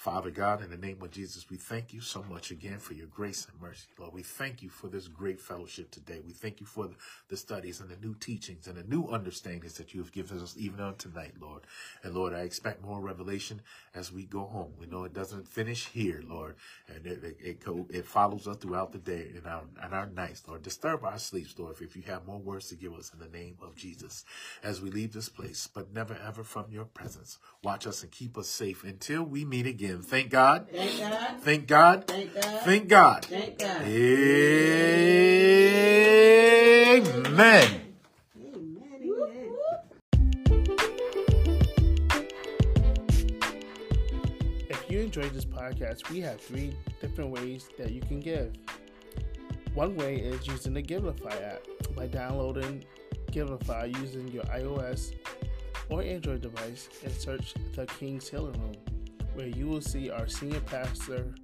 [0.00, 3.08] Father God, in the name of Jesus, we thank you so much again for your
[3.08, 4.14] grace and mercy, Lord.
[4.14, 6.22] We thank you for this great fellowship today.
[6.26, 6.88] We thank you for
[7.28, 10.54] the, studies and the new teachings and the new understandings that you have given us
[10.56, 11.64] even on tonight, Lord.
[12.02, 13.60] And Lord, I expect more revelation
[13.94, 14.72] as we go home.
[14.80, 16.54] We know it doesn't finish here, Lord,
[16.88, 20.44] and it it, it, it follows us throughout the day and our and our nights,
[20.48, 20.62] Lord.
[20.62, 23.58] Disturb our sleeps, Lord, if you have more words to give us in the name
[23.60, 24.24] of Jesus
[24.62, 27.38] as we leave this place, but never ever from your presence.
[27.62, 29.89] Watch us and keep us safe until we meet again.
[29.98, 30.68] Thank God.
[30.72, 31.40] Thank God.
[31.40, 32.06] Thank God.
[32.06, 32.62] Thank God.
[32.64, 33.24] Thank God.
[33.24, 33.82] Thank God.
[33.82, 34.20] Amen.
[36.90, 37.80] Amen, amen.
[44.68, 48.52] If you enjoyed this podcast, we have three different ways that you can give.
[49.74, 51.62] One way is using the Givelify app
[51.96, 52.84] by downloading
[53.30, 55.12] Givelify using your iOS
[55.88, 58.74] or Android device and search the King's Healing Room,
[59.34, 61.34] where you will see our senior pastor,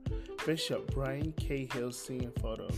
[0.45, 1.69] Bishop Brian K.
[1.73, 2.69] Hill's senior photo.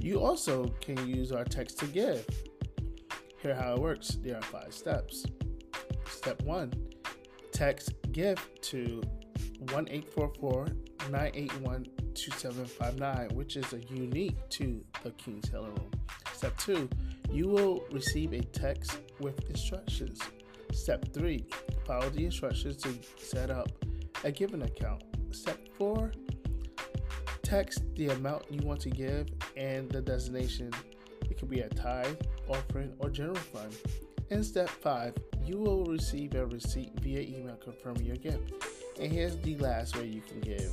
[0.00, 2.26] You also can use our text to give.
[3.42, 4.18] Here how it works.
[4.22, 5.26] There are five steps.
[6.08, 6.72] Step one,
[7.52, 9.02] text give to
[9.72, 10.66] 1 844
[11.10, 15.90] 981 2759, which is a unique to the King's Healing Room.
[16.32, 16.88] Step 2,
[17.30, 20.20] you will receive a text with instructions.
[20.72, 21.44] Step 3,
[21.86, 23.68] follow the instructions to set up
[24.24, 25.02] a given account.
[25.30, 26.12] Step 4,
[27.42, 30.72] text the amount you want to give and the designation.
[31.28, 32.16] It could be a tithe,
[32.48, 33.76] offering, or general fund.
[34.30, 35.14] In step 5,
[35.44, 38.52] you will receive a receipt via email confirming your gift.
[39.00, 40.70] And here's the last way you can give.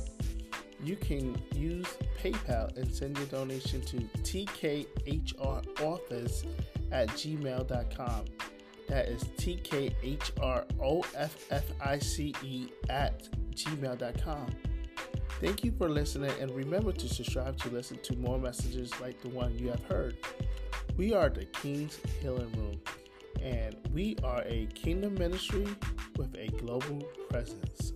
[0.82, 1.86] You can use
[2.22, 4.84] PayPal and send your donation to tkhroffice
[6.92, 8.24] at gmail.com.
[8.88, 9.88] That is T-K-H-R-O-F-F-I-C-E
[12.88, 14.46] at gmail.com.
[15.40, 19.28] Thank you for listening and remember to subscribe to listen to more messages like the
[19.28, 20.16] one you have heard.
[20.96, 22.80] We are the King's Healing Room
[23.40, 25.66] and we are a kingdom ministry
[26.16, 27.92] with a global presence.